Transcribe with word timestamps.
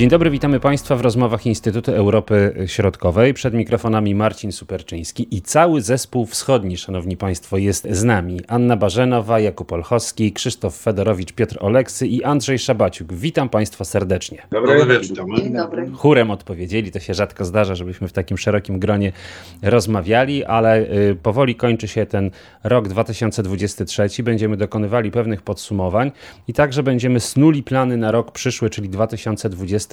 Dzień 0.00 0.08
dobry, 0.08 0.30
witamy 0.30 0.60
Państwa 0.60 0.96
w 0.96 1.00
rozmowach 1.00 1.46
Instytutu 1.46 1.92
Europy 1.92 2.54
Środkowej. 2.66 3.34
Przed 3.34 3.54
mikrofonami 3.54 4.14
Marcin 4.14 4.52
Superczyński 4.52 5.36
i 5.36 5.42
cały 5.42 5.82
zespół 5.82 6.26
wschodni, 6.26 6.76
Szanowni 6.76 7.16
Państwo, 7.16 7.56
jest 7.58 7.88
z 7.90 8.04
nami. 8.04 8.40
Anna 8.48 8.76
Barzenowa, 8.76 9.40
Jakub 9.40 9.72
Olchowski, 9.72 10.32
Krzysztof 10.32 10.76
Fedorowicz, 10.76 11.32
Piotr 11.32 11.56
Oleksy 11.60 12.06
i 12.06 12.24
Andrzej 12.24 12.58
Szabaciuk. 12.58 13.12
Witam 13.12 13.48
Państwa 13.48 13.84
serdecznie. 13.84 14.42
Dobry, 14.50 14.78
Dobry 14.78 14.98
wieczór. 14.98 15.16
Dzień 15.36 15.52
dobry. 15.52 15.90
Chórem 15.94 16.30
odpowiedzieli, 16.30 16.92
to 16.92 17.00
się 17.00 17.14
rzadko 17.14 17.44
zdarza, 17.44 17.74
żebyśmy 17.74 18.08
w 18.08 18.12
takim 18.12 18.38
szerokim 18.38 18.78
gronie 18.78 19.12
rozmawiali, 19.62 20.44
ale 20.44 20.92
y, 21.10 21.16
powoli 21.22 21.54
kończy 21.54 21.88
się 21.88 22.06
ten 22.06 22.30
rok 22.64 22.88
2023. 22.88 24.22
Będziemy 24.22 24.56
dokonywali 24.56 25.10
pewnych 25.10 25.42
podsumowań 25.42 26.12
i 26.48 26.52
także 26.52 26.82
będziemy 26.82 27.20
snuli 27.20 27.62
plany 27.62 27.96
na 27.96 28.10
rok 28.10 28.32
przyszły, 28.32 28.70
czyli 28.70 28.88
2024. 28.88 29.89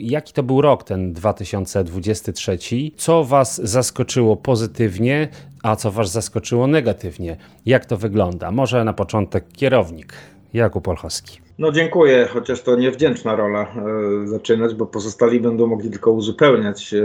Jaki 0.00 0.32
to 0.32 0.42
był 0.42 0.60
rok 0.60 0.84
ten 0.84 1.12
2023? 1.12 2.58
Co 2.96 3.24
Was 3.24 3.60
zaskoczyło 3.64 4.36
pozytywnie, 4.36 5.28
a 5.62 5.76
co 5.76 5.90
Was 5.90 6.12
zaskoczyło 6.12 6.66
negatywnie? 6.66 7.36
Jak 7.66 7.84
to 7.84 7.96
wygląda? 7.96 8.50
Może 8.50 8.84
na 8.84 8.92
początek 8.92 9.44
kierownik 9.52 10.12
Jakub 10.52 10.88
Olchowski. 10.88 11.40
No 11.58 11.72
dziękuję, 11.72 12.28
chociaż 12.32 12.62
to 12.62 12.76
niewdzięczna 12.76 13.36
rola 13.36 13.62
e, 13.62 14.28
zaczynać, 14.28 14.74
bo 14.74 14.86
pozostali 14.86 15.40
będą 15.40 15.66
mogli 15.66 15.90
tylko 15.90 16.12
uzupełniać 16.12 16.94
e, 16.94 17.02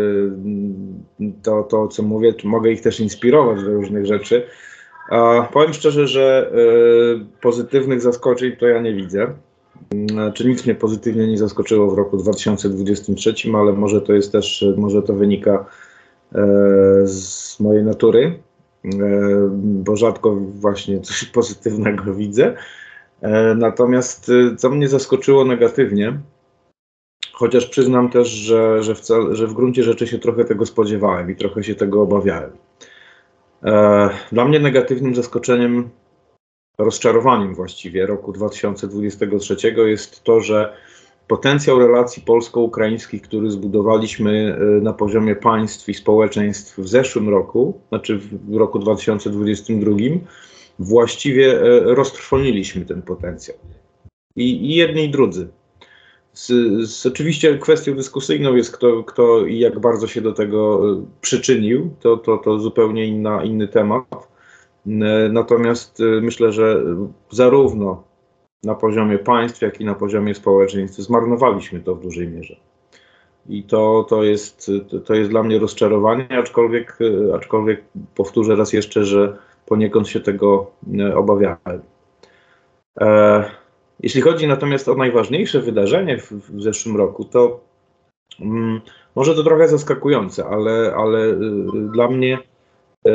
to, 1.43 1.63
to, 1.63 1.87
co 1.87 2.03
mówię, 2.03 2.33
mogę 2.43 2.71
ich 2.71 2.81
też 2.81 2.99
inspirować 2.99 3.63
do 3.63 3.73
różnych 3.73 4.05
rzeczy. 4.05 4.47
A 5.09 5.47
powiem 5.53 5.73
szczerze, 5.73 6.07
że 6.07 6.51
e, 6.51 7.41
pozytywnych 7.41 8.01
zaskoczeń 8.01 8.51
to 8.59 8.67
ja 8.67 8.81
nie 8.81 8.93
widzę. 8.93 9.27
Czy 10.33 10.47
nic 10.47 10.65
mnie 10.65 10.75
pozytywnie 10.75 11.27
nie 11.27 11.37
zaskoczyło 11.37 11.91
w 11.91 11.97
roku 11.97 12.17
2023, 12.17 13.33
ale 13.55 13.73
może 13.73 14.01
to 14.01 14.13
jest 14.13 14.31
też, 14.31 14.65
może 14.77 15.01
to 15.01 15.13
wynika 15.13 15.65
e, 16.35 16.45
z 17.05 17.59
mojej 17.59 17.83
natury, 17.83 18.39
e, 18.85 18.89
bo 19.53 19.95
rzadko 19.95 20.35
właśnie 20.35 20.99
coś 21.01 21.25
pozytywnego 21.39 22.13
widzę. 22.13 22.55
E, 23.21 23.55
Natomiast 23.55 24.31
co 24.57 24.69
mnie 24.69 24.87
zaskoczyło 24.87 25.45
negatywnie, 25.45 26.19
chociaż 27.33 27.65
przyznam 27.65 28.09
też, 28.09 28.27
że, 28.27 28.83
że, 28.83 28.95
wcale, 28.95 29.35
że 29.35 29.47
w 29.47 29.53
gruncie 29.53 29.83
rzeczy 29.83 30.07
się 30.07 30.19
trochę 30.19 30.45
tego 30.45 30.65
spodziewałem 30.65 31.31
i 31.31 31.35
trochę 31.35 31.63
się 31.63 31.75
tego 31.75 32.01
obawiałem. 32.01 32.51
Dla 34.31 34.45
mnie 34.45 34.59
negatywnym 34.59 35.15
zaskoczeniem, 35.15 35.89
rozczarowaniem 36.77 37.55
właściwie 37.55 38.05
roku 38.05 38.31
2023 38.31 39.55
jest 39.85 40.23
to, 40.23 40.41
że 40.41 40.73
potencjał 41.27 41.79
relacji 41.79 42.23
polsko-ukraińskich, 42.23 43.21
który 43.21 43.51
zbudowaliśmy 43.51 44.57
y, 44.77 44.81
na 44.81 44.93
poziomie 44.93 45.35
państw 45.35 45.89
i 45.89 45.93
społeczeństw 45.93 46.79
w 46.79 46.87
zeszłym 46.87 47.29
roku, 47.29 47.81
znaczy 47.89 48.19
w 48.49 48.55
roku 48.55 48.79
2022, 48.79 49.91
właściwie 50.79 51.61
e, 51.61 51.79
roztrwoniliśmy 51.95 52.85
ten 52.85 53.01
potencjał. 53.01 53.57
I, 54.35 54.71
i 54.71 54.75
jedni 54.75 55.03
i 55.03 55.09
drudzy. 55.09 55.47
Z, 56.33 56.47
z, 56.89 57.05
oczywiście 57.05 57.57
kwestią 57.57 57.95
dyskusyjną 57.95 58.55
jest, 58.55 58.71
kto, 58.71 59.03
kto 59.03 59.45
i 59.45 59.59
jak 59.59 59.79
bardzo 59.79 60.07
się 60.07 60.21
do 60.21 60.33
tego 60.33 60.91
e, 60.91 61.05
przyczynił. 61.21 61.95
To, 61.99 62.17
to, 62.17 62.37
to 62.37 62.59
zupełnie 62.59 63.05
inna, 63.05 63.43
inny 63.43 63.67
temat. 63.67 64.34
E, 64.87 65.29
Natomiast 65.29 65.99
e, 65.99 66.21
myślę, 66.21 66.51
że 66.51 66.83
zarówno 67.29 68.03
na 68.63 68.75
poziomie 68.75 69.19
państw, 69.19 69.61
jak 69.61 69.81
i 69.81 69.85
na 69.85 69.95
poziomie 69.95 70.35
społeczeństw 70.35 70.97
zmarnowaliśmy 70.97 71.79
to 71.79 71.95
w 71.95 72.01
dużej 72.01 72.27
mierze. 72.27 72.55
I 73.49 73.63
to, 73.63 74.05
to, 74.09 74.23
jest, 74.23 74.71
to, 75.05 75.13
jest 75.13 75.29
dla 75.29 75.43
mnie 75.43 75.59
rozczarowanie, 75.59 76.27
aczkolwiek, 76.39 76.97
e, 77.01 77.35
aczkolwiek 77.35 77.83
powtórzę 78.15 78.55
raz 78.55 78.73
jeszcze, 78.73 79.05
że 79.05 79.37
poniekąd 79.65 80.07
się 80.07 80.19
tego 80.19 80.71
obawiałem. 81.15 81.81
E, 83.01 83.45
jeśli 83.99 84.21
chodzi 84.21 84.47
natomiast 84.47 84.89
o 84.89 84.95
najważniejsze 84.95 85.61
wydarzenie 85.61 86.17
w, 86.17 86.31
w 86.31 86.61
zeszłym 86.61 86.97
roku, 86.97 87.25
to 87.25 87.59
mm, 88.39 88.81
może 89.15 89.35
to 89.35 89.43
trochę 89.43 89.67
zaskakujące, 89.67 90.45
ale, 90.45 90.93
ale 90.97 91.19
y, 91.19 91.37
dla, 91.93 92.07
mnie, 92.07 92.37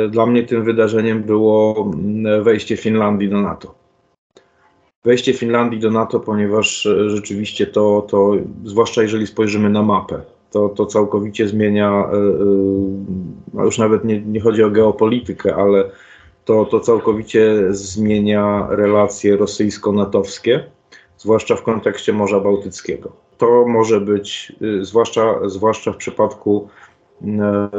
dla 0.09 0.25
mnie 0.25 0.43
tym 0.43 0.63
wydarzeniem 0.63 1.23
było 1.23 1.75
mm, 1.93 2.43
wejście 2.43 2.77
Finlandii 2.77 3.29
do 3.29 3.41
NATO. 3.41 3.75
Wejście 5.05 5.33
Finlandii 5.33 5.79
do 5.79 5.91
NATO, 5.91 6.19
ponieważ 6.19 6.85
y, 6.85 7.09
rzeczywiście 7.09 7.67
to, 7.67 8.07
to 8.09 8.33
zwłaszcza 8.63 9.01
jeżeli 9.01 9.27
spojrzymy 9.27 9.69
na 9.69 9.83
mapę, 9.83 10.21
to, 10.51 10.69
to 10.69 10.85
całkowicie 10.85 11.47
zmienia, 11.47 12.05
a 13.59 13.63
już 13.63 13.77
nawet 13.77 14.05
nie, 14.05 14.21
nie 14.21 14.41
chodzi 14.41 14.63
o 14.63 14.69
geopolitykę, 14.69 15.55
ale 15.55 15.89
to, 16.45 16.65
to 16.65 16.79
całkowicie 16.79 17.67
zmienia 17.69 18.67
relacje 18.69 19.37
rosyjsko-natowskie, 19.37 20.63
zwłaszcza 21.17 21.55
w 21.55 21.63
kontekście 21.63 22.13
Morza 22.13 22.39
Bałtyckiego. 22.39 23.11
To 23.37 23.65
może 23.67 24.01
być, 24.01 24.53
zwłaszcza, 24.81 25.49
zwłaszcza 25.49 25.91
w 25.91 25.97
przypadku 25.97 26.67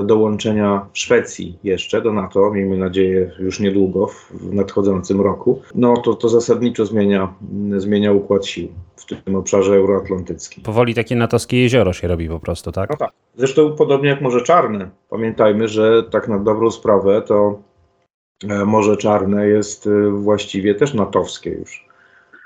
dołączenia 0.05 0.87
Szwecji 0.93 1.59
jeszcze 1.65 2.03
do 2.03 2.13
NATO, 2.13 2.51
miejmy 2.51 2.77
nadzieję 2.77 3.31
już 3.39 3.61
niedługo, 3.61 4.07
w 4.07 4.55
nadchodzącym 4.55 5.21
roku, 5.21 5.63
no 5.75 5.97
to, 5.97 6.15
to 6.15 6.29
zasadniczo 6.29 6.87
zmienia, 6.87 7.35
zmienia 7.77 8.13
układ 8.13 8.47
sił 8.47 8.69
w 8.97 9.25
tym 9.25 9.37
obszarze 9.37 9.75
euroatlantyckim. 9.75 10.65
Powoli 10.65 10.95
takie 10.95 11.17
natowskie 11.17 11.63
jezioro 11.63 11.93
się 11.93 12.09
robi 12.09 12.29
po 12.29 12.41
prostu, 12.41 12.73
tak? 12.73 12.91
No 12.91 12.97
tak. 12.97 13.11
Zresztą 13.37 13.77
podobnie 13.77 14.09
jak 14.09 14.21
Morze 14.21 14.41
Czarne. 14.43 14.91
Pamiętajmy, 15.11 15.69
że 15.69 16.03
tak 16.03 16.29
na 16.29 16.39
dobrą 16.39 16.71
sprawę 16.71 17.23
to 17.23 17.59
e, 18.49 18.65
Morze 18.65 18.97
Czarne 18.97 19.49
jest 19.49 19.87
e, 19.87 20.11
właściwie 20.11 20.75
też 20.75 20.95
natowskie 20.95 21.51
już. 21.51 21.89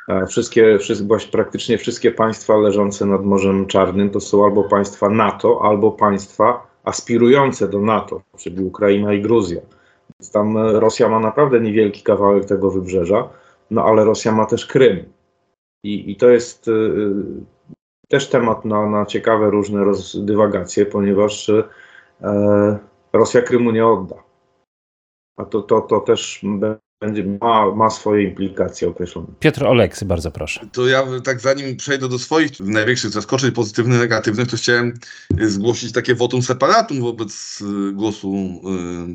E, 0.09 0.27
Wszystkie, 0.27 0.79
wszystkie, 0.79 1.17
praktycznie 1.33 1.79
wszystkie 1.79 2.11
państwa 2.11 2.57
leżące 2.57 3.07
nad 3.07 3.25
Morzem 3.25 3.67
Czarnym 3.67 4.11
to 4.11 4.21
są 4.21 4.45
albo 4.45 4.65
państwa 4.65 5.09
NATO, 5.09 5.61
albo 5.63 5.93
państwa 5.93 6.67
aspirujące 6.87 7.69
do 7.69 7.81
NATO, 7.81 8.23
czyli 8.37 8.65
Ukraina 8.65 9.15
i 9.15 9.23
Gruzja. 9.23 9.61
Więc 10.21 10.33
tam 10.33 10.57
e, 10.57 10.81
Rosja 10.81 11.09
ma 11.09 11.21
naprawdę 11.21 11.61
niewielki 11.61 12.03
kawałek 12.03 12.45
tego 12.45 12.71
wybrzeża, 12.71 13.29
no 13.71 13.85
ale 13.85 14.05
Rosja 14.05 14.33
ma 14.33 14.47
też 14.47 14.67
Krym. 14.67 15.13
I, 15.85 16.11
i 16.11 16.17
to 16.17 16.29
jest 16.31 16.69
y, 16.69 17.15
też 18.09 18.29
temat 18.29 18.65
na, 18.65 18.91
na 18.91 19.07
ciekawe 19.07 19.51
różne 19.51 19.85
roz, 19.85 20.25
dywagacje, 20.25 20.87
ponieważ 20.87 21.49
e, 21.49 22.79
Rosja 23.13 23.43
Krymu 23.43 23.71
nie 23.71 23.87
odda. 23.87 24.17
A 25.37 25.45
to, 25.45 25.63
to, 25.63 25.81
to 25.81 26.01
też 26.01 26.43
będzie, 27.01 27.25
ma, 27.41 27.75
ma 27.75 27.91
swoje 27.91 28.23
implikacje 28.23 28.89
określone. 28.89 29.29
Piotr 29.41 29.65
Oleksy, 29.65 30.05
bardzo 30.05 30.31
proszę. 30.31 30.69
To 30.73 30.87
ja 30.87 31.03
tak 31.25 31.41
zanim 31.41 31.77
przejdę 31.77 32.09
do 32.09 32.19
swoich 32.19 32.61
największych 32.61 33.11
zaskoczeń, 33.11 33.53
pozytywnych, 33.53 33.99
negatywnych, 33.99 34.49
to 34.49 34.57
chciałem 34.57 34.95
y, 35.41 35.51
zgłosić 35.51 35.93
takie 35.93 36.15
votum 36.15 36.43
separatum 36.43 37.01
wobec 37.01 37.61
y, 37.61 37.93
głosu 37.93 38.61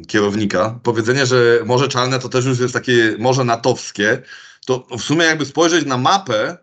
y, 0.04 0.06
kierownika. 0.08 0.80
Powiedzenie, 0.84 1.26
że 1.26 1.60
Morze 1.66 1.88
Czarne 1.88 2.20
to 2.20 2.30
też 2.30 2.46
już 2.46 2.60
jest 2.60 2.74
takie 2.74 3.16
morze 3.20 3.44
natowskie, 3.44 4.22
to 4.66 4.88
w 4.98 5.02
sumie 5.02 5.26
jakby 5.26 5.46
spojrzeć 5.46 5.86
na 5.86 5.98
mapę, 5.98 6.58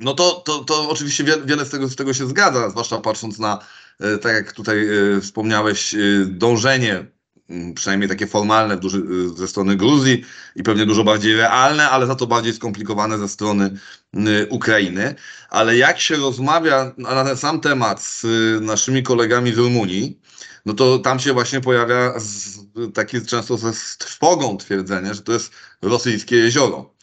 no 0.00 0.14
to, 0.14 0.30
to, 0.30 0.64
to 0.64 0.90
oczywiście 0.90 1.24
wie, 1.24 1.34
wiele 1.44 1.64
z 1.64 1.70
tego, 1.70 1.88
z 1.88 1.96
tego 1.96 2.14
się 2.14 2.26
zgadza, 2.26 2.70
zwłaszcza 2.70 2.98
patrząc 2.98 3.38
na, 3.38 3.58
e, 4.00 4.18
tak 4.18 4.32
jak 4.32 4.52
tutaj 4.52 4.88
wspomniałeś, 5.20 5.94
dążenie, 6.26 7.06
przynajmniej 7.74 8.08
takie 8.08 8.26
formalne 8.26 8.76
duży, 8.76 8.98
e, 8.98 9.36
ze 9.38 9.48
strony 9.48 9.76
Gruzji 9.76 10.24
i 10.56 10.62
pewnie 10.62 10.86
dużo 10.86 11.04
bardziej 11.04 11.36
realne, 11.36 11.90
ale 11.90 12.06
za 12.06 12.14
to 12.14 12.26
bardziej 12.26 12.52
skomplikowane 12.52 13.18
ze 13.18 13.28
strony 13.28 13.70
m, 14.14 14.26
Ukrainy. 14.50 15.14
Ale 15.50 15.76
jak 15.76 16.00
się 16.00 16.16
rozmawia 16.16 16.92
na 16.98 17.24
ten 17.24 17.36
sam 17.36 17.60
temat 17.60 18.02
z 18.02 18.24
e, 18.24 18.60
naszymi 18.60 19.02
kolegami 19.02 19.52
z 19.52 19.58
Rumunii, 19.58 20.20
no 20.66 20.74
to 20.74 20.98
tam 20.98 21.20
się 21.20 21.32
właśnie 21.32 21.60
pojawia 21.60 22.14
takie 22.94 23.20
często 23.20 23.56
ze 23.56 23.72
trwogą 23.98 24.56
twierdzenie, 24.56 25.14
że 25.14 25.22
to 25.22 25.32
jest 25.32 25.52
rosyjskie 25.82 26.36
jezioro. 26.36 26.94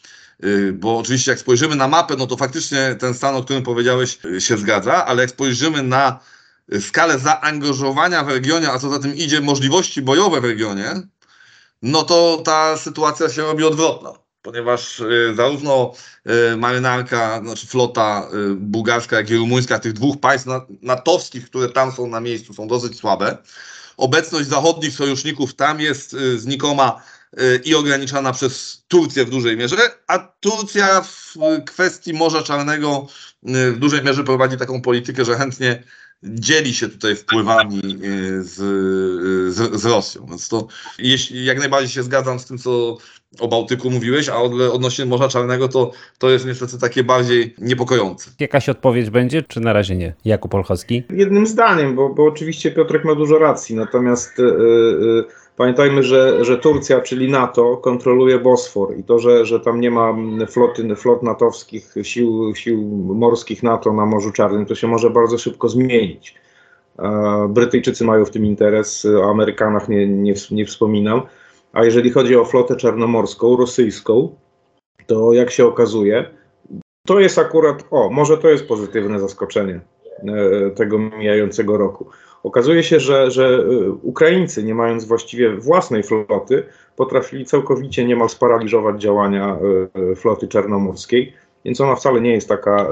Y, 0.44 0.72
Bo 0.72 0.98
oczywiście 0.98 1.30
jak 1.30 1.40
spojrzymy 1.40 1.76
na 1.76 1.88
mapę, 1.88 2.16
no 2.16 2.26
to 2.26 2.36
faktycznie 2.36 2.96
ten 2.98 3.14
stan, 3.14 3.34
o 3.34 3.42
którym 3.42 3.62
powiedziałeś, 3.62 4.18
y, 4.24 4.40
się 4.40 4.56
zgadza, 4.58 5.06
ale 5.06 5.22
jak 5.22 5.30
spojrzymy 5.30 5.82
na 5.82 6.20
y, 6.20 6.35
skalę 6.80 7.18
zaangażowania 7.18 8.24
w 8.24 8.28
regionie, 8.28 8.70
a 8.70 8.78
co 8.78 8.90
za 8.90 8.98
tym 8.98 9.14
idzie 9.14 9.40
możliwości 9.40 10.02
bojowe 10.02 10.40
w 10.40 10.44
regionie, 10.44 10.94
no 11.82 12.02
to 12.02 12.42
ta 12.44 12.76
sytuacja 12.76 13.28
się 13.28 13.42
robi 13.42 13.64
odwrotna. 13.64 14.12
Ponieważ 14.42 15.00
y, 15.00 15.34
zarówno 15.36 15.92
y, 16.52 16.56
marynarka, 16.56 17.40
znaczy 17.42 17.66
flota 17.66 18.28
y, 18.52 18.54
bułgarska, 18.54 19.16
jak 19.16 19.30
i 19.30 19.36
rumuńska, 19.36 19.78
tych 19.78 19.92
dwóch 19.92 20.20
państw 20.20 20.46
na- 20.46 20.66
natowskich, 20.82 21.50
które 21.50 21.68
tam 21.68 21.92
są 21.92 22.06
na 22.06 22.20
miejscu, 22.20 22.54
są 22.54 22.68
dosyć 22.68 22.98
słabe. 22.98 23.38
Obecność 23.96 24.48
zachodnich 24.48 24.94
sojuszników 24.94 25.54
tam 25.54 25.80
jest 25.80 26.14
y, 26.14 26.38
znikoma 26.38 27.02
i 27.64 27.74
ograniczana 27.74 28.32
przez 28.32 28.84
Turcję 28.88 29.24
w 29.24 29.30
dużej 29.30 29.56
mierze, 29.56 29.76
a 30.06 30.18
Turcja 30.18 31.00
w 31.00 31.34
kwestii 31.66 32.12
Morza 32.12 32.42
Czarnego 32.42 33.06
w 33.42 33.78
dużej 33.78 34.02
mierze 34.02 34.24
prowadzi 34.24 34.56
taką 34.56 34.82
politykę, 34.82 35.24
że 35.24 35.36
chętnie 35.36 35.82
dzieli 36.22 36.74
się 36.74 36.88
tutaj 36.88 37.16
wpływami 37.16 37.80
z, 38.38 38.54
z, 39.54 39.80
z 39.80 39.84
Rosją. 39.84 40.26
Więc 40.28 40.48
to 40.48 40.66
jeśli, 40.98 41.44
jak 41.44 41.58
najbardziej 41.58 41.90
się 41.90 42.02
zgadzam 42.02 42.38
z 42.38 42.46
tym, 42.46 42.58
co 42.58 42.98
o 43.40 43.48
Bałtyku 43.48 43.90
mówiłeś, 43.90 44.28
a 44.28 44.36
odnośnie 44.72 45.06
Morza 45.06 45.28
Czarnego 45.28 45.68
to, 45.68 45.90
to 46.18 46.30
jest 46.30 46.46
niestety 46.46 46.78
takie 46.78 47.04
bardziej 47.04 47.54
niepokojące. 47.58 48.30
Jakaś 48.40 48.68
odpowiedź 48.68 49.10
będzie, 49.10 49.42
czy 49.42 49.60
na 49.60 49.72
razie 49.72 49.96
nie? 49.96 50.14
Jakub 50.24 50.54
Olchowski? 50.54 51.02
Jednym 51.10 51.46
zdaniem, 51.46 51.94
bo, 51.94 52.14
bo 52.14 52.24
oczywiście 52.24 52.70
Piotrek 52.70 53.04
ma 53.04 53.14
dużo 53.14 53.38
racji, 53.38 53.76
natomiast 53.76 54.38
yy, 54.38 54.44
yy, 55.00 55.24
pamiętajmy, 55.56 56.02
że, 56.02 56.44
że 56.44 56.58
Turcja, 56.58 57.00
czyli 57.00 57.30
NATO, 57.30 57.76
kontroluje 57.76 58.38
Bosfor 58.38 58.96
i 58.96 59.04
to, 59.04 59.18
że, 59.18 59.46
że 59.46 59.60
tam 59.60 59.80
nie 59.80 59.90
ma 59.90 60.16
floty, 60.48 60.96
flot 60.96 61.22
natowskich, 61.22 61.94
sił, 62.02 62.54
sił 62.54 62.82
morskich 63.14 63.62
NATO 63.62 63.92
na 63.92 64.06
Morzu 64.06 64.32
Czarnym, 64.32 64.66
to 64.66 64.74
się 64.74 64.86
może 64.86 65.10
bardzo 65.10 65.38
szybko 65.38 65.68
zmienić. 65.68 66.34
Brytyjczycy 67.48 68.04
mają 68.04 68.24
w 68.24 68.30
tym 68.30 68.44
interes, 68.44 69.04
o 69.04 69.30
Amerykanach 69.30 69.88
nie, 69.88 70.06
nie, 70.06 70.34
nie 70.50 70.66
wspominam. 70.66 71.22
A 71.72 71.84
jeżeli 71.84 72.10
chodzi 72.10 72.36
o 72.36 72.44
flotę 72.44 72.76
czarnomorską, 72.76 73.56
rosyjską, 73.56 74.36
to 75.06 75.32
jak 75.32 75.50
się 75.50 75.66
okazuje, 75.66 76.30
to 77.06 77.20
jest 77.20 77.38
akurat, 77.38 77.84
o, 77.90 78.10
może 78.10 78.38
to 78.38 78.48
jest 78.48 78.68
pozytywne 78.68 79.20
zaskoczenie 79.20 79.74
e, 79.74 79.95
tego 80.74 80.98
mijającego 80.98 81.76
roku. 81.76 82.06
Okazuje 82.46 82.82
się, 82.82 83.00
że, 83.00 83.30
że 83.30 83.46
e, 83.46 83.90
Ukraińcy, 83.90 84.64
nie 84.64 84.74
mając 84.74 85.04
właściwie 85.04 85.56
własnej 85.56 86.02
floty, 86.02 86.62
potrafili 86.96 87.44
całkowicie 87.44 88.04
niemal 88.04 88.28
sparaliżować 88.28 89.02
działania 89.02 89.58
e, 90.12 90.16
floty 90.16 90.48
czarnomorskiej 90.48 91.32
więc 91.66 91.80
ona 91.80 91.96
wcale 91.96 92.20
nie 92.20 92.30
jest 92.30 92.48
taka 92.48 92.82
e, 92.82 92.86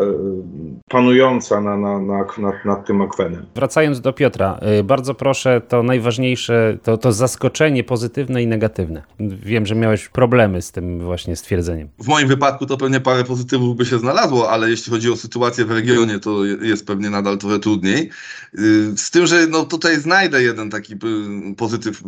panująca 0.88 1.60
na, 1.60 1.76
na, 1.76 2.00
na, 2.00 2.24
nad, 2.38 2.64
nad 2.64 2.86
tym 2.86 3.02
akwenem. 3.02 3.46
Wracając 3.54 4.00
do 4.00 4.12
Piotra, 4.12 4.58
e, 4.60 4.84
bardzo 4.84 5.14
proszę 5.14 5.60
to 5.68 5.82
najważniejsze, 5.82 6.78
to, 6.82 6.98
to 6.98 7.12
zaskoczenie 7.12 7.84
pozytywne 7.84 8.42
i 8.42 8.46
negatywne. 8.46 9.02
Wiem, 9.20 9.66
że 9.66 9.74
miałeś 9.74 10.08
problemy 10.08 10.62
z 10.62 10.72
tym 10.72 11.00
właśnie 11.00 11.36
stwierdzeniem. 11.36 11.88
W 11.98 12.08
moim 12.08 12.28
wypadku 12.28 12.66
to 12.66 12.76
pewnie 12.76 13.00
parę 13.00 13.24
pozytywów 13.24 13.76
by 13.76 13.86
się 13.86 13.98
znalazło, 13.98 14.50
ale 14.50 14.70
jeśli 14.70 14.92
chodzi 14.92 15.10
o 15.10 15.16
sytuację 15.16 15.64
w 15.64 15.70
regionie, 15.70 16.18
to 16.18 16.44
jest 16.44 16.86
pewnie 16.86 17.10
nadal 17.10 17.38
trochę 17.38 17.58
trudniej. 17.58 18.10
Y, 18.58 18.96
z 18.96 19.10
tym, 19.10 19.26
że 19.26 19.46
no 19.46 19.64
tutaj 19.64 20.00
znajdę 20.00 20.42
jeden 20.42 20.70
taki 20.70 20.94
y, 20.94 21.54
pozytyw. 21.56 22.02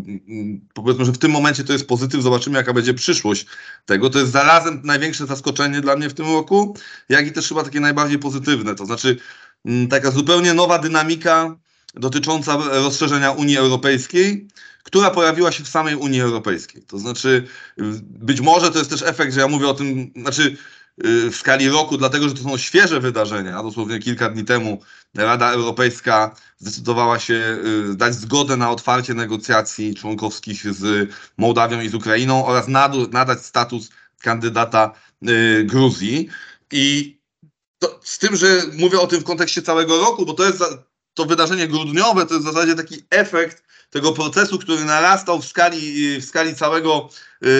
Powiedzmy, 0.74 1.04
że 1.04 1.12
w 1.12 1.18
tym 1.18 1.30
momencie 1.30 1.64
to 1.64 1.72
jest 1.72 1.88
pozytyw, 1.88 2.22
zobaczymy 2.22 2.58
jaka 2.58 2.72
będzie 2.72 2.94
przyszłość 2.94 3.46
tego. 3.86 4.10
To 4.10 4.18
jest 4.18 4.32
zarazem 4.32 4.80
największe 4.84 5.26
zaskoczenie 5.26 5.80
dla 5.80 5.96
mnie 5.96 6.08
w 6.08 6.14
tym 6.14 6.26
roku 6.26 6.55
jak 7.08 7.26
i 7.26 7.32
też 7.32 7.48
chyba 7.48 7.62
takie 7.62 7.80
najbardziej 7.80 8.18
pozytywne. 8.18 8.74
To 8.74 8.86
znaczy 8.86 9.16
mm, 9.64 9.88
taka 9.88 10.10
zupełnie 10.10 10.54
nowa 10.54 10.78
dynamika 10.78 11.56
dotycząca 11.94 12.56
rozszerzenia 12.56 13.30
Unii 13.30 13.56
Europejskiej, 13.56 14.48
która 14.82 15.10
pojawiła 15.10 15.52
się 15.52 15.64
w 15.64 15.68
samej 15.68 15.94
Unii 15.94 16.20
Europejskiej. 16.20 16.82
To 16.82 16.98
znaczy, 16.98 17.46
być 18.02 18.40
może 18.40 18.70
to 18.70 18.78
jest 18.78 18.90
też 18.90 19.02
efekt, 19.02 19.34
że 19.34 19.40
ja 19.40 19.48
mówię 19.48 19.68
o 19.68 19.74
tym, 19.74 20.12
znaczy 20.16 20.56
y, 21.06 21.30
w 21.30 21.36
skali 21.36 21.68
roku, 21.68 21.98
dlatego 21.98 22.28
że 22.28 22.34
to 22.34 22.42
są 22.42 22.56
świeże 22.56 23.00
wydarzenia. 23.00 23.62
Dosłownie 23.62 23.98
kilka 23.98 24.30
dni 24.30 24.44
temu 24.44 24.80
Rada 25.14 25.52
Europejska 25.52 26.36
zdecydowała 26.58 27.18
się 27.18 27.58
y, 27.90 27.94
dać 27.94 28.14
zgodę 28.14 28.56
na 28.56 28.70
otwarcie 28.70 29.14
negocjacji 29.14 29.94
członkowskich 29.94 30.74
z 30.74 31.10
Mołdawią 31.36 31.80
i 31.80 31.88
z 31.88 31.94
Ukrainą 31.94 32.46
oraz 32.46 32.68
nadać 33.10 33.46
status 33.46 33.90
kandydata 34.20 34.92
Gruzji. 35.64 36.28
I 36.72 37.16
to, 37.78 38.00
z 38.02 38.18
tym, 38.18 38.36
że 38.36 38.62
mówię 38.72 39.00
o 39.00 39.06
tym 39.06 39.20
w 39.20 39.24
kontekście 39.24 39.62
całego 39.62 40.00
roku, 40.00 40.26
bo 40.26 40.34
to 40.34 40.44
jest 40.44 40.64
to 41.14 41.24
wydarzenie 41.24 41.68
grudniowe, 41.68 42.26
to 42.26 42.34
jest 42.34 42.46
w 42.46 42.52
zasadzie 42.52 42.74
taki 42.74 42.96
efekt 43.10 43.62
tego 43.90 44.12
procesu, 44.12 44.58
który 44.58 44.84
narastał 44.84 45.42
w 45.42 45.46
skali, 45.46 46.20
w 46.20 46.24
skali 46.24 46.54
całego, 46.54 47.08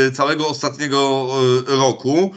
y, 0.09 0.13
całego 0.13 0.49
ostatniego 0.49 1.29
y, 1.69 1.77
roku. 1.77 2.35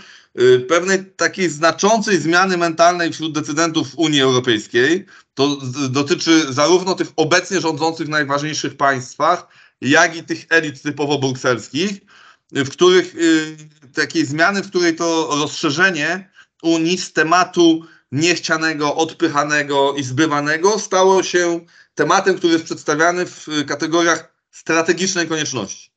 Pewnej 0.68 1.06
takiej 1.06 1.50
znaczącej 1.50 2.18
zmiany 2.18 2.58
mentalnej 2.58 3.14
wśród 3.14 3.34
decydentów 3.34 3.88
Unii 3.96 4.22
Europejskiej. 4.22 5.06
To 5.34 5.58
dotyczy 5.90 6.54
zarówno 6.54 6.96
tych 6.96 7.08
obecnie 7.16 7.62
rządzących 7.62 8.08
w 8.08 8.10
najważniejszych 8.10 8.78
państwach, 8.78 9.48
jak 9.82 10.16
i 10.16 10.24
tych 10.24 10.46
elit 10.50 10.82
typowo 10.82 11.20
brukselskich 11.20 12.02
w 12.52 12.70
których 12.70 13.16
y, 13.16 13.58
takiej 13.94 14.26
zmiany, 14.26 14.64
w 14.64 14.70
której 14.70 14.96
to 14.96 15.30
rozszerzenie 15.32 16.30
Unii 16.64 16.98
z 16.98 17.14
tematu 17.14 17.86
niechcianego, 18.12 18.96
odpychanego 18.96 19.94
i 19.94 20.04
zbywanego 20.04 20.80
stało 20.80 21.24
się 21.24 21.66
tematem, 21.96 22.38
który 22.38 22.54
jest 22.54 22.66
przedstawiany 22.66 23.26
w 23.26 23.48
kategoriach 23.68 24.34
strategicznej 24.52 25.28
konieczności. 25.28 25.92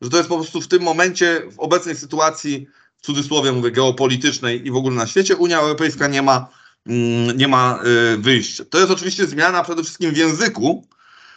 Że 0.00 0.10
to 0.10 0.16
jest 0.16 0.28
po 0.28 0.36
prostu 0.36 0.60
w 0.60 0.68
tym 0.68 0.82
momencie, 0.82 1.42
w 1.50 1.58
obecnej 1.60 1.96
sytuacji, 1.96 2.66
w 2.96 3.06
cudzysłowie 3.06 3.52
mówię, 3.52 3.70
geopolitycznej 3.70 4.66
i 4.66 4.70
w 4.70 4.76
ogóle 4.76 4.96
na 4.96 5.06
świecie, 5.06 5.36
Unia 5.36 5.58
Europejska 5.58 6.06
nie 6.06 6.22
ma, 6.22 6.48
mm, 6.86 7.36
nie 7.36 7.48
ma 7.48 7.80
y, 8.14 8.18
wyjścia. 8.18 8.64
To 8.64 8.78
jest 8.78 8.90
oczywiście 8.90 9.26
zmiana 9.26 9.64
przede 9.64 9.82
wszystkim 9.82 10.10
w 10.10 10.16
języku, 10.16 10.88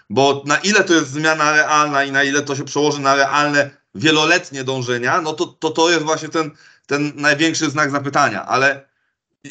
bo 0.09 0.43
na 0.45 0.57
ile 0.57 0.83
to 0.83 0.93
jest 0.93 1.11
zmiana 1.11 1.51
realna 1.51 2.03
i 2.03 2.11
na 2.11 2.23
ile 2.23 2.41
to 2.41 2.55
się 2.55 2.63
przełoży 2.63 2.99
na 2.99 3.15
realne 3.15 3.80
wieloletnie 3.95 4.63
dążenia, 4.63 5.21
no 5.21 5.33
to 5.33 5.45
to, 5.45 5.69
to 5.69 5.89
jest 5.89 6.03
właśnie 6.03 6.29
ten, 6.29 6.51
ten 6.87 7.11
największy 7.15 7.69
znak 7.69 7.91
zapytania. 7.91 8.45
Ale 8.45 8.91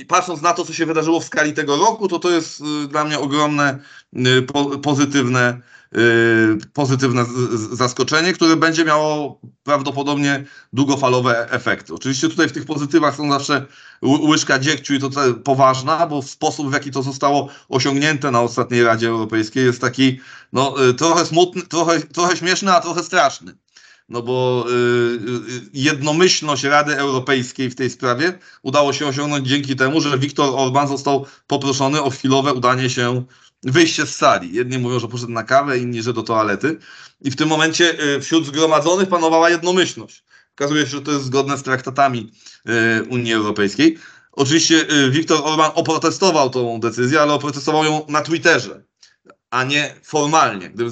patrząc 0.09 0.43
na 0.43 0.53
to, 0.53 0.65
co 0.65 0.73
się 0.73 0.87
wydarzyło 0.87 1.21
w 1.21 1.25
skali 1.25 1.53
tego 1.53 1.77
roku, 1.77 2.09
to 2.09 2.19
to 2.19 2.31
jest 2.31 2.61
y, 2.61 2.89
dla 2.89 3.05
mnie 3.05 3.19
ogromne 3.19 3.79
y, 4.17 4.43
po, 4.43 4.65
pozytywne, 4.65 5.61
y, 5.97 6.59
pozytywne 6.73 7.25
zaskoczenie, 7.73 8.33
które 8.33 8.57
będzie 8.57 8.85
miało 8.85 9.41
prawdopodobnie 9.63 10.45
długofalowe 10.73 11.51
efekty. 11.51 11.95
Oczywiście 11.95 12.29
tutaj 12.29 12.49
w 12.49 12.53
tych 12.53 12.65
pozytywach 12.65 13.17
są 13.17 13.31
zawsze 13.33 13.67
łyżka 14.03 14.59
dziegciu 14.59 14.95
i 14.95 15.01
to 15.01 15.11
poważna, 15.45 16.07
bo 16.07 16.23
sposób, 16.23 16.71
w 16.71 16.73
jaki 16.73 16.91
to 16.91 17.03
zostało 17.03 17.49
osiągnięte 17.69 18.31
na 18.31 18.41
ostatniej 18.41 18.83
Radzie 18.85 19.09
Europejskiej 19.09 19.65
jest 19.65 19.81
taki 19.81 20.21
no, 20.53 20.75
trochę 20.99 21.27
smutny, 21.27 21.63
trochę, 21.63 22.01
trochę 22.01 22.37
śmieszny, 22.37 22.73
a 22.73 22.81
trochę 22.81 23.03
straszny 23.03 23.55
no 24.11 24.23
bo 24.23 24.65
y, 24.69 24.73
y, 24.73 25.71
jednomyślność 25.73 26.65
Rady 26.65 26.97
Europejskiej 26.97 27.71
w 27.71 27.75
tej 27.75 27.91
sprawie 27.91 28.39
udało 28.63 28.93
się 28.93 29.07
osiągnąć 29.07 29.49
dzięki 29.49 29.77
temu, 29.77 30.01
że 30.01 30.19
Viktor 30.19 30.55
Orban 30.57 30.89
został 30.89 31.27
poproszony 31.47 32.03
o 32.03 32.11
chwilowe 32.11 32.55
udanie 32.55 32.91
się, 32.91 33.25
wyjście 33.63 34.07
z 34.07 34.17
sali. 34.17 34.55
Jedni 34.55 34.79
mówią, 34.79 34.99
że 34.99 35.09
poszedł 35.09 35.33
na 35.33 35.43
kawę, 35.43 35.79
inni, 35.79 36.03
że 36.03 36.13
do 36.13 36.23
toalety. 36.23 36.79
I 37.21 37.31
w 37.31 37.37
tym 37.37 37.49
momencie 37.49 38.15
y, 38.17 38.21
wśród 38.21 38.47
zgromadzonych 38.47 39.09
panowała 39.09 39.51
jednomyślność. 39.51 40.25
Okazuje 40.55 40.85
się, 40.85 40.91
że 40.91 41.03
to 41.03 41.13
jest 41.13 41.25
zgodne 41.25 41.59
z 41.59 41.63
traktatami 41.63 42.33
Unii 43.11 43.33
Europejskiej. 43.33 43.99
Oczywiście 44.33 44.87
Viktor 45.11 45.41
Orban 45.45 45.71
oprotestował 45.75 46.51
tą 46.51 46.81
decyzję, 46.81 47.21
ale 47.21 47.33
oprotestował 47.33 47.85
ją 47.85 48.07
na 48.09 48.23
Twitterze 48.23 48.90
a 49.51 49.65
nie 49.65 49.95
formalnie. 50.03 50.71
Gdyby, 50.71 50.91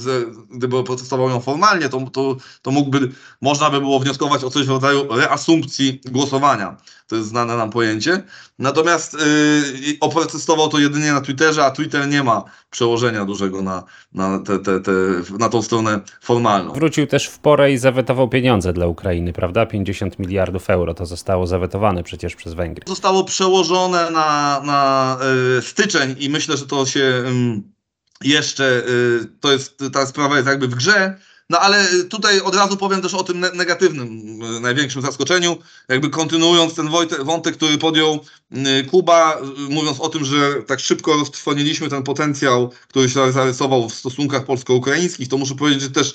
gdyby 0.50 0.84
protestował 0.84 1.30
ją 1.30 1.40
formalnie, 1.40 1.88
to, 1.88 2.00
to, 2.12 2.36
to 2.62 2.70
mógłby, 2.70 3.10
można 3.40 3.70
by 3.70 3.80
było 3.80 4.00
wnioskować 4.00 4.44
o 4.44 4.50
coś 4.50 4.66
w 4.66 4.70
rodzaju 4.70 5.16
reasumpcji 5.16 6.00
głosowania. 6.10 6.76
To 7.06 7.16
jest 7.16 7.28
znane 7.28 7.56
nam 7.56 7.70
pojęcie. 7.70 8.22
Natomiast 8.58 9.14
yy, 9.14 9.96
oprotestował 10.00 10.68
to 10.68 10.78
jedynie 10.78 11.12
na 11.12 11.20
Twitterze, 11.20 11.64
a 11.64 11.70
Twitter 11.70 12.08
nie 12.08 12.22
ma 12.22 12.44
przełożenia 12.70 13.24
dużego 13.24 13.62
na, 13.62 13.84
na, 14.12 14.38
te, 14.38 14.58
te, 14.58 14.80
te, 14.80 14.92
na 15.38 15.48
tą 15.48 15.62
stronę 15.62 16.00
formalną. 16.20 16.72
Wrócił 16.72 17.06
też 17.06 17.26
w 17.26 17.38
porę 17.38 17.72
i 17.72 17.78
zawetował 17.78 18.28
pieniądze 18.28 18.72
dla 18.72 18.86
Ukrainy, 18.86 19.32
prawda? 19.32 19.66
50 19.66 20.18
miliardów 20.18 20.70
euro 20.70 20.94
to 20.94 21.06
zostało 21.06 21.46
zawetowane 21.46 22.02
przecież 22.02 22.36
przez 22.36 22.54
Węgry. 22.54 22.84
Zostało 22.86 23.24
przełożone 23.24 24.10
na, 24.10 24.60
na 24.64 25.18
yy, 25.54 25.62
styczeń 25.62 26.16
i 26.18 26.30
myślę, 26.30 26.56
że 26.56 26.66
to 26.66 26.86
się... 26.86 27.00
Yy, 27.00 27.77
jeszcze 28.24 28.82
y, 28.88 29.26
to 29.40 29.52
jest, 29.52 29.78
ta 29.92 30.06
sprawa 30.06 30.36
jest 30.36 30.48
jakby 30.48 30.68
w 30.68 30.74
grze, 30.74 31.18
no 31.50 31.58
ale 31.58 31.86
tutaj 32.10 32.40
od 32.40 32.54
razu 32.54 32.76
powiem 32.76 33.02
też 33.02 33.14
o 33.14 33.24
tym 33.24 33.40
negatywnym, 33.54 34.38
y, 34.56 34.60
największym 34.60 35.02
zaskoczeniu, 35.02 35.56
jakby 35.88 36.10
kontynuując 36.10 36.74
ten 36.74 36.88
wątek, 37.24 37.56
który 37.56 37.78
podjął 37.78 38.24
y, 38.52 38.84
Kuba, 38.84 39.38
mówiąc 39.68 40.00
o 40.00 40.08
tym, 40.08 40.24
że 40.24 40.62
tak 40.66 40.80
szybko 40.80 41.16
roztrwoniliśmy 41.16 41.88
ten 41.88 42.02
potencjał, 42.02 42.72
który 42.88 43.10
się 43.10 43.32
zarysował 43.32 43.88
w 43.88 43.94
stosunkach 43.94 44.44
polsko-ukraińskich, 44.44 45.28
to 45.28 45.38
muszę 45.38 45.54
powiedzieć, 45.54 45.82
że 45.82 45.90
też 45.90 46.14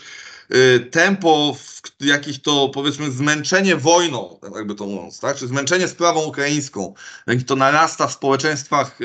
tempo, 0.91 1.57
jakich 1.99 2.41
to 2.41 2.69
powiedzmy 2.69 3.11
zmęczenie 3.11 3.75
wojną, 3.75 4.39
jakby 4.55 4.75
to 4.75 4.85
mówiąc, 4.85 5.19
tak, 5.19 5.37
czy 5.37 5.47
zmęczenie 5.47 5.87
sprawą 5.87 6.23
ukraińską, 6.23 6.93
jak 7.27 7.43
to 7.43 7.55
narasta 7.55 8.07
w 8.07 8.13
społeczeństwach 8.13 8.99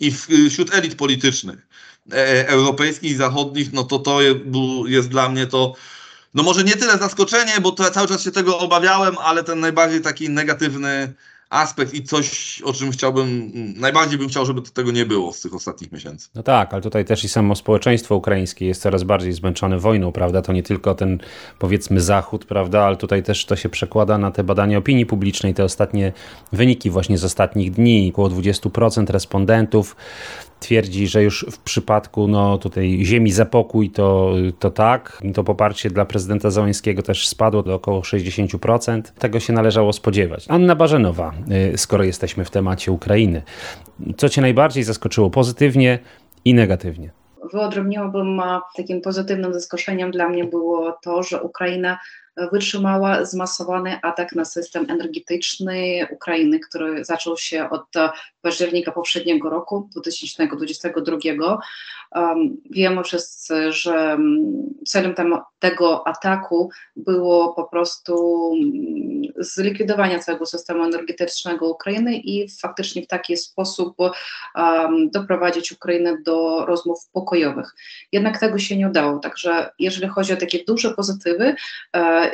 i 0.00 0.12
wśród 0.50 0.74
elit 0.74 0.94
politycznych, 0.94 1.68
europejskich, 2.46 3.16
zachodnich, 3.16 3.72
no 3.72 3.84
to 3.84 3.98
to 3.98 4.18
jest 4.86 5.08
dla 5.08 5.28
mnie 5.28 5.46
to 5.46 5.74
no 6.34 6.42
może 6.42 6.64
nie 6.64 6.76
tyle 6.76 6.98
zaskoczenie, 6.98 7.52
bo 7.62 7.72
to 7.72 7.90
cały 7.90 8.08
czas 8.08 8.22
się 8.22 8.30
tego 8.30 8.58
obawiałem, 8.58 9.18
ale 9.18 9.44
ten 9.44 9.60
najbardziej 9.60 10.00
taki 10.00 10.30
negatywny 10.30 11.14
aspekt 11.50 11.94
i 11.94 12.02
coś, 12.02 12.60
o 12.62 12.72
czym 12.72 12.90
chciałbym, 12.90 13.52
najbardziej 13.76 14.18
bym 14.18 14.28
chciał, 14.28 14.46
żeby 14.46 14.62
tego 14.62 14.90
nie 14.90 15.06
było 15.06 15.32
z 15.32 15.40
tych 15.40 15.54
ostatnich 15.54 15.92
miesięcy. 15.92 16.28
No 16.34 16.42
tak, 16.42 16.72
ale 16.72 16.82
tutaj 16.82 17.04
też 17.04 17.24
i 17.24 17.28
samo 17.28 17.54
społeczeństwo 17.54 18.16
ukraińskie 18.16 18.66
jest 18.66 18.82
coraz 18.82 19.02
bardziej 19.02 19.32
zmęczone 19.32 19.78
wojną, 19.78 20.12
prawda? 20.12 20.42
To 20.42 20.52
nie 20.52 20.62
tylko 20.62 20.94
ten, 20.94 21.18
powiedzmy, 21.58 22.00
Zachód, 22.00 22.44
prawda, 22.44 22.82
ale 22.82 22.96
tutaj 22.96 23.22
też 23.22 23.44
to 23.44 23.56
się 23.56 23.68
przekłada 23.68 24.18
na 24.18 24.30
te 24.30 24.44
badania 24.44 24.78
opinii 24.78 25.06
publicznej, 25.06 25.54
te 25.54 25.64
ostatnie 25.64 26.12
wyniki 26.52 26.90
właśnie 26.90 27.18
z 27.18 27.24
ostatnich 27.24 27.72
dni. 27.72 28.10
Około 28.12 28.28
20% 28.28 29.10
respondentów 29.10 29.96
twierdzi, 30.60 31.08
że 31.08 31.22
już 31.22 31.46
w 31.50 31.58
przypadku 31.58 32.28
no, 32.28 32.58
tutaj 32.58 32.98
ziemi 33.02 33.32
za 33.32 33.46
pokój 33.46 33.90
to, 33.90 34.34
to 34.58 34.70
tak. 34.70 35.22
To 35.34 35.44
poparcie 35.44 35.90
dla 35.90 36.04
prezydenta 36.04 36.50
Załęskiego 36.50 37.02
też 37.02 37.28
spadło 37.28 37.62
do 37.62 37.74
około 37.74 38.00
60%. 38.00 39.02
Tego 39.18 39.40
się 39.40 39.52
należało 39.52 39.92
spodziewać. 39.92 40.44
Anna 40.48 40.76
Barzenowa, 40.76 41.32
y, 41.74 41.78
skoro 41.78 42.04
jesteśmy 42.04 42.44
w 42.44 42.50
temacie 42.50 42.92
Ukrainy. 42.92 43.42
Co 44.16 44.28
cię 44.28 44.40
najbardziej 44.40 44.84
zaskoczyło 44.84 45.30
pozytywnie 45.30 45.98
i 46.44 46.54
negatywnie? 46.54 47.10
Wyodrębniłabym 47.52 48.40
takim 48.76 49.00
pozytywnym 49.00 49.54
zaskoczeniem 49.54 50.10
dla 50.10 50.28
mnie 50.28 50.44
było 50.44 50.98
to, 51.02 51.22
że 51.22 51.42
Ukraina 51.42 51.98
wytrzymała 52.52 53.24
zmasowany 53.24 53.98
atak 54.02 54.32
na 54.32 54.44
system 54.44 54.86
energetyczny 54.90 56.06
Ukrainy, 56.10 56.60
który 56.60 57.04
zaczął 57.04 57.36
się 57.36 57.70
od 57.70 57.86
października 58.48 58.92
poprzedniego 58.92 59.50
roku, 59.50 59.88
2022. 59.96 61.58
Um, 62.14 62.56
wiemy 62.70 63.04
wszyscy, 63.04 63.72
że 63.72 64.18
celem 64.86 65.14
tam, 65.14 65.40
tego 65.58 66.08
ataku 66.08 66.70
było 66.96 67.54
po 67.54 67.64
prostu 67.64 68.14
zlikwidowanie 69.36 70.18
całego 70.18 70.46
systemu 70.46 70.84
energetycznego 70.84 71.68
Ukrainy 71.68 72.16
i 72.16 72.48
faktycznie 72.50 73.02
w 73.02 73.06
taki 73.06 73.36
sposób 73.36 73.96
um, 74.00 75.10
doprowadzić 75.10 75.72
Ukrainę 75.72 76.18
do 76.22 76.66
rozmów 76.66 76.98
pokojowych. 77.12 77.74
Jednak 78.12 78.40
tego 78.40 78.58
się 78.58 78.76
nie 78.76 78.88
udało, 78.88 79.18
także 79.18 79.70
jeżeli 79.78 80.08
chodzi 80.08 80.32
o 80.32 80.36
takie 80.36 80.64
duże 80.64 80.90
pozytywy, 80.90 81.54
e, 81.96 82.30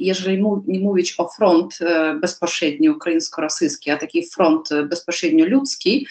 jeżeli 0.00 0.44
nie 0.66 0.80
mówić 0.80 1.14
o 1.18 1.28
front 1.28 1.78
e, 1.80 2.14
bezpośrednio 2.14 2.92
ukraińsko-rosyjski, 2.92 3.90
a 3.90 3.96
taki 3.96 4.26
front 4.26 4.68
bezpośrednio 4.88 5.44
ludzki, 5.50 6.06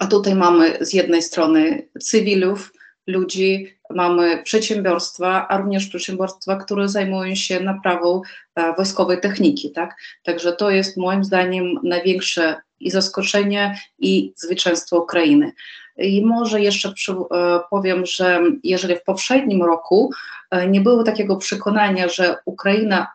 a 0.00 0.06
tutaj 0.06 0.34
mamy 0.34 0.78
z 0.80 0.92
jednej 0.92 1.22
strony 1.22 1.88
cywilów, 2.00 2.72
ludzi, 3.06 3.78
mamy 3.90 4.42
przedsiębiorstwa, 4.42 5.48
a 5.48 5.58
również 5.58 5.86
przedsiębiorstwa, 5.86 6.56
które 6.56 6.88
zajmują 6.88 7.34
się 7.34 7.60
naprawą 7.60 8.22
e, 8.54 8.74
wojskowej 8.74 9.20
techniki. 9.20 9.72
Tak? 9.72 9.96
Także 10.22 10.52
to 10.52 10.70
jest 10.70 10.96
moim 10.96 11.24
zdaniem 11.24 11.80
największe 11.82 12.56
i 12.80 12.90
zaskoczenie, 12.90 13.78
i 13.98 14.32
zwycięstwo 14.36 14.98
Ukrainy. 14.98 15.52
I 15.96 16.26
może 16.26 16.60
jeszcze 16.60 16.92
przy, 16.92 17.12
e, 17.12 17.16
powiem, 17.70 18.06
że 18.06 18.42
jeżeli 18.62 18.96
w 18.96 19.02
poprzednim 19.02 19.62
roku 19.62 20.10
e, 20.50 20.68
nie 20.68 20.80
było 20.80 21.04
takiego 21.04 21.36
przekonania, 21.36 22.08
że 22.08 22.36
Ukraina 22.44 23.06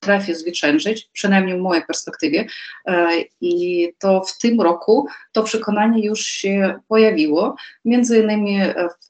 potrafi 0.00 0.34
zwyciężyć, 0.34 1.10
przynajmniej 1.12 1.58
w 1.58 1.60
mojej 1.60 1.84
perspektywie, 1.84 2.46
e, 2.86 3.08
i 3.40 3.88
to 3.98 4.22
w 4.24 4.38
tym 4.38 4.60
roku 4.60 5.08
to 5.32 5.42
przekonanie 5.42 6.06
już 6.06 6.20
się 6.20 6.80
pojawiło. 6.88 7.56
Między 7.84 8.18
innymi 8.18 8.58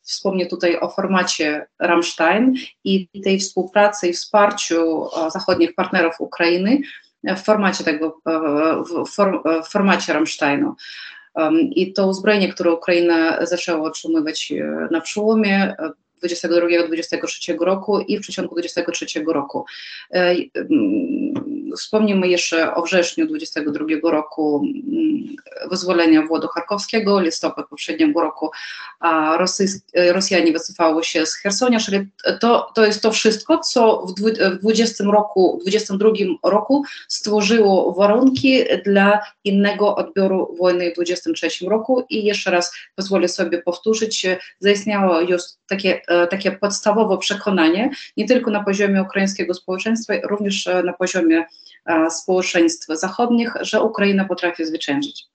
wspomnę 0.02 0.46
tutaj 0.46 0.80
o 0.80 0.88
formacie 0.88 1.66
Rammstein 1.78 2.54
i 2.84 3.08
tej 3.24 3.38
współpracy 3.38 4.08
i 4.08 4.12
wsparciu 4.12 5.06
zachodnich 5.32 5.74
partnerów 5.74 6.14
Ukrainy 6.20 6.78
w 7.24 7.40
formacie 7.40 7.84
tego, 7.84 8.20
w 9.64 9.68
formacie 9.68 10.12
Rammsteinu. 10.12 10.74
I 11.70 11.92
to 11.92 12.06
uzbrojenie, 12.06 12.52
które 12.52 12.72
Ukraina 12.72 13.46
zaczęła 13.46 13.88
otrzymywać 13.88 14.52
e, 14.52 14.88
na 14.90 15.00
przełomie 15.00 15.74
22-23 16.24 17.58
roku 17.60 18.00
i 18.00 18.18
w 18.18 18.20
przeciągu 18.20 18.54
23 18.54 19.06
roku. 19.26 19.64
E, 21.72 21.76
wspomnimy 21.76 22.28
jeszcze 22.28 22.74
o 22.74 22.82
wrześniu 22.82 23.26
22 23.26 24.10
roku 24.10 24.62
wyzwolenia 25.70 26.26
Włodu 26.26 26.48
Charkowskiego, 26.48 27.20
listopad 27.20 27.68
poprzedniego 27.68 28.20
roku, 28.20 28.50
a 29.00 29.36
Rosys 29.36 29.82
Rosjanie 29.94 30.52
wycofały 30.52 31.04
się 31.04 31.26
z 31.26 31.34
Hersonia, 31.34 31.80
czyli 31.80 32.06
to, 32.40 32.70
to 32.74 32.86
jest 32.86 33.02
to 33.02 33.12
wszystko, 33.12 33.58
co 33.58 34.06
w 34.06 34.58
20 34.60 35.04
roku, 35.04 35.58
22 35.62 36.10
roku 36.42 36.84
stworzyło 37.08 37.92
warunki 37.94 38.64
dla 38.84 39.20
innego 39.44 39.96
odbioru 39.96 40.56
wojny 40.58 40.90
w 40.90 40.94
23 40.94 41.48
roku. 41.68 42.04
I 42.10 42.24
jeszcze 42.24 42.50
raz 42.50 42.72
pozwolę 42.96 43.28
sobie 43.28 43.62
powtórzyć, 43.62 44.26
zaistniało 44.60 45.20
już 45.20 45.42
takie 45.66 45.98
E, 46.08 46.26
takie 46.26 46.52
podstawowe 46.52 47.18
przekonanie, 47.18 47.90
nie 48.16 48.26
tylko 48.28 48.50
na 48.50 48.64
poziomie 48.64 49.02
ukraińskiego 49.02 49.54
społeczeństwa, 49.54 50.14
również 50.24 50.66
e, 50.66 50.82
na 50.82 50.92
poziomie 50.92 51.38
e, 51.38 51.46
społeczeństw 52.10 52.86
zachodnich, 52.90 53.52
że 53.60 53.82
Ukraina 53.82 54.24
potrafi 54.24 54.64
zwyciężyć. 54.64 55.26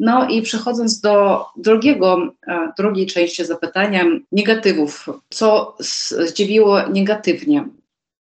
No 0.00 0.28
i 0.28 0.42
przechodząc 0.42 1.00
do 1.00 1.44
drugiego, 1.56 2.32
drugiej 2.78 3.06
części 3.06 3.44
zapytania, 3.44 4.04
negatywów, 4.32 5.06
co 5.30 5.76
zdziwiło 5.78 6.88
negatywnie. 6.88 7.68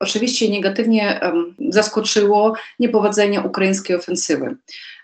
Oczywiście 0.00 0.50
negatywnie 0.50 1.20
zaskoczyło 1.68 2.54
niepowodzenie 2.78 3.40
ukraińskiej 3.40 3.96
ofensywy. 3.96 4.56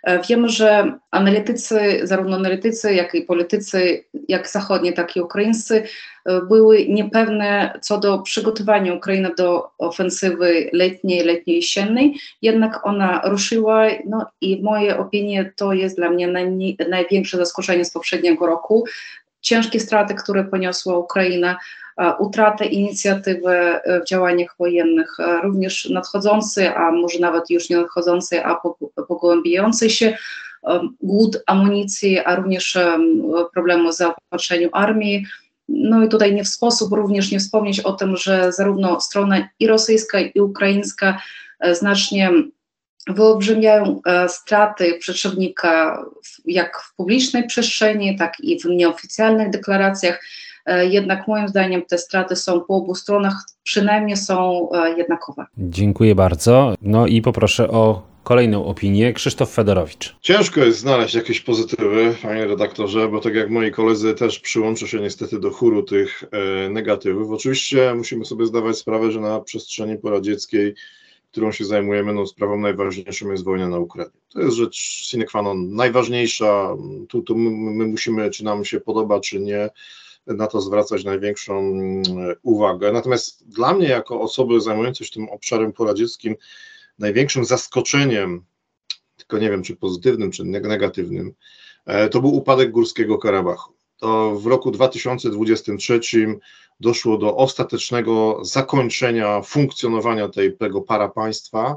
E, 0.05 0.23
Wiemy, 0.29 0.49
że 0.49 0.99
analitycy, 1.11 2.01
zarówno 2.03 2.37
analitycy, 2.37 2.95
jak 2.95 3.15
i 3.15 3.23
politycy, 3.23 4.05
jak 4.29 4.49
zachodni, 4.49 4.93
tak 4.93 5.17
i 5.17 5.21
ukraińscy, 5.21 5.83
e, 6.25 6.41
były 6.43 6.87
niepewne 6.89 7.79
co 7.83 7.99
do 7.99 8.19
przygotowania 8.19 8.95
Ukrainy 8.95 9.31
do 9.39 9.71
ofensywy 9.79 10.71
letniej, 10.73 11.25
letniej 11.25 11.57
jesiennej, 11.57 12.15
jednak 12.43 12.87
ona 12.87 13.21
ruszyła 13.25 13.87
no 14.07 14.27
i 14.41 14.61
w 14.61 14.63
mojej 14.63 14.93
opinii 14.93 15.39
to 15.57 15.73
jest 15.73 15.97
dla 15.97 16.11
mnie 16.11 16.29
naj, 16.29 16.77
największe 16.89 17.37
zaskoczenie 17.37 17.85
z 17.85 17.93
poprzedniego 17.93 18.47
roku. 18.47 18.85
Ciężkie 19.41 19.81
straty, 19.81 20.15
które 20.15 20.45
poniosła 20.45 20.99
Ukraina, 20.99 21.57
utratę 22.19 22.67
inicjatywy 22.67 23.51
e, 23.51 24.01
w 24.01 24.05
działaniach 24.05 24.55
wojennych, 24.59 25.21
e, 25.21 25.41
również 25.43 25.89
nadchodzący, 25.91 26.75
a 26.75 26.93
może 26.93 27.19
nawet 27.19 27.51
już 27.51 27.71
nie 27.71 27.77
nadchodzący, 27.77 28.45
a 28.45 28.61
pogłębiający 29.09 29.91
się 29.91 30.17
głód 31.01 31.43
amunicji, 31.47 32.19
a 32.19 32.37
również 32.37 32.79
problemu 33.53 33.93
z 33.93 33.97
zaopatrzeniem 33.97 34.71
armii. 34.73 35.27
No 35.69 36.05
i 36.05 36.09
tutaj 36.09 36.35
nie 36.35 36.45
w 36.45 36.49
sposób 36.49 36.93
również 36.93 37.31
nie 37.31 37.39
wspomnieć 37.39 37.81
o 37.81 37.93
tym, 37.93 38.17
że 38.17 38.53
zarówno 38.53 39.01
strona 39.01 39.49
i 39.59 39.67
rosyjska, 39.67 40.21
i 40.21 40.41
ukraińska 40.41 41.21
e, 41.61 41.75
znacznie 41.75 42.31
wyolbrzymiają 43.07 44.01
straty 44.29 44.95
przeciwnika 45.01 46.05
jak 46.45 46.81
w 46.81 46.97
publicznej 46.97 47.47
przestrzeni, 47.47 48.19
tak 48.19 48.41
i 48.41 48.61
w 48.61 48.65
nieoficjalnych 48.65 49.51
deklaracjach. 49.51 50.21
E, 50.67 50.87
jednak 50.87 51.29
moim 51.29 51.49
zdaniem 51.49 51.83
te 51.83 51.99
straty 51.99 52.37
są 52.37 52.61
po 52.61 52.77
obu 52.77 52.95
stronach, 52.95 53.45
przynajmniej 53.63 54.17
są 54.17 54.69
e, 54.73 54.99
jednakowe. 54.99 55.47
Dziękuję 55.59 56.15
bardzo. 56.15 56.75
No 56.83 57.07
i 57.07 57.23
poproszę 57.23 57.71
o 57.71 58.15
kolejną 58.25 58.65
opinię. 58.67 59.13
Krzysztof 59.13 59.51
Fedorowicz. 59.51 60.17
Ciężko 60.21 60.61
jest 60.61 60.79
znaleźć 60.79 61.15
jakieś 61.15 61.41
pozytywy, 61.41 62.15
panie 62.23 62.47
redaktorze, 62.47 63.09
bo 63.09 63.21
tak 63.21 63.35
jak 63.35 63.51
moi 63.51 63.71
koledzy 63.71 64.15
też 64.15 64.41
przyłączę 64.41 64.89
się 64.89 65.01
niestety 65.01 65.41
do 65.41 65.51
chóru 65.51 65.83
tych 65.83 66.25
e, 66.31 66.69
negatywów. 66.69 67.31
Oczywiście 67.31 67.95
musimy 67.95 68.25
sobie 68.25 68.47
zdawać 68.47 68.79
sprawę, 68.79 69.13
że 69.13 69.21
na 69.21 69.41
przestrzeni 69.41 69.99
poradzieckiej, 69.99 70.75
którą 71.31 71.53
się 71.53 71.65
zajmujemy, 71.65 72.13
no 72.13 72.27
sprawą 72.27 72.59
najważniejszą 72.59 73.31
jest 73.31 73.45
wojna 73.45 73.69
na 73.69 73.79
Ukrainie. 73.79 74.13
To 74.33 74.41
jest 74.41 74.57
rzecz 74.57 74.77
sine 74.77 75.25
qua 75.25 75.43
non 75.43 75.75
najważniejsza. 75.75 76.77
Tu, 77.09 77.23
tu 77.23 77.37
my, 77.37 77.51
my 77.51 77.87
musimy, 77.87 78.31
czy 78.31 78.45
nam 78.45 78.65
się 78.65 78.81
podoba, 78.81 79.21
czy 79.21 79.41
nie, 79.41 79.71
na 80.27 80.47
to 80.47 80.61
zwracać 80.61 81.05
największą 81.05 81.59
mm, 81.59 82.03
uwagę. 82.43 82.93
Natomiast 82.93 83.49
dla 83.49 83.75
mnie, 83.75 83.89
jako 83.89 84.21
osoby 84.21 84.61
zajmującej 84.61 85.07
się 85.07 85.13
tym 85.13 85.29
obszarem 85.29 85.73
poradzieckim, 85.73 86.37
największym 86.99 87.45
zaskoczeniem, 87.45 88.45
tylko 89.17 89.39
nie 89.39 89.51
wiem, 89.51 89.63
czy 89.63 89.77
pozytywnym, 89.77 90.31
czy 90.31 90.45
negatywnym, 90.45 91.35
e, 91.87 92.09
to 92.09 92.21
był 92.21 92.35
upadek 92.35 92.71
Górskiego 92.71 93.19
Karabachu. 93.19 93.73
To 93.97 94.35
w 94.35 94.47
roku 94.47 94.71
2023 94.71 96.01
doszło 96.81 97.19
do 97.19 97.37
ostatecznego 97.37 98.41
zakończenia 98.43 99.43
funkcjonowania 99.43 100.29
tej, 100.29 100.57
tego 100.57 100.81
parapaństwa 100.81 101.77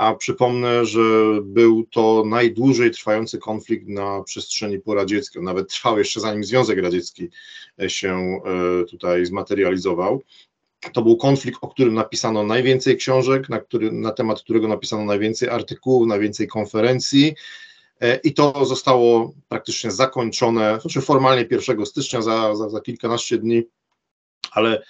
a 0.00 0.14
przypomnę, 0.14 0.86
że 0.86 1.00
był 1.42 1.86
to 1.90 2.24
najdłużej 2.26 2.90
trwający 2.90 3.38
konflikt 3.38 3.88
na 3.88 4.22
przestrzeni 4.22 4.78
poradzieckiej. 4.78 5.42
Nawet 5.42 5.68
trwał 5.68 5.98
jeszcze 5.98 6.20
zanim 6.20 6.44
Związek 6.44 6.78
Radziecki 6.78 7.28
się 7.88 8.40
e, 8.44 8.84
tutaj 8.84 9.26
zmaterializował. 9.26 10.22
to 10.92 11.02
był 11.02 11.16
konflikt, 11.16 11.58
o 11.62 11.68
którym 11.68 11.94
napisano 11.94 12.42
najwięcej 12.42 12.96
książek, 12.96 13.48
na, 13.48 13.60
który, 13.60 13.92
na 13.92 14.12
temat 14.12 14.42
którego 14.42 14.68
napisano 14.68 15.04
najwięcej 15.04 15.48
artykułów, 15.48 16.08
najwięcej 16.08 16.46
konferencji. 16.48 17.34
E, 18.00 18.16
I 18.16 18.34
to 18.34 18.64
zostało 18.64 19.32
praktycznie 19.48 19.90
zakończone, 19.90 20.78
znaczy 20.80 21.00
formalnie 21.00 21.46
1 21.50 21.86
stycznia, 21.86 22.22
za, 22.22 22.54
za, 22.56 22.68
za 22.68 22.80
kilkanaście 22.80 23.38
dni, 23.38 23.62
ale 24.50 24.82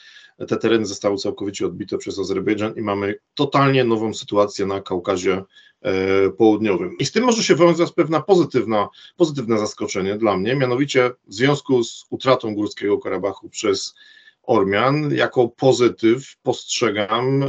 te 0.47 0.57
tereny 0.57 0.87
zostały 0.87 1.17
całkowicie 1.17 1.67
odbite 1.67 1.99
przez 1.99 2.19
Azerbejdżan 2.19 2.75
i 2.77 2.83
mamy 2.83 3.15
totalnie 3.35 3.85
nową 3.85 4.15
sytuację 4.15 4.67
na 4.67 4.81
Kaukazie 4.81 5.43
e, 5.83 5.93
Południowym. 6.31 6.97
I 6.99 7.07
z 7.07 7.13
tym 7.13 7.25
może 7.25 7.43
się 7.43 7.55
wiązać 7.57 7.93
pozytywna, 8.27 8.89
pozytywne 9.17 9.59
zaskoczenie 9.59 10.19
dla 10.19 10.37
mnie, 10.37 10.57
mianowicie 10.57 11.11
w 11.27 11.35
związku 11.35 11.85
z 11.85 12.07
utratą 12.11 12.55
Górskiego 12.55 12.99
Karabachu 12.99 13.49
przez 13.49 13.95
Ormian, 14.51 15.15
jako 15.15 15.49
pozytyw 15.49 16.37
postrzegam 16.43 17.43
e, 17.43 17.49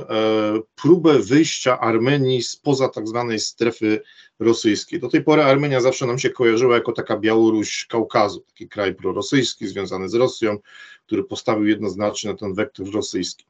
próbę 0.76 1.20
wyjścia 1.20 1.80
Armenii 1.80 2.42
spoza 2.42 2.90
tak 2.90 3.08
zwanej 3.08 3.40
strefy 3.40 4.02
rosyjskiej. 4.40 5.00
Do 5.00 5.10
tej 5.10 5.24
pory 5.24 5.44
Armenia 5.44 5.82
zawsze 5.82 6.06
nam 6.06 6.20
się 6.20 6.30
kojarzyła 6.30 6.76
jako 6.76 6.92
taka 6.92 7.18
Białoruś 7.18 7.86
Kaukazu, 7.86 8.42
taki 8.42 8.70
kraj 8.70 8.96
prorosyjski 8.96 9.68
związany 9.68 10.10
z 10.10 10.14
Rosją, 10.14 10.58
który 11.06 11.24
postawił 11.24 11.68
jednoznacznie 11.68 12.32
na 12.32 12.38
ten 12.38 12.54
wektor 12.54 12.92
rosyjski. 12.92 13.46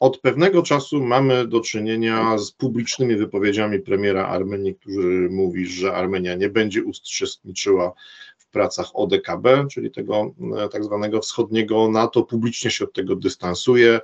Od 0.00 0.20
pewnego 0.20 0.62
czasu 0.62 1.04
mamy 1.04 1.46
do 1.46 1.60
czynienia 1.60 2.38
z 2.38 2.50
publicznymi 2.50 3.16
wypowiedziami 3.16 3.80
premiera 3.80 4.26
Armenii, 4.26 4.74
który 4.74 5.30
mówi, 5.30 5.66
że 5.66 5.94
Armenia 5.94 6.34
nie 6.34 6.48
będzie 6.48 6.84
uczestniczyła 6.84 7.92
pracach 8.50 8.90
ODKB, 8.94 9.66
czyli 9.70 9.90
tego 9.90 10.34
e, 10.58 10.68
tak 10.68 10.84
zwanego 10.84 11.20
wschodniego 11.20 11.90
NATO, 11.90 12.22
publicznie 12.22 12.70
się 12.70 12.84
od 12.84 12.92
tego 12.92 13.16
dystansuje, 13.16 14.00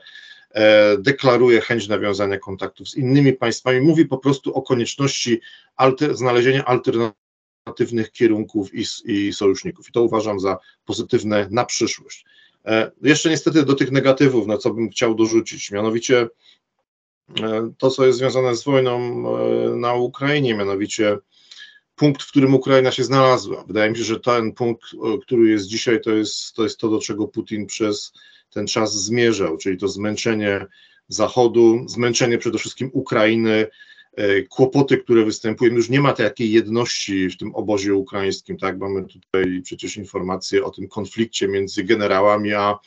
e, 0.51 0.99
deklaruje 0.99 1.61
chęć 1.61 1.89
nawiązania 1.89 2.39
kontaktów 2.39 2.89
z 2.89 2.97
innymi 2.97 3.33
państwami, 3.33 3.81
mówi 3.81 4.07
po 4.07 4.19
prostu 4.19 4.55
o 4.55 4.63
konieczności 4.63 5.41
alter, 5.77 6.17
znalezienia 6.17 6.65
alternatywnych 6.65 8.13
kierunków 8.13 8.75
i, 8.75 8.85
i 9.05 9.33
sojuszników. 9.33 9.89
I 9.89 9.93
to 9.93 10.03
uważam 10.03 10.41
za 10.41 10.59
pozytywne 10.85 11.49
na 11.51 11.65
przyszłość. 11.65 12.25
E, 12.65 12.91
jeszcze 13.03 13.31
niestety 13.31 13.65
do 13.65 13.75
tych 13.75 13.91
negatywów, 13.91 14.47
na 14.47 14.59
co 14.59 14.75
bym 14.75 14.91
chciał 14.91 15.15
dorzucić, 15.15 15.71
mianowicie 15.71 16.29
to, 17.79 17.91
co 17.91 18.07
jest 18.07 18.19
związane 18.19 18.57
z 18.57 18.65
wojną 18.65 19.25
na 19.77 19.95
Ukrainie, 19.95 20.55
mianowicie 20.55 21.19
punkt, 21.97 22.23
w 22.23 22.31
którym 22.31 22.55
Ukraina 22.55 22.91
się 22.91 23.05
znalazła. 23.05 23.65
Wydaje 23.67 23.91
mi 23.91 23.97
się, 23.97 24.05
że 24.05 24.21
ten 24.21 24.53
punkt, 24.53 24.83
który 25.23 25.51
jest 25.51 25.67
dzisiaj, 25.67 26.01
to 26.01 26.11
jest 26.11 26.53
to, 26.53 26.63
jest 26.63 26.79
to 26.79 26.89
do 26.89 26.99
czego 26.99 27.29
Putin 27.29 27.67
przez 27.67 28.13
ten 28.51 28.67
czas 28.67 29.05
zmierzał, 29.05 29.57
czyli 29.57 29.79
to 29.79 29.89
zmęczenie 29.89 30.67
Zachodu, 31.09 31.85
zmęczenie 31.89 32.39
przede 32.39 32.59
wszystkim 32.59 32.91
Ukrainy, 32.93 33.67
E, 34.17 34.43
kłopoty, 34.43 34.99
które 34.99 35.25
występują. 35.25 35.75
Już 35.75 35.89
nie 35.89 36.01
ma 36.01 36.13
takiej 36.13 36.53
jedności 36.53 37.31
w 37.31 37.37
tym 37.37 37.55
obozie 37.55 37.95
ukraińskim, 37.95 38.57
tak? 38.57 38.79
Mamy 38.79 39.05
tutaj 39.05 39.63
przecież 39.63 39.97
informacje 39.97 40.65
o 40.65 40.71
tym 40.71 40.89
konflikcie 40.89 41.49
między 41.49 41.85
generałami 41.85 42.53
a, 42.53 42.79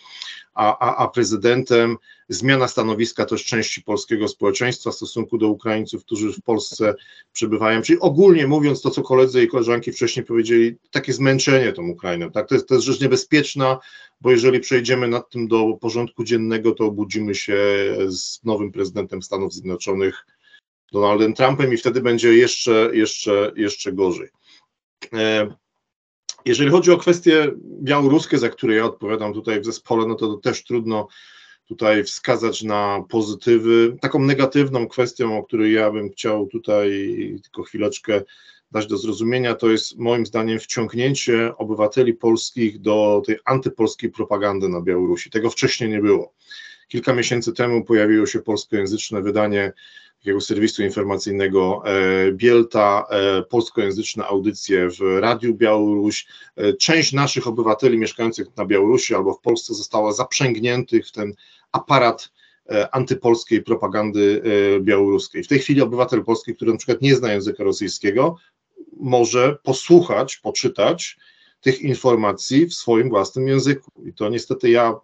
a, 0.54 0.96
a 0.96 1.08
prezydentem. 1.08 1.98
Zmiana 2.30 2.68
stanowiska 2.68 3.26
też 3.26 3.46
części 3.46 3.82
polskiego 3.82 4.28
społeczeństwa 4.28 4.92
w 4.92 4.96
stosunku 4.96 5.38
do 5.38 5.48
Ukraińców, 5.48 6.06
którzy 6.06 6.34
w 6.34 6.42
Polsce 6.42 6.96
przebywają. 7.34 7.82
Czyli 7.82 8.00
ogólnie 8.00 8.48
mówiąc 8.48 8.82
to, 8.82 8.90
co 8.90 9.02
koledzy 9.02 9.44
i 9.44 9.48
koleżanki 9.48 9.92
wcześniej 9.92 10.26
powiedzieli, 10.26 10.76
takie 10.92 11.14
zmęczenie 11.14 11.74
tą 11.74 11.88
Ukrainą. 11.88 12.32
Tak? 12.32 12.48
To, 12.48 12.56
jest, 12.56 12.68
to 12.68 12.76
jest 12.76 12.88
rzecz 12.88 13.02
niebezpieczna, 13.02 13.80
bo 14.22 14.32
jeżeli 14.32 14.60
przejdziemy 14.60 15.08
nad 15.08 15.30
tym 15.30 15.48
do 15.48 15.78
porządku 15.82 16.24
dziennego, 16.24 16.72
to 16.72 16.86
obudzimy 16.86 17.36
się 17.36 17.58
z 18.08 18.44
nowym 18.44 18.72
prezydentem 18.72 19.22
Stanów 19.22 19.54
Zjednoczonych 19.54 20.26
Donaldem 20.92 21.34
Trumpem 21.34 21.74
i 21.74 21.78
wtedy 21.78 22.02
będzie 22.02 22.34
jeszcze, 22.34 22.90
jeszcze, 22.94 23.52
jeszcze 23.56 23.94
gorzej. 23.94 24.30
E, 25.14 25.48
jeżeli 26.46 26.70
chodzi 26.70 26.92
o 26.92 26.98
kwestie 26.98 27.52
białoruskie, 27.82 28.38
za 28.38 28.50
które 28.50 28.76
ja 28.76 28.86
odpowiadam 28.86 29.34
tutaj 29.34 29.62
w 29.62 29.66
zespole, 29.66 30.08
no 30.08 30.16
to 30.16 30.38
też 30.38 30.64
trudno 30.64 31.08
tutaj 31.68 32.04
wskazać 32.04 32.64
na 32.64 33.04
pozytywy. 33.10 33.98
Taką 34.02 34.20
negatywną 34.20 34.88
kwestią, 34.88 35.38
o 35.38 35.44
której 35.44 35.74
ja 35.74 35.92
bym 35.92 36.10
chciał 36.10 36.48
tutaj 36.48 36.90
tylko 37.44 37.64
chwileczkę 37.64 38.22
dać 38.72 38.88
do 38.88 38.98
zrozumienia, 38.98 39.56
to 39.56 39.70
jest 39.70 39.98
moim 39.98 40.26
zdaniem 40.26 40.60
wciągnięcie 40.60 41.58
obywateli 41.58 42.14
polskich 42.14 42.80
do 42.80 43.22
tej 43.26 43.38
antypolskiej 43.46 44.12
propagandy 44.12 44.70
na 44.70 44.82
Białorusi. 44.82 45.30
Tego 45.30 45.50
wcześniej 45.50 45.90
nie 45.90 46.00
było. 46.00 46.34
Kilka 46.88 47.14
miesięcy 47.14 47.54
temu 47.54 47.84
pojawiło 47.84 48.26
się 48.26 48.40
polskojęzyczne 48.40 49.22
wydanie 49.22 49.74
takiego 50.20 50.42
serwisu 50.42 50.84
informacyjnego 50.84 51.84
e, 51.86 52.32
Bielta, 52.32 53.06
e, 53.10 53.42
polskojęzyczne 53.44 54.26
audycje 54.26 54.90
w 54.90 55.20
Radiu 55.20 55.56
Białoruś. 55.56 56.28
E, 56.56 56.74
część 56.74 57.14
naszych 57.14 57.48
obywateli 57.48 57.98
mieszkających 57.98 58.48
na 58.58 58.66
Białorusi 58.66 59.16
albo 59.16 59.34
w 59.34 59.42
Polsce 59.42 59.74
została 59.74 60.14
zaprzęgniętych 60.14 61.08
w 61.08 61.12
ten 61.12 61.34
aparat 61.72 62.30
antypolskiej 62.92 63.64
propagandy 63.64 64.42
białoruskiej. 64.82 65.44
W 65.44 65.48
tej 65.48 65.60
chwili 65.60 65.82
obywatel 65.82 66.24
polski, 66.24 66.56
który 66.56 66.72
na 66.72 66.78
przykład 66.78 67.02
nie 67.02 67.16
zna 67.16 67.34
języka 67.34 67.64
rosyjskiego, 67.64 68.36
może 69.00 69.58
posłuchać, 69.64 70.38
poczytać 70.38 71.18
tych 71.62 71.82
informacji 71.82 72.66
w 72.66 72.74
swoim 72.74 73.10
własnym 73.10 73.48
języku. 73.48 73.92
I 74.06 74.14
to 74.14 74.30
niestety 74.30 74.70
ja 74.70 74.96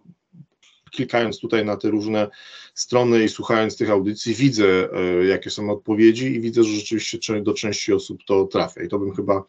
klikając 0.96 1.40
tutaj 1.40 1.66
na 1.66 1.78
te 1.78 1.90
różne 1.90 2.28
strony 2.74 3.24
i 3.24 3.30
słuchając 3.30 3.78
tych 3.78 3.90
audycji, 3.90 4.36
widzę, 4.36 4.90
e, 4.94 5.26
jakie 5.26 5.50
są 5.50 5.70
odpowiedzi 5.70 6.26
i 6.26 6.42
widzę, 6.42 6.64
że 6.64 6.76
rzeczywiście 6.76 7.42
do 7.42 7.54
części 7.54 7.94
osób 7.94 8.24
to 8.28 8.46
trafia. 8.46 8.84
I 8.84 8.88
to 8.88 9.00
bym 9.00 9.16
chyba 9.16 9.44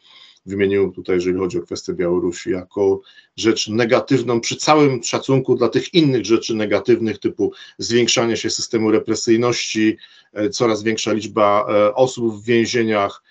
wymienił 0.45 0.91
tutaj, 0.91 1.15
jeżeli 1.15 1.37
chodzi 1.37 1.59
o 1.59 1.61
kwestię 1.61 1.93
Białorusi, 1.93 2.49
jako 2.49 3.01
rzecz 3.35 3.67
negatywną, 3.67 4.41
przy 4.41 4.55
całym 4.55 5.03
szacunku 5.03 5.55
dla 5.55 5.69
tych 5.69 5.93
innych 5.93 6.25
rzeczy 6.25 6.55
negatywnych, 6.55 7.19
typu 7.19 7.51
zwiększanie 7.77 8.37
się 8.37 8.49
systemu 8.49 8.91
represyjności, 8.91 9.97
e, 10.33 10.49
coraz 10.49 10.83
większa 10.83 11.13
liczba 11.13 11.67
e, 11.69 11.95
osób 11.95 12.33
w 12.33 12.45
więzieniach, 12.45 13.23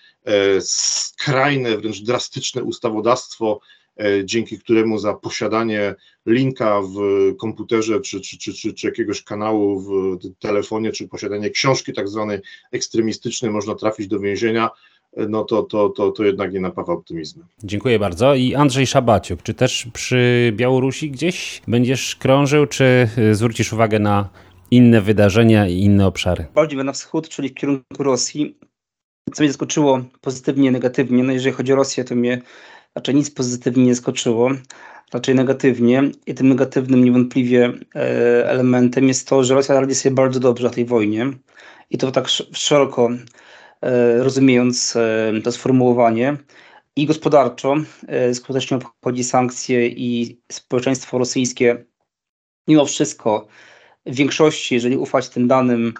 skrajne, 0.61 1.77
wręcz 1.77 2.03
drastyczne 2.03 2.63
ustawodawstwo, 2.63 3.61
dzięki 4.25 4.59
któremu 4.59 4.99
za 4.99 5.15
posiadanie 5.15 5.95
linka 6.27 6.81
w 6.83 6.97
komputerze 7.37 8.01
czy, 8.01 8.21
czy, 8.21 8.39
czy, 8.39 8.55
czy, 8.55 8.75
czy 8.75 8.87
jakiegoś 8.87 9.23
kanału 9.23 9.81
w 9.81 10.19
telefonie, 10.39 10.93
czy 10.93 11.09
posiadanie 11.09 11.51
książki 11.51 11.93
tak 11.93 12.09
zwanej 12.09 12.39
ekstremistycznej 12.73 13.51
można 13.51 13.75
trafić 13.75 14.09
do 14.09 14.21
więzienia, 14.21 14.71
e, 15.17 15.27
no 15.29 15.45
to, 15.45 15.63
to, 15.63 15.89
to, 15.89 16.11
to 16.11 16.25
jednak 16.25 16.53
nie 16.53 16.61
napawa 16.61 16.93
optymizmem. 16.93 17.47
Dziękuję 17.65 17.99
bardzo. 17.99 18.35
I 18.35 18.55
Andrzej 18.55 18.87
Szabaciuk, 18.87 19.43
czy 19.43 19.55
też 19.55 19.87
przy 19.93 20.53
Białorusi 20.57 21.11
gdzieś 21.11 21.63
będziesz 21.69 22.17
krążył, 22.17 22.67
czy 22.67 23.09
e, 23.17 23.35
zwrócisz 23.35 23.73
uwagę 23.73 23.99
na 23.99 24.29
inne 24.71 25.01
wydarzenia 25.01 25.69
i 25.69 25.79
inne 25.79 26.07
obszary? 26.07 26.47
Bardziej 26.55 26.85
na 26.85 26.93
wschód, 26.93 27.29
czyli 27.29 27.49
w 27.49 27.55
kierunku 27.55 28.03
Rosji. 28.03 28.59
Co 29.33 29.43
mnie 29.43 29.51
zaskoczyło 29.51 30.05
pozytywnie, 30.21 30.71
negatywnie. 30.71 31.25
No 31.25 31.33
jeżeli 31.33 31.55
chodzi 31.55 31.73
o 31.73 31.77
Rosję, 31.77 32.05
to 32.05 32.15
mnie 32.15 32.43
raczej 32.95 33.15
nic 33.15 33.31
pozytywnie 33.31 33.85
nie 33.85 33.95
skoczyło, 33.95 34.51
raczej 35.13 35.35
negatywnie. 35.35 36.03
I 36.27 36.35
tym 36.35 36.49
negatywnym 36.49 37.05
niewątpliwie 37.05 37.73
e, 37.95 38.51
elementem 38.51 39.09
jest 39.09 39.29
to, 39.29 39.45
że 39.45 39.55
Rosja 39.55 39.81
radzi 39.81 39.95
sobie 39.95 40.15
bardzo 40.15 40.41
dobrze 40.41 40.65
na 40.65 40.71
tej 40.71 40.85
wojnie. 40.85 41.31
I 41.91 41.99
to 41.99 42.13
tak 42.13 42.29
szeroko 42.53 43.11
e, 43.81 44.19
rozumiejąc 44.19 44.97
e, 44.97 45.33
to 45.45 45.53
sformułowanie. 45.53 46.37
I 46.97 47.07
gospodarczo 47.07 47.75
skutecznie 48.35 48.77
obchodzi 48.77 49.25
sankcje 49.25 49.89
i 49.89 50.41
społeczeństwo 50.53 51.19
rosyjskie 51.19 51.85
mimo 52.69 52.87
wszystko 52.87 53.47
w 54.07 54.15
większości, 54.15 54.75
jeżeli 54.75 54.97
ufać 54.97 55.29
tym 55.29 55.49
danym, 55.49 55.95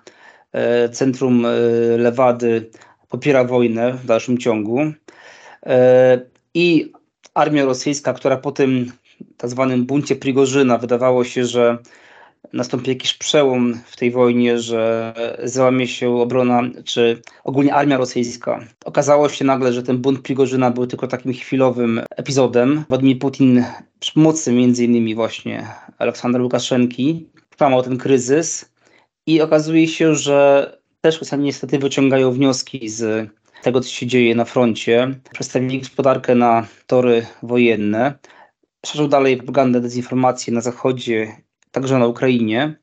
centrum 0.93 1.47
Lewady 1.99 2.71
popiera 3.09 3.45
wojnę 3.45 3.93
w 3.93 4.07
dalszym 4.07 4.39
ciągu 4.39 4.93
i 6.55 6.93
armia 7.35 7.65
rosyjska, 7.65 8.13
która 8.13 8.37
po 8.37 8.53
tym 8.53 8.93
tak 9.37 9.51
zwanym 9.51 9.87
buncie 9.87 10.17
Prigorzyna 10.17 10.79
wydawało 10.79 11.25
się, 11.25 11.45
że 11.45 11.79
nastąpi 12.53 12.91
jakiś 12.91 13.15
przełom 13.15 13.81
w 13.87 13.97
tej 13.97 14.11
wojnie, 14.11 14.59
że 14.59 15.15
załamie 15.45 15.87
się 15.87 16.21
obrona, 16.21 16.63
czy 16.85 17.23
ogólnie 17.45 17.75
armia 17.75 17.97
rosyjska. 17.97 18.61
Okazało 18.85 19.29
się 19.29 19.45
nagle, 19.45 19.73
że 19.73 19.83
ten 19.83 19.99
bunt 19.99 20.21
Prigorzyna 20.21 20.71
był 20.71 20.87
tylko 20.87 21.07
takim 21.07 21.33
chwilowym 21.33 22.01
epizodem. 22.11 22.85
Władimir 22.89 23.19
Putin 23.19 23.65
przy 24.01 24.13
pomocy 24.13 24.53
między 24.53 24.85
innymi 24.85 25.15
właśnie 25.15 25.67
Aleksandra 25.99 26.43
Łukaszenki 26.43 27.29
przełamał 27.57 27.83
ten 27.83 27.99
kryzys 27.99 28.73
i 29.27 29.41
okazuje 29.41 29.89
się, 29.89 30.15
że 30.15 30.71
też 31.01 31.21
Rosjanie 31.21 31.45
niestety 31.45 31.79
wyciągają 31.79 32.33
wnioski 32.33 32.89
z 32.89 33.31
tego, 33.65 33.81
co 33.81 33.89
się 33.89 34.07
dzieje 34.07 34.35
na 34.35 34.45
froncie. 34.45 35.15
Przestawili 35.33 35.79
gospodarkę 35.79 36.35
na 36.35 36.67
tory 36.87 37.27
wojenne. 37.43 38.19
Szerzył 38.87 39.09
dalej 39.09 39.37
propagandę, 39.37 39.81
dezinformację 39.81 40.53
na 40.53 40.61
Zachodzie, 40.61 41.37
także 41.71 41.99
na 41.99 42.07
Ukrainie. 42.07 42.75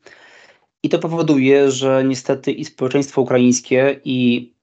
I 0.83 0.89
to 0.89 0.99
powoduje, 0.99 1.71
że 1.71 2.03
niestety 2.05 2.51
i 2.51 2.65
społeczeństwo 2.65 3.21
ukraińskie, 3.21 3.99
i, 4.05 4.53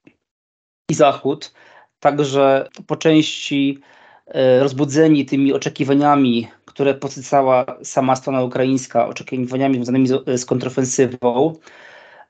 i 0.90 0.94
Zachód, 0.94 1.54
także 2.00 2.68
po 2.86 2.96
części 2.96 3.78
e, 4.26 4.60
rozbudzeni 4.60 5.26
tymi 5.26 5.52
oczekiwaniami, 5.52 6.48
które 6.64 6.94
podsycała 6.94 7.66
sama 7.82 8.16
strona 8.16 8.42
ukraińska, 8.42 9.08
oczekiwaniami 9.08 9.74
związanymi 9.74 10.08
z, 10.08 10.40
z 10.40 10.44
kontrofensywą, 10.44 11.54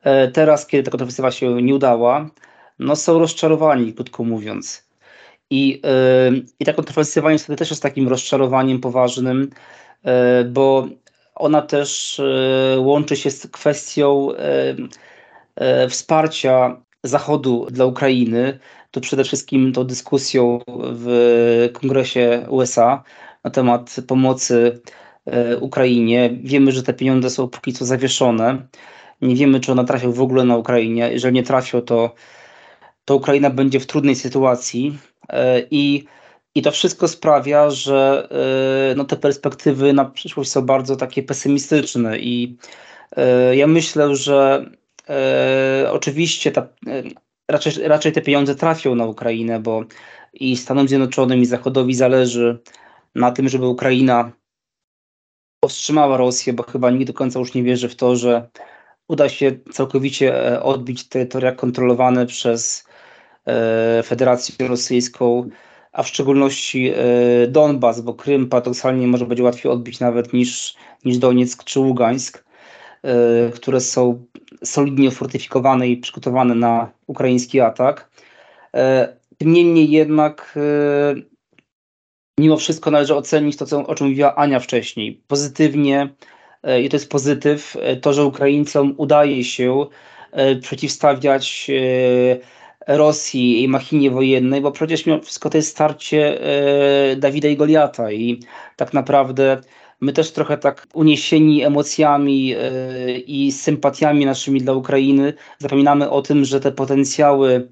e, 0.03 0.29
teraz, 0.29 0.67
kiedy 0.67 0.83
ta 0.83 0.91
kontrofensywa 0.91 1.31
się 1.31 1.63
nie 1.63 1.75
udała, 1.75 2.31
no 2.79 2.97
są 2.97 3.19
rozczarowani, 3.19 3.95
krótko 3.95 4.25
mówiąc. 4.25 4.89
I, 5.51 5.81
yy, 6.31 6.45
i 6.61 6.65
ta 6.65 6.73
kontrofensywa 6.73 7.33
niestety 7.33 7.57
też 7.57 7.71
jest 7.71 7.83
takim 7.83 8.09
rozczarowaniem 8.09 8.81
poważnym, 8.81 9.51
yy, 10.05 10.13
bo 10.45 10.89
ona 11.35 11.63
też 11.63 12.21
yy, 12.75 12.81
łączy 12.81 13.17
się 13.17 13.31
z 13.31 13.47
kwestią 13.47 14.29
wsparcia 15.89 16.83
Zachodu 17.05 17.67
dla 17.71 17.85
Ukrainy. 17.85 18.59
To 18.91 19.01
przede 19.01 19.25
wszystkim 19.25 19.73
tą 19.73 19.85
dyskusją 19.85 20.61
w 20.77 21.71
Kongresie 21.73 22.47
USA 22.49 23.03
na 23.45 23.51
temat 23.51 23.97
pomocy 24.07 24.81
Ukrainie. 25.61 26.31
Wiemy, 26.43 26.73
że 26.73 26.83
te 26.83 26.95
pieniądze 26.95 27.31
są 27.31 27.49
póki 27.49 27.73
co 27.73 27.85
zawieszone. 27.85 28.67
Nie 29.23 29.37
wiemy, 29.37 29.61
czy 29.61 29.73
one 29.73 29.85
trafią 29.85 30.13
w 30.13 30.21
ogóle 30.21 30.45
na 30.45 30.57
Ukrainie. 30.57 31.11
Jeżeli 31.13 31.35
nie 31.35 31.43
trafią, 31.43 31.81
to 31.81 32.15
to 33.09 33.17
Ukraina 33.17 33.51
będzie 33.51 33.81
w 33.81 33.87
trudnej 33.87 34.15
sytuacji 34.15 34.99
e, 35.29 35.63
i, 35.71 36.05
i 36.55 36.63
to 36.63 36.71
wszystko 36.71 37.09
sprawia, 37.09 37.71
że 37.71 38.29
e, 38.93 38.95
no, 38.95 39.05
te 39.05 39.17
perspektywy 39.17 39.93
na 39.93 40.05
przyszłość 40.05 40.51
są 40.51 40.63
bardzo 40.63 40.97
takie 40.97 41.23
pesymistyczne 41.23 42.19
i 42.19 42.57
e, 43.17 43.57
ja 43.57 43.67
myślę, 43.67 44.17
że 44.17 44.71
oczywiście 45.91 46.53
ta, 46.53 46.67
raczej, 47.51 47.73
raczej 47.89 48.13
te 48.13 48.21
pieniądze 48.21 48.55
trafią 48.55 48.95
na 48.95 49.07
Ukrainę, 49.07 49.61
bo 49.61 49.85
i 50.33 50.57
Stanom 50.57 50.89
Zjednoczonym 50.89 51.41
i 51.41 51.47
Zachodowi 51.47 51.95
zależy 51.95 52.59
na 53.15 53.31
tym, 53.31 53.49
żeby 53.49 53.67
Ukraina 53.67 54.33
powstrzymała 55.61 56.17
Rosję, 56.17 56.53
bo 56.53 56.63
chyba 56.63 56.91
nikt 56.91 57.07
do 57.07 57.13
końca 57.13 57.39
już 57.39 57.55
nie 57.55 57.63
wierzy 57.63 57.89
w 57.89 57.97
to, 57.97 58.17
że 58.17 58.49
uda 59.09 59.29
się 59.29 59.59
całkowicie 59.73 60.61
odbić 60.63 61.09
terytoria 61.09 61.53
kontrolowane 61.53 62.27
przez 62.27 62.88
E, 63.49 64.03
Federację 64.03 64.69
Rosyjską, 64.69 65.49
a 65.93 66.03
w 66.03 66.09
szczególności 66.09 66.93
e, 66.95 67.47
Donbas, 67.47 68.01
bo 68.01 68.15
Krym 68.15 68.49
paradoksalnie 68.49 69.07
może 69.07 69.27
być 69.27 69.41
łatwiej 69.41 69.73
odbić 69.73 70.01
nawet 70.01 70.33
niż, 70.33 70.75
niż 71.05 71.19
Donieck 71.19 71.65
czy 71.65 71.81
Ługańsk, 71.81 72.45
e, 73.03 73.51
które 73.51 73.81
są 73.81 74.25
solidnie 74.65 75.11
fortyfikowane 75.11 75.89
i 75.89 75.97
przygotowane 75.97 76.55
na 76.55 76.91
ukraiński 77.07 77.61
atak. 77.61 78.11
Tym 79.39 79.53
niemniej 79.53 79.91
jednak 79.91 80.59
mimo 82.39 82.57
wszystko 82.57 82.91
należy 82.91 83.15
ocenić 83.15 83.57
to, 83.57 83.67
co, 83.67 83.87
o 83.87 83.95
czym 83.95 84.07
mówiła 84.07 84.35
Ania 84.37 84.61
wcześniej. 84.61 85.23
Pozytywnie, 85.27 86.09
i 86.83 86.89
to 86.89 86.97
jest 86.97 87.11
pozytyw, 87.11 87.77
to, 88.03 88.13
że 88.13 88.25
Ukraińcom 88.25 88.95
udaje 88.97 89.45
się 89.45 89.87
przeciwstawiać 90.61 91.71
Rosji 92.89 93.63
i 93.63 93.69
machinie 93.69 94.11
wojennej, 94.11 94.61
bo 94.61 94.73
przecież 94.73 95.07
mimo 95.07 95.23
wszystko 95.23 95.51
to 95.51 95.57
jest 95.59 95.71
starcie 95.71 96.41
e, 96.43 97.17
Dawida 97.17 97.49
i 97.49 97.57
Goliata 97.57 98.13
i 98.13 98.41
tak 98.77 98.95
naprawdę 98.95 99.61
my 100.01 100.13
też 100.13 100.33
trochę 100.33 100.59
tak 100.59 100.87
uniesieni 100.95 101.65
emocjami 101.65 102.55
e, 102.55 103.19
i 103.19 103.53
sympatiami 103.53 104.27
naszymi 104.27 104.61
dla 104.61 104.73
Ukrainy 104.73 105.35
zapominamy 105.59 106.11
o 106.11 106.23
tym, 106.23 106.45
że 106.45 106.61
te 106.61 106.73
potencjały 106.73 107.69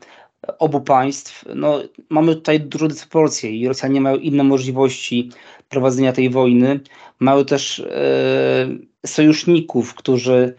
obu 0.59 0.81
państw, 0.81 1.45
no, 1.55 1.79
mamy 2.11 2.35
tutaj 2.35 2.61
dużo 2.61 2.89
dysproporcje 2.89 3.51
i 3.51 3.69
Rosjanie 3.69 4.01
mają 4.01 4.17
inne 4.17 4.45
możliwości 4.45 5.31
prowadzenia 5.69 6.13
tej 6.13 6.31
wojny. 6.31 6.81
Mają 7.19 7.45
też 7.45 7.81
e, 7.81 8.69
sojuszników, 9.07 9.95
którzy 9.95 10.55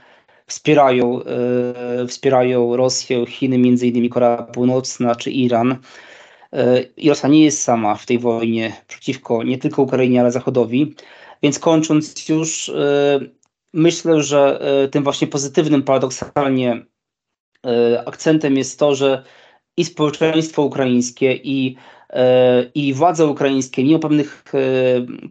wspierają, 0.47 1.23
e, 1.23 2.07
wspierają 2.07 2.75
Rosję, 2.75 3.25
Chiny, 3.25 3.57
między 3.57 3.87
innymi 3.87 4.09
Korea 4.09 4.43
Północna 4.43 5.15
czy 5.15 5.31
Iran. 5.31 5.77
E, 6.53 6.81
I 6.97 7.09
Rosja 7.09 7.29
nie 7.29 7.43
jest 7.43 7.63
sama 7.63 7.95
w 7.95 8.05
tej 8.05 8.19
wojnie 8.19 8.73
przeciwko 8.87 9.43
nie 9.43 9.57
tylko 9.57 9.81
Ukrainie, 9.81 10.21
ale 10.21 10.31
Zachodowi. 10.31 10.95
Więc 11.43 11.59
kończąc 11.59 12.29
już, 12.29 12.69
e, 12.69 13.19
myślę, 13.73 14.23
że 14.23 14.59
tym 14.91 15.03
właśnie 15.03 15.27
pozytywnym 15.27 15.83
paradoksalnie 15.83 16.85
akcentem 18.05 18.57
jest 18.57 18.79
to, 18.79 18.95
że 18.95 19.23
i 19.77 19.85
społeczeństwo 19.85 20.61
ukraińskie, 20.61 21.33
i, 21.33 21.75
i 22.75 22.93
władze 22.93 23.27
ukraińskie, 23.27 23.83
mimo 23.83 23.99
pewnych 23.99 24.43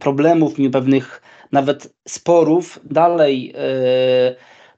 problemów, 0.01 0.59
mimo 0.59 0.71
pewnych 0.71 1.23
nawet 1.53 1.95
sporów, 2.09 2.81
dalej 2.85 3.55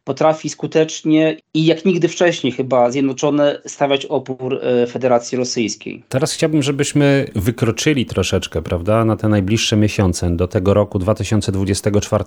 potrafi 0.09 0.49
skutecznie 0.49 1.37
i 1.55 1.67
jak 1.67 1.85
nigdy 1.85 2.09
wcześniej 2.09 2.53
chyba 2.53 2.91
zjednoczone 2.91 3.61
stawiać 3.67 4.07
opór 4.07 4.61
e, 4.63 4.87
Federacji 4.87 5.39
Rosyjskiej. 5.39 6.03
Teraz 6.09 6.33
chciałbym, 6.33 6.63
żebyśmy 6.63 7.27
wykroczyli 7.37 8.07
troszeczkę, 8.07 8.63
prawda, 8.63 9.05
na 9.05 9.17
te 9.17 9.29
najbliższe 9.29 9.77
miesiące 9.77 10.31
do 10.31 10.49
tego 10.49 10.75
roku 10.75 10.99
2024. 10.99 12.25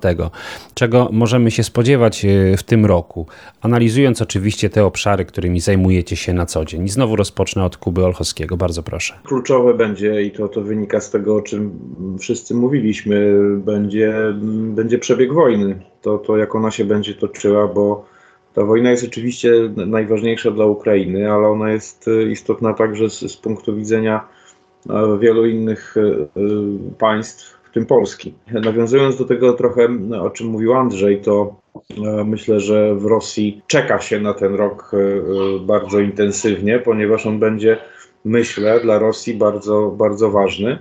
Czego 0.73 1.09
możemy 1.11 1.51
się 1.51 1.63
spodziewać 1.63 2.25
e, 2.25 2.57
w 2.57 2.63
tym 2.63 2.85
roku? 2.85 3.25
Analizując 3.61 4.21
oczywiście 4.21 4.69
te 4.69 4.85
obszary, 4.85 5.25
którymi 5.25 5.59
zajmujecie 5.59 6.15
się 6.15 6.33
na 6.33 6.45
co 6.45 6.65
dzień. 6.65 6.85
I 6.85 6.89
znowu 6.89 7.15
rozpocznę 7.15 7.65
od 7.65 7.77
Kuby 7.77 8.05
Olchowskiego. 8.05 8.57
Bardzo 8.57 8.83
proszę. 8.83 9.13
Kluczowe 9.23 9.73
będzie 9.73 10.23
i 10.23 10.31
to, 10.31 10.47
to 10.47 10.61
wynika 10.61 10.99
z 10.99 11.09
tego, 11.09 11.35
o 11.35 11.41
czym 11.41 11.79
wszyscy 12.19 12.55
mówiliśmy, 12.55 13.33
będzie, 13.57 14.13
będzie 14.75 14.99
przebieg 14.99 15.33
wojny 15.33 15.90
to, 16.01 16.17
to 16.17 16.37
jak 16.37 16.55
ona 16.55 16.71
się 16.71 16.85
będzie 16.85 17.13
toczyła, 17.13 17.67
bo 17.67 18.05
ta 18.53 18.63
wojna 18.65 18.91
jest 18.91 19.03
oczywiście 19.07 19.51
najważniejsza 19.75 20.51
dla 20.51 20.65
Ukrainy, 20.65 21.31
ale 21.31 21.47
ona 21.47 21.71
jest 21.71 22.07
e, 22.07 22.23
istotna 22.23 22.73
także 22.73 23.09
z, 23.09 23.19
z 23.19 23.37
punktu 23.37 23.75
widzenia 23.75 24.27
e, 24.89 25.17
wielu 25.19 25.45
innych 25.45 25.95
e, 25.97 26.27
państw, 26.97 27.61
w 27.63 27.73
tym 27.73 27.85
Polski. 27.85 28.33
Nawiązując 28.51 29.17
do 29.17 29.25
tego 29.25 29.53
trochę, 29.53 29.87
o 30.21 30.29
czym 30.29 30.47
mówił 30.47 30.73
Andrzej, 30.73 31.21
to 31.21 31.55
myślę, 32.25 32.59
że 32.59 32.95
w 32.95 33.05
Rosji 33.05 33.61
czeka 33.67 33.99
się 33.99 34.19
na 34.19 34.33
ten 34.33 34.55
rok 34.55 34.91
bardzo 35.61 35.99
intensywnie, 35.99 36.79
ponieważ 36.79 37.25
on 37.25 37.39
będzie, 37.39 37.77
myślę, 38.25 38.79
dla 38.79 38.99
Rosji 38.99 39.33
bardzo, 39.33 39.93
bardzo 39.97 40.31
ważny. 40.31 40.79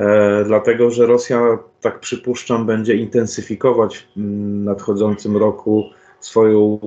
E, 0.00 0.44
dlatego 0.44 0.90
że 0.90 1.06
Rosja, 1.06 1.58
tak 1.80 2.00
przypuszczam, 2.00 2.66
będzie 2.66 2.96
intensyfikować 2.96 3.96
w 3.96 4.20
nadchodzącym 4.64 5.36
roku 5.36 5.84
swoją 6.20 6.78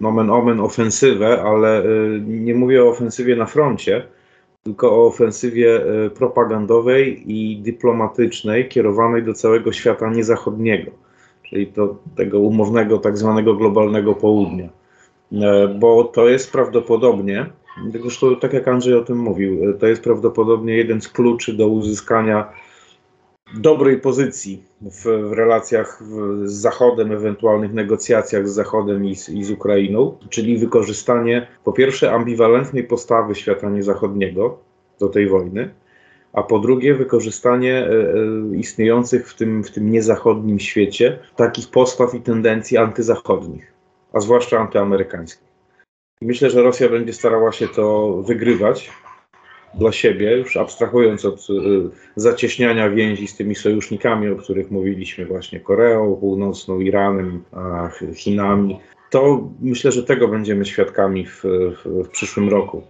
nomen 0.00 0.30
omen 0.30 0.60
ofensywę, 0.60 1.42
ale 1.42 1.78
e, 1.78 1.84
nie 2.20 2.54
mówię 2.54 2.84
o 2.84 2.88
ofensywie 2.88 3.36
na 3.36 3.46
froncie, 3.46 4.06
tylko 4.62 4.90
o 4.90 5.06
ofensywie 5.06 5.76
e, 5.76 6.10
propagandowej 6.10 7.32
i 7.32 7.62
dyplomatycznej 7.62 8.68
kierowanej 8.68 9.22
do 9.22 9.34
całego 9.34 9.72
świata 9.72 10.10
niezachodniego, 10.10 10.90
czyli 11.42 11.66
do 11.66 11.96
tego 12.16 12.40
umownego, 12.40 12.98
tak 12.98 13.18
zwanego 13.18 13.54
globalnego 13.54 14.14
południa. 14.14 14.68
Bo 15.78 16.04
to 16.04 16.28
jest 16.28 16.52
prawdopodobnie 16.52 17.46
Zresztą, 18.02 18.36
tak 18.36 18.52
jak 18.52 18.68
Andrzej 18.68 18.94
o 18.94 19.04
tym 19.04 19.18
mówił, 19.18 19.78
to 19.78 19.86
jest 19.86 20.02
prawdopodobnie 20.02 20.76
jeden 20.76 21.00
z 21.00 21.08
kluczy 21.08 21.52
do 21.52 21.68
uzyskania 21.68 22.52
dobrej 23.54 24.00
pozycji 24.00 24.62
w, 24.80 25.04
w 25.04 25.32
relacjach 25.32 26.02
z 26.44 26.52
Zachodem, 26.52 27.12
ewentualnych 27.12 27.72
negocjacjach 27.72 28.48
z 28.48 28.52
Zachodem 28.52 29.04
i 29.04 29.16
z, 29.16 29.28
i 29.28 29.44
z 29.44 29.50
Ukrainą, 29.50 30.18
czyli 30.30 30.58
wykorzystanie 30.58 31.46
po 31.64 31.72
pierwsze 31.72 32.12
ambiwalentnej 32.12 32.84
postawy 32.84 33.34
świata 33.34 33.70
niezachodniego 33.70 34.58
do 35.00 35.08
tej 35.08 35.28
wojny, 35.28 35.74
a 36.32 36.42
po 36.42 36.58
drugie 36.58 36.94
wykorzystanie 36.94 37.74
e, 37.74 37.90
e, 37.90 38.56
istniejących 38.56 39.30
w 39.30 39.34
tym, 39.34 39.64
w 39.64 39.70
tym 39.70 39.90
niezachodnim 39.90 40.60
świecie 40.60 41.18
takich 41.36 41.70
postaw 41.70 42.14
i 42.14 42.20
tendencji 42.20 42.76
antyzachodnich, 42.76 43.72
a 44.12 44.20
zwłaszcza 44.20 44.58
antyamerykańskich. 44.58 45.53
Myślę, 46.22 46.50
że 46.50 46.62
Rosja 46.62 46.88
będzie 46.88 47.12
starała 47.12 47.52
się 47.52 47.68
to 47.68 48.16
wygrywać 48.22 48.90
dla 49.74 49.92
siebie, 49.92 50.36
już 50.36 50.56
abstrahując 50.56 51.24
od 51.24 51.50
y, 51.50 51.52
zacieśniania 52.16 52.90
więzi 52.90 53.28
z 53.28 53.36
tymi 53.36 53.54
sojusznikami, 53.54 54.28
o 54.28 54.36
których 54.36 54.70
mówiliśmy, 54.70 55.26
właśnie 55.26 55.60
Koreą 55.60 56.16
Północną, 56.16 56.80
Iranem, 56.80 57.42
Chinami. 58.14 58.80
To 59.10 59.50
myślę, 59.60 59.92
że 59.92 60.02
tego 60.02 60.28
będziemy 60.28 60.64
świadkami 60.64 61.26
w, 61.26 61.42
w, 61.44 62.04
w 62.04 62.08
przyszłym 62.08 62.48
roku. 62.48 62.82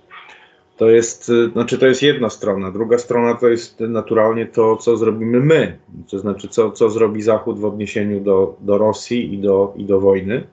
To 0.76 0.90
jest, 0.90 1.28
y, 1.28 1.50
znaczy 1.50 1.78
to 1.78 1.86
jest 1.86 2.02
jedna 2.02 2.30
strona. 2.30 2.70
Druga 2.70 2.98
strona 2.98 3.34
to 3.34 3.48
jest 3.48 3.80
naturalnie 3.80 4.46
to, 4.46 4.76
co 4.76 4.96
zrobimy 4.96 5.40
my. 5.40 5.78
To 6.10 6.18
znaczy, 6.18 6.48
co, 6.48 6.70
co 6.70 6.90
zrobi 6.90 7.22
Zachód 7.22 7.58
w 7.58 7.64
odniesieniu 7.64 8.20
do, 8.20 8.56
do 8.60 8.78
Rosji 8.78 9.34
i 9.34 9.38
do, 9.38 9.72
i 9.76 9.84
do 9.84 10.00
wojny. 10.00 10.46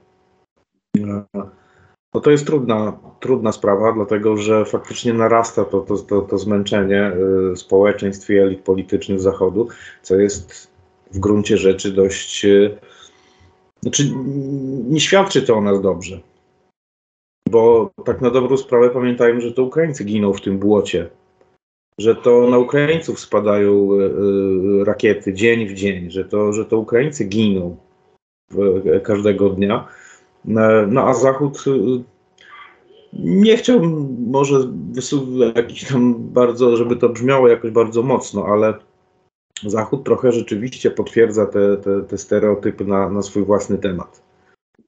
No 2.13 2.21
to 2.21 2.31
jest 2.31 2.45
trudna, 2.45 2.99
trudna 3.19 3.51
sprawa, 3.51 3.93
dlatego 3.93 4.37
że 4.37 4.65
faktycznie 4.65 5.13
narasta 5.13 5.65
to, 5.65 5.79
to, 5.79 5.97
to, 5.97 6.21
to 6.21 6.37
zmęczenie 6.37 7.11
y, 7.53 7.55
społeczeństw 7.55 8.29
i 8.29 8.37
elit 8.37 8.61
politycznych 8.61 9.19
Zachodu, 9.19 9.67
co 10.01 10.15
jest 10.15 10.71
w 11.11 11.19
gruncie 11.19 11.57
rzeczy 11.57 11.91
dość. 11.91 12.45
Y, 12.45 12.77
znaczy, 13.81 14.11
nie 14.89 14.99
świadczy 14.99 15.41
to 15.41 15.55
o 15.55 15.61
nas 15.61 15.81
dobrze. 15.81 16.21
Bo 17.49 17.91
tak 18.05 18.21
na 18.21 18.29
dobrą 18.29 18.57
sprawę 18.57 18.89
pamiętajmy, 18.89 19.41
że 19.41 19.51
to 19.51 19.63
Ukraińcy 19.63 20.03
giną 20.03 20.33
w 20.33 20.41
tym 20.41 20.59
błocie. 20.59 21.09
Że 21.97 22.15
to 22.15 22.49
na 22.49 22.57
Ukraińców 22.57 23.19
spadają 23.19 23.93
y, 23.93 24.83
rakiety 24.85 25.33
dzień 25.33 25.67
w 25.67 25.73
dzień, 25.73 26.11
że 26.11 26.25
to, 26.25 26.53
że 26.53 26.65
to 26.65 26.77
Ukraińcy 26.77 27.25
giną 27.25 27.77
każdego 29.03 29.49
dnia 29.49 29.87
no 30.87 31.07
a 31.07 31.13
Zachód 31.13 31.63
y, 31.67 32.03
nie 33.13 33.57
chciał 33.57 33.79
może 34.27 34.55
jakiś 35.55 35.87
tam 35.87 36.15
bardzo, 36.17 36.77
żeby 36.77 36.95
to 36.95 37.09
brzmiało 37.09 37.47
jakoś 37.47 37.71
bardzo 37.71 38.03
mocno, 38.03 38.45
ale 38.45 38.73
Zachód 39.65 40.03
trochę 40.03 40.31
rzeczywiście 40.31 40.91
potwierdza 40.91 41.45
te, 41.45 41.77
te, 41.77 42.01
te 42.01 42.17
stereotypy 42.17 42.85
na, 42.85 43.09
na 43.09 43.21
swój 43.21 43.43
własny 43.43 43.77
temat. 43.77 44.21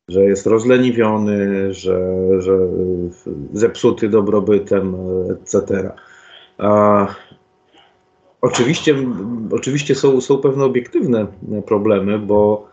Że 0.07 0.23
jest 0.23 0.47
rozleniwiony, 0.47 1.73
że, 1.73 2.17
że 2.39 2.57
zepsuty 3.53 4.09
dobrobytem, 4.09 4.95
etc. 5.29 5.91
A, 6.57 7.07
oczywiście 8.41 8.95
oczywiście 9.51 9.95
są, 9.95 10.21
są 10.21 10.37
pewne 10.37 10.63
obiektywne 10.63 11.27
problemy, 11.65 12.19
bo 12.19 12.72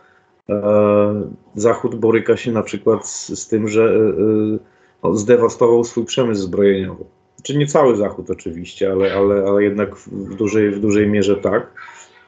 Zachód 1.55 1.95
boryka 1.95 2.37
się 2.37 2.51
na 2.51 2.63
przykład 2.63 3.07
z, 3.07 3.39
z 3.39 3.47
tym, 3.47 3.67
że 3.67 3.83
e, 5.03 5.09
e, 5.09 5.15
zdewastował 5.15 5.83
swój 5.83 6.05
przemysł 6.05 6.41
zbrojeniowy. 6.41 7.03
Czy 7.43 7.57
nie 7.57 7.67
cały 7.67 7.95
Zachód 7.95 8.29
oczywiście, 8.29 8.91
ale, 8.91 9.13
ale, 9.13 9.43
ale 9.47 9.63
jednak 9.63 9.95
w 9.95 10.35
dużej, 10.35 10.71
w 10.71 10.79
dużej 10.79 11.07
mierze 11.07 11.35
tak. 11.35 11.73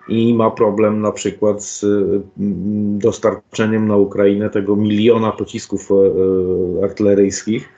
I 0.08 0.34
ma 0.34 0.52
problem 0.52 1.02
na 1.02 1.12
przykład 1.12 1.63
z 1.63 1.86
dostarczeniem 2.97 3.88
na 3.88 3.97
Ukrainę 3.97 4.49
tego 4.49 4.76
miliona 4.76 5.32
pocisków 5.32 5.89
artyleryjskich. 6.84 7.69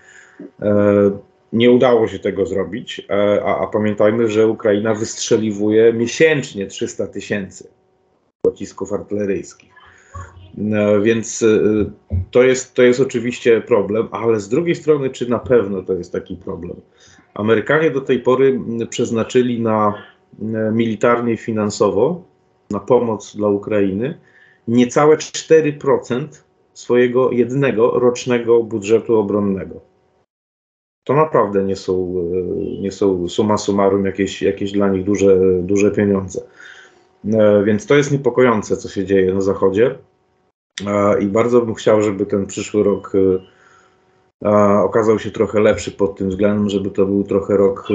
Nie 1.53 1.71
udało 1.71 2.07
się 2.07 2.19
tego 2.19 2.45
zrobić, 2.45 3.07
a, 3.43 3.57
a 3.57 3.67
pamiętajmy, 3.67 4.29
że 4.29 4.47
Ukraina 4.47 4.93
wystrzeliwuje 4.93 5.93
miesięcznie 5.93 6.67
300 6.67 7.07
tysięcy 7.07 7.69
pocisków 8.41 8.93
artyleryjskich. 8.93 9.74
No, 10.57 11.01
więc 11.01 11.41
y, 11.41 11.91
to 12.31 12.43
jest, 12.43 12.73
to 12.73 12.83
jest 12.83 12.99
oczywiście 12.99 13.61
problem, 13.61 14.07
ale 14.11 14.39
z 14.39 14.49
drugiej 14.49 14.75
strony, 14.75 15.09
czy 15.09 15.29
na 15.29 15.39
pewno 15.39 15.81
to 15.81 15.93
jest 15.93 16.11
taki 16.11 16.35
problem? 16.35 16.81
Amerykanie 17.33 17.91
do 17.91 18.01
tej 18.01 18.19
pory 18.19 18.59
przeznaczyli 18.89 19.61
na 19.61 19.93
militarnie 20.71 21.33
i 21.33 21.37
finansowo, 21.37 22.23
na 22.69 22.79
pomoc 22.79 23.35
dla 23.35 23.47
Ukrainy, 23.47 24.17
niecałe 24.67 25.17
4% 25.17 26.27
swojego 26.73 27.31
jednego 27.31 27.99
rocznego 27.99 28.63
budżetu 28.63 29.19
obronnego. 29.19 29.81
To 31.03 31.13
naprawdę 31.13 31.63
nie 31.63 31.75
są, 31.75 32.15
nie 32.81 32.91
są 32.91 33.29
suma 33.29 33.57
summarum 33.57 34.05
jakieś, 34.05 34.41
jakieś 34.41 34.71
dla 34.71 34.89
nich 34.89 35.03
duże, 35.03 35.37
duże 35.61 35.91
pieniądze. 35.91 36.41
E, 37.33 37.63
więc 37.63 37.85
to 37.85 37.95
jest 37.95 38.11
niepokojące, 38.11 38.77
co 38.77 38.89
się 38.89 39.05
dzieje 39.05 39.33
na 39.33 39.41
Zachodzie. 39.41 39.95
I 41.21 41.25
bardzo 41.25 41.61
bym 41.61 41.75
chciał, 41.75 42.01
żeby 42.01 42.25
ten 42.25 42.45
przyszły 42.45 42.83
rok 42.83 43.15
y, 43.15 43.39
okazał 44.83 45.19
się 45.19 45.31
trochę 45.31 45.59
lepszy 45.59 45.91
pod 45.91 46.17
tym 46.17 46.29
względem, 46.29 46.69
żeby 46.69 46.91
to 46.91 47.05
był 47.05 47.23
trochę 47.23 47.57
rok 47.57 47.87
y, 47.91 47.93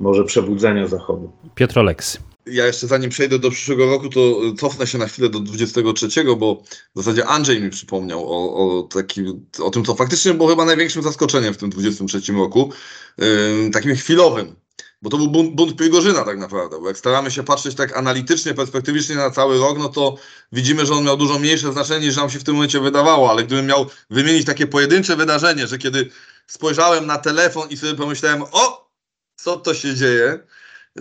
może 0.00 0.24
przebudzenia 0.24 0.86
Zachodu. 0.86 1.32
Piotr 1.54 1.78
Oleksy. 1.78 2.18
Ja 2.46 2.66
jeszcze 2.66 2.86
zanim 2.86 3.10
przejdę 3.10 3.38
do 3.38 3.50
przyszłego 3.50 3.86
roku, 3.86 4.08
to 4.08 4.40
cofnę 4.58 4.86
się 4.86 4.98
na 4.98 5.06
chwilę 5.06 5.28
do 5.28 5.40
23, 5.40 6.24
bo 6.38 6.62
w 6.94 7.02
zasadzie 7.02 7.26
Andrzej 7.26 7.62
mi 7.62 7.70
przypomniał 7.70 8.32
o, 8.32 8.54
o, 8.54 8.82
taki, 8.82 9.24
o 9.62 9.70
tym, 9.70 9.84
co 9.84 9.94
faktycznie 9.94 10.34
było 10.34 10.48
chyba 10.48 10.64
największym 10.64 11.02
zaskoczeniem 11.02 11.54
w 11.54 11.56
tym 11.56 11.70
23 11.70 12.32
roku, 12.32 12.70
yy, 13.18 13.70
takim 13.72 13.94
chwilowym. 13.94 14.54
Bo 15.02 15.10
to 15.10 15.16
był 15.16 15.28
bunt, 15.28 15.54
bunt 15.54 15.76
Prigorzyna 15.76 16.24
tak 16.24 16.38
naprawdę, 16.38 16.80
bo 16.80 16.88
jak 16.88 16.98
staramy 16.98 17.30
się 17.30 17.42
patrzeć 17.42 17.74
tak 17.74 17.96
analitycznie, 17.96 18.54
perspektywicznie 18.54 19.16
na 19.16 19.30
cały 19.30 19.58
rok, 19.58 19.78
no 19.78 19.88
to 19.88 20.16
widzimy, 20.52 20.86
że 20.86 20.94
on 20.94 21.04
miał 21.04 21.16
dużo 21.16 21.38
mniejsze 21.38 21.72
znaczenie 21.72 22.06
niż 22.06 22.16
nam 22.16 22.30
się 22.30 22.38
w 22.38 22.44
tym 22.44 22.54
momencie 22.54 22.80
wydawało, 22.80 23.30
ale 23.30 23.44
gdybym 23.44 23.66
miał 23.66 23.86
wymienić 24.10 24.46
takie 24.46 24.66
pojedyncze 24.66 25.16
wydarzenie, 25.16 25.66
że 25.66 25.78
kiedy 25.78 26.10
spojrzałem 26.46 27.06
na 27.06 27.18
telefon 27.18 27.68
i 27.68 27.76
sobie 27.76 27.94
pomyślałem, 27.94 28.42
o, 28.52 28.90
co 29.36 29.56
to 29.56 29.74
się 29.74 29.94
dzieje, 29.94 30.38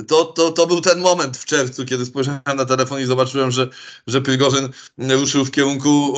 to, 0.08 0.26
to, 0.26 0.52
to 0.52 0.68
był 0.68 0.82
ten 0.82 1.00
moment 1.00 1.38
w 1.38 1.46
czerwcu, 1.46 1.86
kiedy 1.86 2.06
spojrzałem 2.06 2.42
na 2.56 2.66
telefon 2.66 3.02
i 3.02 3.06
zobaczyłem, 3.06 3.52
że, 3.52 3.70
że 4.08 4.22
Prigorzyn 4.22 4.70
ruszył 4.98 5.46
w 5.46 5.52
kierunku, 5.52 6.14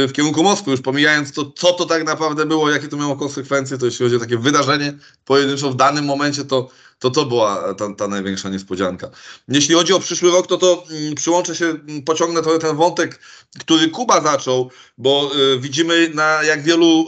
yy, 0.00 0.08
w 0.08 0.12
kierunku 0.12 0.42
Moskwy, 0.42 0.70
już 0.70 0.80
pomijając 0.80 1.32
to, 1.32 1.52
co 1.56 1.72
to 1.72 1.86
tak 1.86 2.04
naprawdę 2.04 2.46
było, 2.46 2.70
jakie 2.70 2.88
to 2.88 2.96
miało 2.96 3.16
konsekwencje, 3.16 3.78
to 3.78 3.86
jeśli 3.86 4.04
chodzi 4.04 4.16
o 4.16 4.20
takie 4.20 4.38
wydarzenie 4.38 4.92
pojedynczo 5.24 5.70
w 5.70 5.76
danym 5.76 6.04
momencie, 6.04 6.44
to, 6.44 6.70
to 6.98 7.10
to 7.10 7.24
była 7.24 7.74
ta, 7.74 7.94
ta 7.94 8.08
największa 8.08 8.48
niespodzianka. 8.48 9.10
Jeśli 9.48 9.74
chodzi 9.74 9.92
o 9.92 10.00
przyszły 10.00 10.30
rok, 10.30 10.46
to 10.46 10.56
to 10.56 10.84
mm, 10.90 11.14
przyłączę 11.14 11.54
się, 11.54 11.66
mm, 11.66 12.02
pociągnę 12.02 12.42
trochę 12.42 12.58
ten 12.58 12.76
wątek, 12.76 13.20
który 13.58 13.88
Kuba 13.88 14.20
zaczął, 14.20 14.70
bo 14.98 15.30
y, 15.54 15.60
widzimy 15.60 16.10
na 16.14 16.42
jak 16.42 16.62
wielu, 16.62 17.06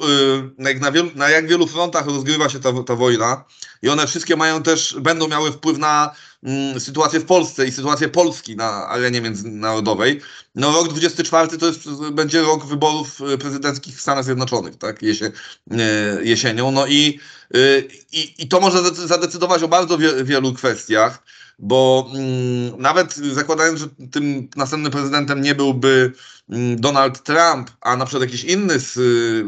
y, 0.59 0.65
jak 0.65 0.81
na, 0.81 0.93
wielu, 0.93 1.11
na 1.15 1.31
jak 1.31 1.49
wielu 1.49 1.67
frontach 1.67 2.07
rozgrywa 2.07 2.49
się 2.49 2.61
ta, 2.61 2.83
ta 2.87 2.97
wojna 2.97 3.45
i 3.83 3.89
one 3.89 4.07
wszystkie 4.07 4.37
mają 4.37 4.63
też, 4.63 4.97
będą 5.01 5.29
miały 5.29 5.53
wpływ 5.53 5.79
na 5.79 6.15
mm, 6.43 6.81
sytuację 6.81 7.21
w 7.21 7.25
Polsce 7.25 7.67
i 7.67 7.73
sytuację 7.73 8.09
Polski 8.09 8.57
na 8.57 8.89
arenie 8.89 9.21
międzynarodowej. 9.21 10.21
No 10.55 10.73
rok 10.73 10.89
24 10.89 11.59
to 11.59 11.67
jest, 11.67 11.89
będzie 12.13 12.43
rok 12.43 12.67
wyborów 12.67 13.21
y, 13.21 13.39
prezydenckich 13.39 13.97
w 13.97 14.01
Stanach 14.01 14.25
Zjednoczonych, 14.25 14.77
tak, 14.77 15.03
Jesie, 15.03 15.33
y, 15.73 15.77
jesienią, 16.25 16.71
no 16.71 16.87
i, 16.87 17.21
y, 17.57 17.89
i, 18.13 18.35
i 18.39 18.49
to 18.49 18.61
może 18.61 18.95
zadecydować 18.95 19.63
o 19.63 19.69
bardzo 19.69 19.99
wie, 19.99 20.25
wielu 20.25 20.53
kwestiach 20.53 21.23
bo 21.61 22.11
mm, 22.15 22.83
nawet 22.83 23.15
zakładając, 23.15 23.81
że 23.81 23.87
tym 24.11 24.49
następnym 24.57 24.93
prezydentem 24.93 25.43
nie 25.43 25.55
byłby 25.55 26.13
Donald 26.77 27.23
Trump, 27.23 27.71
a 27.81 27.97
na 27.97 28.07
przykład 28.07 28.31
jakiś 28.31 28.45
inny 28.45 28.81
z 28.81 28.97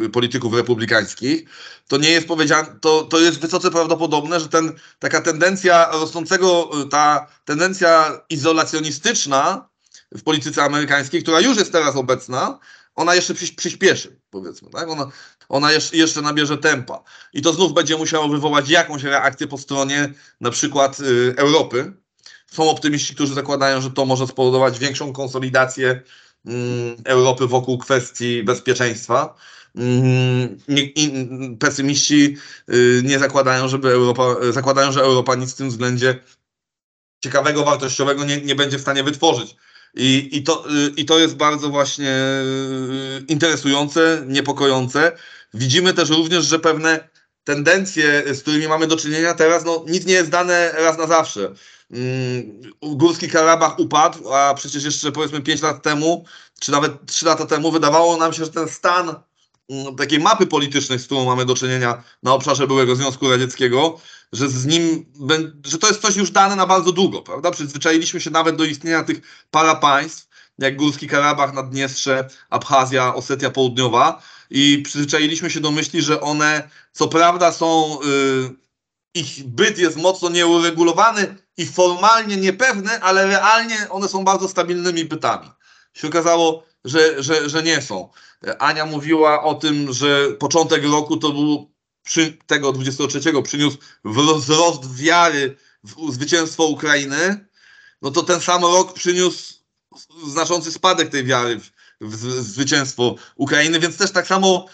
y, 0.04 0.10
polityków 0.10 0.54
republikańskich, 0.54 1.44
to 1.88 1.96
nie 1.96 2.10
jest 2.10 2.28
powiedziane, 2.28 2.68
to, 2.80 3.02
to 3.02 3.20
jest 3.20 3.40
wysoce 3.40 3.70
prawdopodobne, 3.70 4.40
że 4.40 4.48
ten, 4.48 4.72
taka 4.98 5.20
tendencja 5.20 5.88
rosnącego, 5.92 6.70
y, 6.82 6.88
ta 6.88 7.26
tendencja 7.44 8.20
izolacjonistyczna 8.30 9.68
w 10.12 10.22
polityce 10.22 10.62
amerykańskiej, 10.62 11.22
która 11.22 11.40
już 11.40 11.58
jest 11.58 11.72
teraz 11.72 11.96
obecna, 11.96 12.58
ona 12.94 13.14
jeszcze 13.14 13.34
przyspieszy, 13.34 14.20
powiedzmy, 14.30 14.70
tak? 14.70 14.88
Ona, 14.88 15.10
ona 15.48 15.72
jeszcze, 15.92 16.22
nabierze 16.22 16.58
tempa. 16.58 17.02
I 17.32 17.42
to 17.42 17.52
znów 17.52 17.74
będzie 17.74 17.96
musiało 17.96 18.28
wywołać 18.28 18.68
jakąś 18.68 19.02
reakcję 19.02 19.46
po 19.46 19.58
stronie 19.58 20.12
na 20.40 20.50
przykład 20.50 21.00
y, 21.00 21.34
Europy, 21.36 21.92
są 22.46 22.70
optymiści, 22.70 23.14
którzy 23.14 23.34
zakładają, 23.34 23.80
że 23.80 23.90
to 23.90 24.04
może 24.04 24.26
spowodować 24.26 24.78
większą 24.78 25.12
konsolidację 25.12 25.88
mm, 25.90 26.02
Europy 27.04 27.46
wokół 27.46 27.78
kwestii 27.78 28.42
bezpieczeństwa. 28.42 29.34
Mm, 29.76 30.58
pesymiści 31.58 32.36
y, 32.68 33.02
nie 33.04 33.18
zakładają, 33.18 33.68
żeby 33.68 33.88
Europa, 33.88 34.36
zakładają, 34.50 34.92
że 34.92 35.00
Europa 35.00 35.34
nic 35.34 35.52
w 35.52 35.56
tym 35.56 35.68
względzie 35.70 36.18
ciekawego, 37.20 37.64
wartościowego 37.64 38.24
nie, 38.24 38.40
nie 38.40 38.54
będzie 38.54 38.78
w 38.78 38.80
stanie 38.80 39.04
wytworzyć. 39.04 39.56
I, 39.94 40.28
i, 40.32 40.42
to, 40.42 40.64
y, 40.70 40.92
I 40.96 41.04
to 41.04 41.18
jest 41.18 41.36
bardzo 41.36 41.68
właśnie 41.68 42.10
y, 43.20 43.24
interesujące, 43.28 44.24
niepokojące. 44.26 45.12
Widzimy 45.54 45.94
też 45.94 46.10
również, 46.10 46.44
że 46.44 46.58
pewne 46.58 47.08
tendencje, 47.44 48.34
z 48.34 48.42
którymi 48.42 48.68
mamy 48.68 48.86
do 48.86 48.96
czynienia 48.96 49.34
teraz, 49.34 49.64
no 49.64 49.84
nic 49.88 50.06
nie 50.06 50.14
jest 50.14 50.30
dane 50.30 50.72
raz 50.72 50.98
na 50.98 51.06
zawsze. 51.06 51.52
Mm, 51.92 52.72
Górski 52.82 53.28
Karabach 53.28 53.78
upadł, 53.78 54.32
a 54.32 54.54
przecież 54.54 54.84
jeszcze 54.84 55.12
powiedzmy 55.12 55.40
5 55.40 55.62
lat 55.62 55.82
temu, 55.82 56.24
czy 56.60 56.72
nawet 56.72 57.06
3 57.06 57.26
lata 57.26 57.46
temu 57.46 57.72
wydawało 57.72 58.16
nam 58.16 58.32
się, 58.32 58.44
że 58.44 58.50
ten 58.50 58.68
stan 58.68 59.14
mm, 59.68 59.96
takiej 59.96 60.20
mapy 60.20 60.46
politycznej, 60.46 60.98
z 60.98 61.06
którą 61.06 61.24
mamy 61.24 61.44
do 61.44 61.54
czynienia 61.54 62.02
na 62.22 62.32
obszarze 62.32 62.66
byłego 62.66 62.96
Związku 62.96 63.30
Radzieckiego, 63.30 64.00
że 64.32 64.48
z 64.48 64.66
nim, 64.66 65.06
że 65.66 65.78
to 65.78 65.88
jest 65.88 66.02
coś 66.02 66.16
już 66.16 66.30
dane 66.30 66.56
na 66.56 66.66
bardzo 66.66 66.92
długo, 66.92 67.22
prawda? 67.22 67.50
Przyzwyczailiśmy 67.50 68.20
się 68.20 68.30
nawet 68.30 68.56
do 68.56 68.64
istnienia 68.64 69.04
tych 69.04 69.20
para 69.50 69.74
państw, 69.74 70.28
jak 70.58 70.76
Górski 70.76 71.08
Karabach, 71.08 71.54
Naddniestrze, 71.54 72.28
Abchazja, 72.50 73.14
Osetia 73.14 73.50
Południowa 73.50 74.22
i 74.50 74.82
przyzwyczailiśmy 74.84 75.50
się 75.50 75.60
do 75.60 75.70
myśli, 75.70 76.02
że 76.02 76.20
one 76.20 76.68
co 76.92 77.08
prawda 77.08 77.52
są, 77.52 77.98
yy, 78.04 78.50
ich 79.14 79.44
byt 79.44 79.78
jest 79.78 79.96
mocno 79.96 80.28
nieuregulowany, 80.28 81.36
i 81.56 81.66
formalnie 81.66 82.36
niepewne, 82.36 83.00
ale 83.00 83.26
realnie 83.26 83.86
one 83.90 84.08
są 84.08 84.24
bardzo 84.24 84.48
stabilnymi 84.48 85.04
bytami. 85.04 85.50
Się 85.94 86.08
okazało, 86.08 86.66
że, 86.84 87.22
że, 87.22 87.50
że 87.50 87.62
nie 87.62 87.82
są. 87.82 88.08
Ania 88.58 88.86
mówiła 88.86 89.42
o 89.42 89.54
tym, 89.54 89.92
że 89.92 90.30
początek 90.38 90.84
roku 90.84 91.16
to 91.16 91.30
był 91.30 91.72
przy 92.02 92.38
tego 92.46 92.72
23 92.72 93.42
przyniósł 93.42 93.78
wzrost 94.36 94.94
wiary 94.94 95.56
w 95.84 96.12
zwycięstwo 96.12 96.64
Ukrainy, 96.66 97.46
no 98.02 98.10
to 98.10 98.22
ten 98.22 98.40
sam 98.40 98.62
rok 98.62 98.92
przyniósł 98.92 99.54
znaczący 100.26 100.72
spadek 100.72 101.08
tej 101.08 101.24
wiary 101.24 101.58
w, 101.58 101.70
w, 102.00 102.16
w 102.16 102.42
zwycięstwo 102.42 103.14
Ukrainy, 103.36 103.80
więc 103.80 103.96
też 103.96 104.10
tak 104.10 104.26
samo 104.26 104.66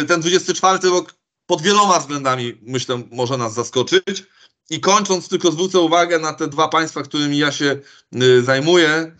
y, 0.00 0.04
ten 0.04 0.20
24 0.20 0.88
rok 0.88 1.14
pod 1.46 1.62
wieloma 1.62 1.98
względami, 1.98 2.58
myślę, 2.62 3.02
może 3.10 3.36
nas 3.36 3.54
zaskoczyć. 3.54 4.24
I 4.70 4.80
kończąc, 4.80 5.28
tylko 5.28 5.52
zwrócę 5.52 5.80
uwagę 5.80 6.18
na 6.18 6.32
te 6.32 6.48
dwa 6.48 6.68
państwa, 6.68 7.02
którymi 7.02 7.38
ja 7.38 7.52
się 7.52 7.80
y, 8.22 8.42
zajmuję, 8.42 9.16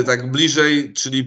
y, 0.00 0.04
tak 0.04 0.30
bliżej, 0.30 0.92
czyli 0.92 1.26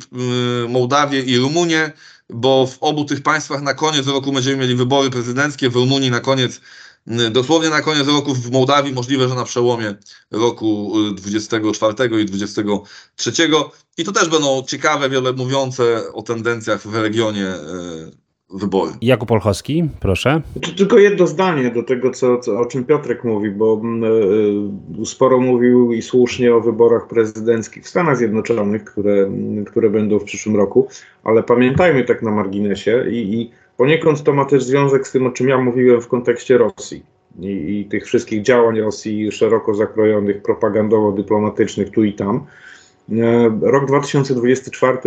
y, 0.65 0.69
Mołdawię 0.69 1.21
i 1.21 1.38
Rumunię, 1.38 1.91
bo 2.29 2.67
w 2.67 2.77
obu 2.79 3.05
tych 3.05 3.21
państwach 3.21 3.62
na 3.62 3.73
koniec 3.73 4.07
roku 4.07 4.31
będziemy 4.31 4.57
mieli 4.57 4.75
wybory 4.75 5.10
prezydenckie, 5.10 5.69
w 5.69 5.75
Rumunii 5.75 6.12
na 6.12 6.19
koniec, 6.19 6.62
dosłownie 7.31 7.69
na 7.69 7.81
koniec 7.81 8.07
roku, 8.07 8.36
w 8.36 8.51
Mołdawii 8.51 8.93
możliwe, 8.93 9.29
że 9.29 9.36
na 9.36 9.43
przełomie 9.43 9.95
roku 10.31 10.93
24 11.13 12.15
y, 12.15 12.21
i 12.21 12.25
23. 12.25 13.31
I 13.97 14.03
to 14.03 14.12
też 14.12 14.29
będą 14.29 14.63
ciekawe, 14.67 15.10
wiele 15.10 15.33
mówiące 15.33 16.13
o 16.13 16.21
tendencjach 16.21 16.88
w 16.88 16.95
regionie 16.95 17.53
wybory. 18.53 18.91
Jakub 19.01 19.31
Olchowski, 19.31 19.89
proszę. 19.99 20.41
Tylko 20.77 20.97
jedno 20.97 21.27
zdanie 21.27 21.71
do 21.71 21.83
tego, 21.83 22.12
co, 22.12 22.38
co, 22.38 22.60
o 22.60 22.65
czym 22.65 22.86
Piotrek 22.86 23.23
mówi, 23.23 23.51
bo 23.51 23.81
y, 25.01 25.05
sporo 25.05 25.39
mówił 25.39 25.93
i 25.93 26.01
słusznie 26.01 26.55
o 26.55 26.62
wyborach 26.62 27.07
prezydenckich 27.07 27.83
w 27.83 27.89
Stanach 27.89 28.17
Zjednoczonych, 28.17 28.83
które, 28.83 29.29
które 29.65 29.89
będą 29.89 30.19
w 30.19 30.23
przyszłym 30.23 30.55
roku, 30.55 30.88
ale 31.23 31.43
pamiętajmy 31.43 32.03
tak 32.03 32.21
na 32.21 32.31
marginesie 32.31 33.05
i, 33.10 33.41
i 33.41 33.51
poniekąd 33.77 34.23
to 34.23 34.33
ma 34.33 34.45
też 34.45 34.63
związek 34.63 35.07
z 35.07 35.12
tym, 35.12 35.27
o 35.27 35.31
czym 35.31 35.49
ja 35.49 35.57
mówiłem 35.57 36.01
w 36.01 36.07
kontekście 36.07 36.57
Rosji. 36.57 37.03
I, 37.39 37.79
i 37.79 37.86
tych 37.86 38.05
wszystkich 38.05 38.41
działań 38.41 38.79
Rosji 38.79 39.31
szeroko 39.31 39.73
zakrojonych, 39.73 40.41
propagandowo-dyplomatycznych 40.41 41.89
tu 41.89 42.03
i 42.03 42.13
tam. 42.13 42.45
Rok 43.62 43.86
2024 43.86 44.97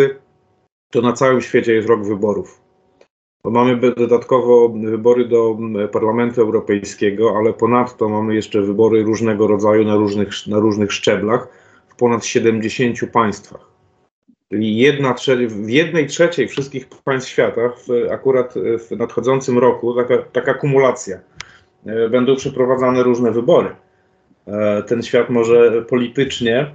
to 0.91 1.03
na 1.03 1.13
całym 1.13 1.41
świecie 1.41 1.75
jest 1.75 1.89
rok 1.89 2.05
wyborów 2.05 2.60
bo 2.60 2.60
mamy 3.45 3.77
dodatkowo 3.97 4.69
wybory 4.69 5.29
do 5.29 5.59
Parlamentu 5.93 6.41
Europejskiego, 6.41 7.35
ale 7.37 7.53
ponadto 7.53 8.09
mamy 8.09 8.35
jeszcze 8.35 8.63
wybory 8.63 9.03
różnego 9.03 9.47
rodzaju 9.47 9.85
na 9.85 9.97
różnych, 9.97 10.47
na 10.47 10.59
różnych 10.59 10.93
szczeblach 10.93 11.49
w 11.89 11.97
ponad 11.97 12.25
70 12.25 12.99
państwach. 13.13 13.71
Czyli 14.49 14.77
jedna, 14.77 15.15
w 15.49 15.69
jednej 15.69 16.07
trzeciej 16.07 16.49
wszystkich 16.49 16.89
państw 17.05 17.29
świata, 17.29 17.69
w, 17.69 18.13
akurat 18.13 18.55
w 18.89 18.97
nadchodzącym 18.97 19.59
roku, 19.59 19.95
taka, 19.95 20.19
taka 20.19 20.55
kumulacja, 20.55 21.19
e, 21.87 22.09
będą 22.09 22.37
przeprowadzane 22.37 23.03
różne 23.03 23.33
wybory. 23.33 23.77
E, 24.47 24.83
ten 24.83 25.03
świat 25.03 25.31
może 25.31 25.83
politycznie 25.83 26.59
e, 26.59 26.71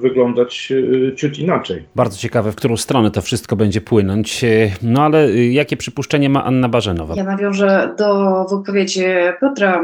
wyglądać 0.00 0.72
e, 1.12 1.16
ciut 1.16 1.38
inaczej. 1.38 1.84
Bardzo 1.94 2.18
ciekawe, 2.18 2.52
w 2.52 2.56
którą 2.56 2.76
stronę 2.76 3.10
to 3.10 3.22
wszystko 3.22 3.56
będzie 3.56 3.80
płynąć. 3.80 4.44
No 4.82 5.02
ale 5.02 5.34
jakie 5.34 5.76
przypuszczenie 5.76 6.28
ma 6.28 6.44
Anna 6.44 6.68
Barzenowa? 6.68 7.14
Ja 7.14 7.24
nawiążę 7.24 7.94
do 7.98 8.44
wypowiedzi 8.50 9.04
Piotra, 9.40 9.82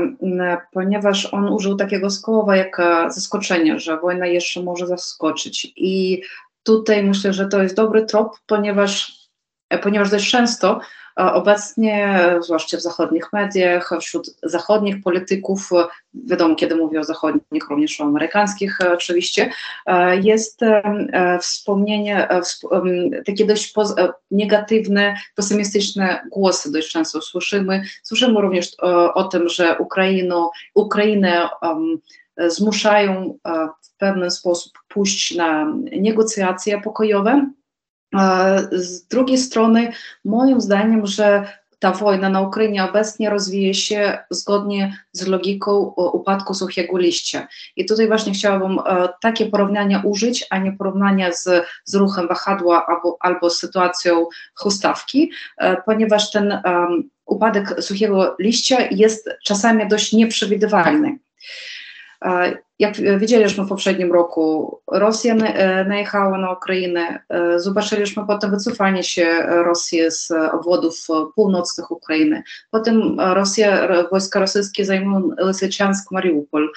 ponieważ 0.73 1.35
on 1.35 1.49
użył 1.49 1.77
takiego 1.77 2.11
słowa 2.11 2.57
jak 2.57 2.77
zaskoczenie, 3.09 3.79
że 3.79 4.01
wojna 4.01 4.27
jeszcze 4.27 4.63
może 4.63 4.87
zaskoczyć. 4.87 5.73
I 5.77 6.23
tutaj 6.63 7.05
myślę, 7.05 7.33
że 7.33 7.49
to 7.49 7.63
jest 7.63 7.77
dobry 7.77 8.05
trop, 8.05 8.37
ponieważ, 8.47 9.13
ponieważ 9.83 10.11
dość 10.11 10.31
często 10.31 10.81
Obecnie, 11.17 12.21
zwłaszcza 12.41 12.77
w 12.77 12.81
zachodnich 12.81 13.33
mediach, 13.33 13.91
wśród 14.01 14.37
zachodnich 14.43 15.03
polityków, 15.03 15.71
wiadomo 16.15 16.55
kiedy 16.55 16.77
mówię 16.77 17.01
o 17.01 17.05
zachodnich, 17.05 17.71
również 17.71 18.01
o 18.01 18.05
amerykańskich 18.05 18.79
oczywiście, 18.93 19.51
jest 20.23 20.61
wspomnienie, 21.41 22.29
takie 23.27 23.47
dość 23.47 23.75
negatywne, 24.31 25.15
pesymistyczne 25.35 26.23
głosy 26.33 26.73
dość 26.73 26.93
często 26.93 27.23
słyszymy. 27.23 27.83
Słyszymy 28.03 28.41
również 28.41 28.73
o, 28.83 29.15
o 29.15 29.25
tym, 29.25 29.49
że 29.49 29.79
Ukraino, 29.79 30.51
Ukrainę 30.75 31.49
um, 31.63 31.99
zmuszają 32.37 33.39
w 33.83 33.97
pewien 33.97 34.31
sposób 34.31 34.73
pójść 34.89 35.35
na 35.35 35.75
negocjacje 35.93 36.81
pokojowe, 36.81 37.51
z 38.73 39.07
drugiej 39.09 39.39
strony, 39.39 39.93
moim 40.25 40.61
zdaniem, 40.61 41.07
że 41.07 41.47
ta 41.85 41.93
wojna 41.93 42.29
na 42.29 42.41
Ukrainie 42.41 42.85
obecnie 42.85 43.31
rozwija 43.31 43.75
się 43.75 44.19
zgodnie 44.31 44.97
z 45.13 45.27
logiką 45.27 45.95
upadku 45.97 46.55
suchego 46.55 46.99
liścia. 46.99 47.49
I 47.77 47.87
tutaj 47.87 48.07
właśnie 48.07 48.33
chciałabym 48.33 48.79
e, 48.79 49.09
takie 49.21 49.47
porównania 49.47 50.03
użyć, 50.05 50.47
a 50.51 50.59
nie 50.59 50.73
porównania 50.73 51.33
z, 51.33 51.67
z 51.85 51.95
ruchem 51.95 52.29
wahadła 52.29 52.87
albo, 52.87 53.17
albo 53.21 53.51
z 53.51 53.59
sytuacją 53.59 54.27
chustawki, 54.55 55.31
e, 55.59 55.83
ponieważ 55.83 56.31
ten 56.31 56.63
upadek 57.27 57.83
suchego 57.83 58.37
liścia 58.39 58.79
jest 58.91 59.31
czasami 59.45 59.89
dość 59.89 60.13
nieprzewidywalny. 60.13 61.19
Jak 62.79 62.95
widzieliśmy 63.19 63.65
w 63.65 63.69
poprzednim 63.69 64.13
roku, 64.13 64.79
Rosja 64.93 65.35
e, 65.35 65.85
najechała 65.85 66.39
na 66.39 66.53
Ukrainę, 66.53 67.21
e, 67.29 67.61
zobaczyliśmy 67.61 68.27
potem 68.27 68.51
wycofanie 68.51 69.03
się 69.03 69.27
Rosji 69.49 70.01
z 70.09 70.31
obwodów 70.31 71.07
północnych 71.35 71.91
Ukrainy. 71.91 72.43
Potem 72.71 73.21
Rosja, 73.21 73.89
wojska 74.11 74.41
rosyjskie 74.41 74.85
zajmują 74.85 75.31
Lysyczansk, 75.39 76.11
Mariupol. 76.11 76.71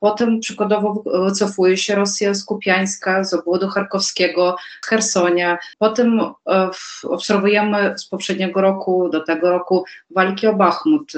Potem 0.00 0.40
przykładowo 0.40 1.02
wycofuje 1.24 1.76
się 1.76 1.94
Rosja 1.94 2.34
z 2.34 2.44
Kupiańska, 2.44 3.24
z 3.24 3.34
obwodu 3.34 3.68
charkowskiego, 3.68 4.56
z 4.84 4.88
Hersonia. 4.88 5.58
Potem 5.78 6.20
e, 6.20 6.70
obserwujemy 7.04 7.94
z 7.98 8.08
poprzedniego 8.08 8.60
roku 8.60 9.08
do 9.08 9.20
tego 9.20 9.50
roku 9.50 9.84
walki 10.10 10.46
o 10.46 10.54
Bachmut. 10.54 11.12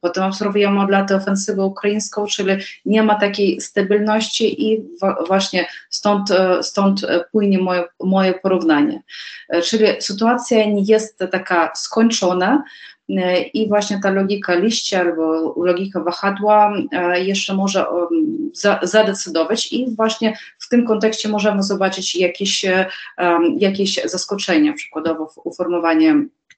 Potem 0.00 0.24
obserwujemy 0.24 0.80
od 0.80 0.90
lat 0.90 1.12
ofensywę 1.12 1.64
ukraińską, 1.64 2.26
czyli 2.26 2.52
nie 2.84 3.02
ma 3.02 3.14
takiej 3.14 3.60
stabilności 3.60 4.72
i 4.72 4.82
właśnie 5.26 5.66
stąd, 5.90 6.30
e, 6.30 6.62
stąd 6.62 7.06
płynie 7.32 7.58
moje, 7.58 7.84
moje 8.00 8.34
porównanie. 8.34 9.02
E, 9.48 9.62
czyli 9.62 9.86
sytuacja 10.00 10.64
nie 10.64 10.82
jest 10.82 11.18
taka 11.32 11.70
skończona, 11.74 12.62
e, 13.08 13.42
i 13.42 13.68
właśnie 13.68 14.00
ta 14.02 14.10
logika 14.10 14.54
liścia 14.54 15.00
albo 15.00 15.54
logika 15.64 16.00
wahadła 16.00 16.72
jeszcze 17.14 17.54
może 17.54 17.86
zadecydować 18.82 19.72
i 19.72 19.94
właśnie 19.96 20.38
w 20.58 20.68
tym 20.68 20.86
kontekście 20.86 21.28
możemy 21.28 21.62
zobaczyć 21.62 22.16
jakieś, 22.16 22.64
jakieś 23.58 24.00
zaskoczenia, 24.04 24.72
przykładowo 24.72 25.32
uformowanie 25.44 26.14
E, 26.14 26.57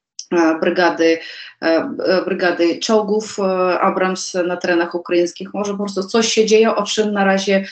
brygady, 0.60 1.18
e, 1.62 1.66
e, 1.66 2.24
brygady 2.24 2.78
czołgów 2.78 3.36
Abrams 3.80 4.34
na 4.46 4.56
terenach 4.56 4.94
ukraińskich. 4.94 5.54
Może 5.54 5.72
po 5.72 5.78
prostu 5.78 6.02
coś 6.02 6.32
się 6.32 6.46
dzieje, 6.46 6.74
o 6.74 6.82
czym 6.82 7.12
na 7.12 7.24
razie 7.24 7.64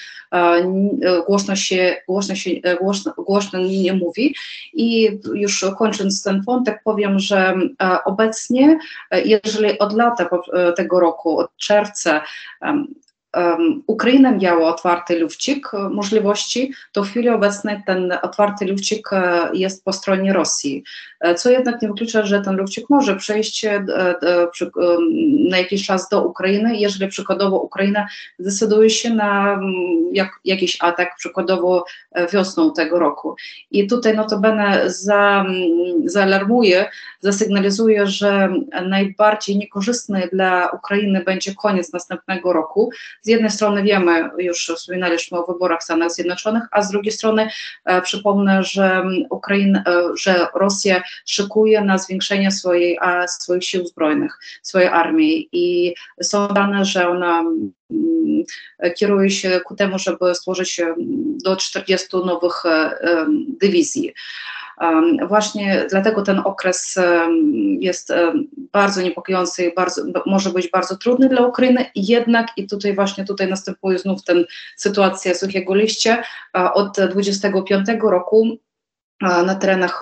głośno 1.27 1.57
się, 1.57 1.97
głośno, 2.09 2.35
się, 2.35 2.51
głośno, 2.81 3.12
głośno 3.16 3.59
nie 3.59 3.92
mówi. 3.92 4.35
I 4.75 5.18
już 5.35 5.64
kończąc 5.79 6.23
ten 6.23 6.42
wątek, 6.42 6.81
powiem, 6.85 7.18
że 7.18 7.55
obecnie, 8.05 8.79
jeżeli 9.25 9.79
od 9.79 9.92
lata 9.92 10.29
tego 10.77 11.01
roku, 11.01 11.38
od 11.38 11.57
czerwca, 11.57 12.21
Ukraina 13.86 14.32
miała 14.32 14.68
otwarty 14.68 15.18
lufcik 15.18 15.74
e, 15.74 15.89
możliwości, 15.89 16.72
to 16.93 17.05
w 17.05 17.11
chwili 17.11 17.28
obecnej 17.28 17.82
ten 17.86 18.14
otwarty 18.22 18.64
lufcik 18.66 19.12
e, 19.12 19.51
jest 19.53 19.84
po 19.84 19.93
stronie 19.93 20.32
Rosji. 20.32 20.84
E, 21.20 21.34
co 21.34 21.51
jednak 21.51 21.82
nie 21.82 21.89
wyklucza, 21.89 22.26
że 22.26 22.41
ten 22.41 22.57
lufcik 22.57 22.91
może 22.91 23.16
przejść 23.16 23.66
na 25.51 25.59
jakiś 25.59 25.86
czas 25.86 26.09
do 26.09 26.24
Ukrainy, 26.24 26.76
jeżeli 26.76 27.11
przykładowo 27.11 27.61
Ukraina 27.61 28.07
zdecyduje 28.39 28.91
się 28.91 29.11
na 29.11 29.61
jak, 30.12 30.30
jakiś 30.45 30.78
atak, 30.80 31.16
przykładowo 31.16 31.84
wiosną 32.32 32.72
tego 32.72 32.99
roku. 32.99 33.36
I 33.70 33.86
tutaj 33.86 34.16
notabene 34.16 34.91
za, 34.91 35.45
zaalarmuje, 36.05 36.91
zasygnalizuje, 37.20 38.07
że 38.07 38.49
najbardziej 38.89 39.57
niekorzystny 39.57 40.28
dla 40.32 40.70
Ukrainy 40.70 41.22
będzie 41.24 41.55
koniec 41.55 41.93
następnego 41.93 42.53
roku, 42.53 42.91
z 43.29 43.31
jednej 43.31 43.51
strony 43.51 43.83
wiemy, 43.83 44.31
już 44.39 44.72
wspominaliśmy 44.76 45.39
o 45.39 45.53
wyborach 45.53 45.81
w 45.81 45.85
Stanach 45.85 46.11
Zjednoczonych, 46.11 46.62
a 46.70 46.83
z 46.83 46.91
drugiej 46.91 47.12
strony 47.12 47.49
e, 47.85 48.03
przypomnę, 48.03 48.64
że 48.64 49.03
Ukraina, 49.31 49.85
e, 49.87 50.03
że 50.16 50.47
Rosja 50.55 51.03
szykuje 51.26 51.81
na 51.81 51.99
zwiększenie 51.99 52.51
swojej, 52.51 52.99
swoich 53.26 53.64
sił 53.64 53.87
zbrojnych, 53.87 54.39
swojej 54.62 54.89
armii 54.89 55.49
i 55.53 55.95
są 56.22 56.49
dane, 56.49 56.85
że 56.85 57.09
ona 57.09 57.45
kieruje 58.97 59.31
się 59.31 59.61
ku 59.61 59.74
temu, 59.74 59.99
żeby 59.99 60.35
stworzyć 60.35 60.81
do 61.45 61.57
40 61.57 62.16
nowych 62.26 62.62
dywizji. 63.61 64.12
Właśnie 65.29 65.87
dlatego 65.91 66.22
ten 66.22 66.43
okres 66.45 66.99
jest 67.81 68.12
bardzo 68.72 69.03
niepokojący 69.03 69.72
bardzo, 69.76 70.03
może 70.26 70.51
być 70.51 70.70
bardzo 70.70 70.97
trudny 70.97 71.29
dla 71.29 71.47
Ukrainy, 71.47 71.85
jednak 71.95 72.47
i 72.57 72.66
tutaj 72.66 72.95
właśnie 72.95 73.24
tutaj 73.24 73.49
następuje 73.49 73.99
znów 73.99 74.24
ten 74.24 74.45
sytuacja 74.76 75.35
suchego 75.35 75.74
liścia. 75.74 76.22
Od 76.74 76.97
25 77.11 77.87
roku 78.03 78.59
na 79.20 79.55
terenach 79.55 80.01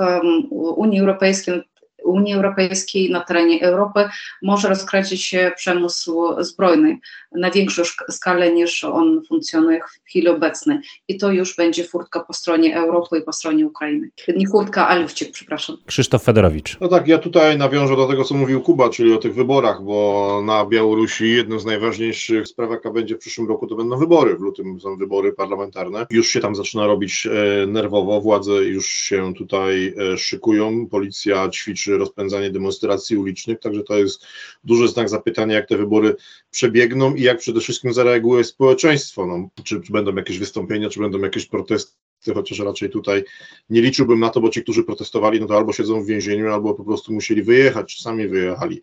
Unii 0.77 1.01
Europejskiej, 1.01 1.63
Unii 2.07 2.35
Europejskiej, 2.35 3.11
na 3.11 3.21
terenie 3.21 3.63
Europy 3.63 4.09
może 4.43 4.69
rozkręcić 4.69 5.25
się 5.25 5.53
przemysł 5.57 6.23
zbrojny 6.39 6.99
na 7.37 7.51
większą 7.51 7.83
skalę 8.11 8.53
niż 8.53 8.85
on 8.85 9.23
funkcjonuje 9.29 9.81
w 9.81 10.09
chwili 10.09 10.29
obecnej. 10.29 10.79
I 11.09 11.19
to 11.19 11.33
już 11.33 11.57
będzie 11.57 11.85
furtka 11.85 12.21
po 12.21 12.33
stronie 12.33 12.77
Europy 12.77 13.19
i 13.19 13.23
po 13.23 13.33
stronie 13.33 13.67
Ukrainy. 13.67 14.11
Nie 14.37 14.49
furtka, 14.49 14.89
a 14.89 14.95
lufcik, 14.99 15.33
przepraszam. 15.33 15.77
Krzysztof 15.87 16.23
Fedorowicz. 16.23 16.81
No 16.81 16.89
tak, 16.89 17.09
ja 17.09 17.19
tutaj 17.19 17.59
nawiążę 17.59 17.97
do 17.97 18.07
tego, 18.07 18.25
co 18.25 18.35
mówił 18.35 18.61
Kuba, 18.61 18.89
czyli 18.89 19.13
o 19.13 19.19
tych 19.19 19.35
wyborach, 19.35 19.83
bo 19.83 20.43
na 20.45 20.67
Białorusi 20.67 21.31
jedną 21.31 21.59
z 21.59 21.65
najważniejszych 21.65 22.49
spraw, 22.49 22.71
jaka 22.71 22.91
będzie 22.91 23.15
w 23.15 23.19
przyszłym 23.19 23.49
roku, 23.49 23.67
to 23.67 23.77
będą 23.77 23.99
wybory. 23.99 24.37
W 24.37 24.41
lutym 24.41 24.81
są 24.81 24.97
wybory 24.97 25.33
parlamentarne. 25.33 26.07
Już 26.11 26.29
się 26.29 26.41
tam 26.41 26.55
zaczyna 26.55 26.87
robić 26.87 27.27
e, 27.27 27.67
nerwowo, 27.67 28.21
władze 28.21 28.53
już 28.53 28.87
się 28.87 29.35
tutaj 29.35 29.95
e, 30.13 30.19
szykują, 30.19 30.87
policja 30.87 31.49
ćwiczy 31.49 31.96
rozpędzanie 31.97 32.51
demonstracji 32.51 33.17
ulicznych, 33.17 33.61
także 33.61 33.83
to 33.83 33.99
jest 33.99 34.27
duży 34.65 34.89
znak 34.89 35.09
zapytania, 35.09 35.55
jak 35.55 35.69
te 35.69 35.77
wybory 35.77 36.17
przebiegną 36.51 37.15
i 37.15 37.23
jak 37.23 37.39
przede 37.39 37.61
wszystkim 37.61 37.93
zareaguje 37.93 38.45
społeczeństwo. 38.45 39.27
No, 39.27 39.49
czy, 39.65 39.81
czy 39.81 39.93
będą 39.93 40.15
jakieś 40.15 40.39
wystąpienia, 40.39 40.91
czy 40.91 41.01
będą 41.01 41.19
jakieś 41.19 41.47
protesty, 41.47 41.95
chociaż 42.35 42.59
raczej 42.59 42.91
tutaj 42.91 43.25
nie 43.71 43.81
liczyłbym 43.81 44.21
na 44.21 44.31
to, 44.31 44.41
bo 44.41 44.49
ci, 44.49 44.63
którzy 44.63 44.85
protestowali, 44.85 45.41
no 45.41 45.47
to 45.47 45.57
albo 45.57 45.73
siedzą 45.73 46.03
w 46.03 46.07
więzieniu, 46.07 46.53
albo 46.53 46.75
po 46.75 46.85
prostu 46.85 47.13
musieli 47.13 47.43
wyjechać, 47.43 47.97
czy 47.97 48.03
sami 48.03 48.29
wyjechali. 48.29 48.83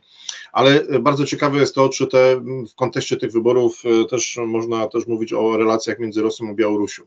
Ale 0.52 0.86
bardzo 1.00 1.26
ciekawe 1.26 1.60
jest 1.60 1.76
to, 1.76 1.90
czy 1.90 2.08
te, 2.08 2.44
w 2.72 2.76
kontekście 2.76 3.18
tych 3.18 3.32
wyborów 3.32 3.84
e, 3.86 4.06
też 4.06 4.40
można 4.48 4.88
też 4.88 5.08
mówić 5.08 5.34
o 5.34 5.58
relacjach 5.58 6.00
między 6.00 6.22
Rosją 6.22 6.50
a 6.50 6.54
Białorusią. 6.54 7.04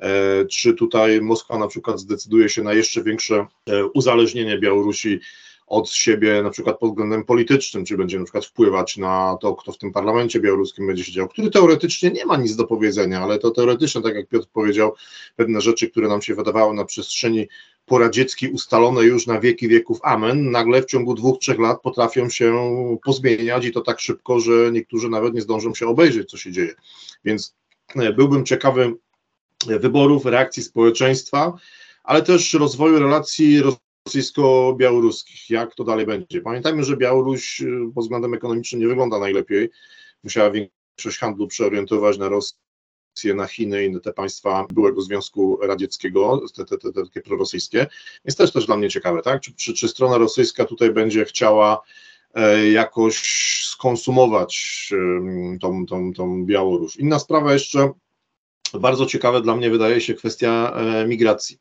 E, 0.00 0.44
czy 0.46 0.74
tutaj 0.74 1.20
Moskwa 1.20 1.58
na 1.58 1.68
przykład 1.68 2.00
zdecyduje 2.00 2.48
się 2.48 2.62
na 2.62 2.72
jeszcze 2.72 3.02
większe 3.02 3.46
e, 3.66 3.86
uzależnienie 3.86 4.58
Białorusi 4.58 5.20
od 5.70 5.90
siebie 5.90 6.42
na 6.42 6.50
przykład 6.50 6.78
pod 6.78 6.90
względem 6.90 7.24
politycznym, 7.24 7.84
czy 7.84 7.96
będzie 7.96 8.18
na 8.18 8.24
przykład 8.24 8.46
wpływać 8.46 8.96
na 8.96 9.38
to, 9.40 9.54
kto 9.54 9.72
w 9.72 9.78
tym 9.78 9.92
parlamencie 9.92 10.40
białoruskim 10.40 10.86
będzie 10.86 11.04
siedział, 11.04 11.28
który 11.28 11.50
teoretycznie 11.50 12.10
nie 12.10 12.26
ma 12.26 12.36
nic 12.36 12.56
do 12.56 12.64
powiedzenia, 12.64 13.20
ale 13.20 13.38
to 13.38 13.50
teoretycznie, 13.50 14.02
tak 14.02 14.14
jak 14.14 14.28
Piotr 14.28 14.46
powiedział, 14.52 14.94
pewne 15.36 15.60
rzeczy, 15.60 15.90
które 15.90 16.08
nam 16.08 16.22
się 16.22 16.34
wydawały 16.34 16.74
na 16.74 16.84
przestrzeni 16.84 17.48
poradzieckiej 17.86 18.52
ustalone 18.52 19.02
już 19.02 19.26
na 19.26 19.40
wieki 19.40 19.68
wieków 19.68 19.98
amen, 20.02 20.50
nagle 20.50 20.82
w 20.82 20.86
ciągu 20.86 21.14
dwóch, 21.14 21.38
trzech 21.38 21.58
lat 21.58 21.80
potrafią 21.82 22.28
się 22.28 22.54
pozmieniać 23.04 23.64
i 23.64 23.72
to 23.72 23.80
tak 23.80 24.00
szybko, 24.00 24.40
że 24.40 24.72
niektórzy 24.72 25.08
nawet 25.08 25.34
nie 25.34 25.40
zdążą 25.40 25.74
się 25.74 25.86
obejrzeć, 25.86 26.30
co 26.30 26.36
się 26.36 26.52
dzieje. 26.52 26.74
Więc 27.24 27.54
e, 27.96 28.12
byłbym 28.12 28.44
ciekawy 28.44 28.94
wyborów, 29.66 30.26
reakcji 30.26 30.62
społeczeństwa, 30.62 31.52
ale 32.04 32.22
też 32.22 32.54
rozwoju 32.54 32.98
relacji 32.98 33.62
rosyjsko-białoruskich. 33.62 35.50
Jak 35.50 35.74
to 35.74 35.84
dalej 35.84 36.06
będzie? 36.06 36.40
Pamiętajmy, 36.40 36.84
że 36.84 36.96
Białoruś 36.96 37.60
y, 37.60 37.92
pod 37.94 38.04
względem 38.04 38.34
ekonomicznym 38.34 38.80
nie 38.80 38.88
wygląda 38.88 39.18
najlepiej. 39.18 39.70
Musiała 40.24 40.50
większość 40.50 41.18
handlu 41.18 41.46
przeorientować 41.46 42.18
na 42.18 42.28
Rosję, 42.28 43.34
na 43.34 43.46
Chiny 43.46 43.86
i 43.86 44.00
te 44.00 44.12
państwa 44.12 44.66
byłego 44.72 45.00
Związku 45.00 45.58
Radzieckiego, 45.62 46.40
te, 46.56 46.64
te, 46.64 46.78
te, 46.78 46.92
te 46.92 47.04
takie 47.04 47.20
prorosyjskie. 47.20 47.86
Jest 48.24 48.38
też 48.38 48.52
też 48.52 48.66
dla 48.66 48.76
mnie 48.76 48.90
ciekawe, 48.90 49.22
tak? 49.22 49.40
Czy, 49.40 49.54
czy, 49.54 49.74
czy 49.74 49.88
strona 49.88 50.18
rosyjska 50.18 50.64
tutaj 50.64 50.92
będzie 50.92 51.24
chciała 51.24 51.82
e, 52.34 52.70
jakoś 52.70 53.16
skonsumować 53.66 54.90
tą, 55.60 55.86
tą, 55.86 56.12
tą 56.12 56.44
Białoruś? 56.44 56.96
Inna 56.96 57.18
sprawa 57.18 57.52
jeszcze, 57.52 57.92
bardzo 58.78 59.06
ciekawe 59.06 59.40
dla 59.40 59.56
mnie 59.56 59.70
wydaje 59.70 60.00
się 60.00 60.14
kwestia 60.14 60.72
e, 60.76 61.06
migracji 61.06 61.58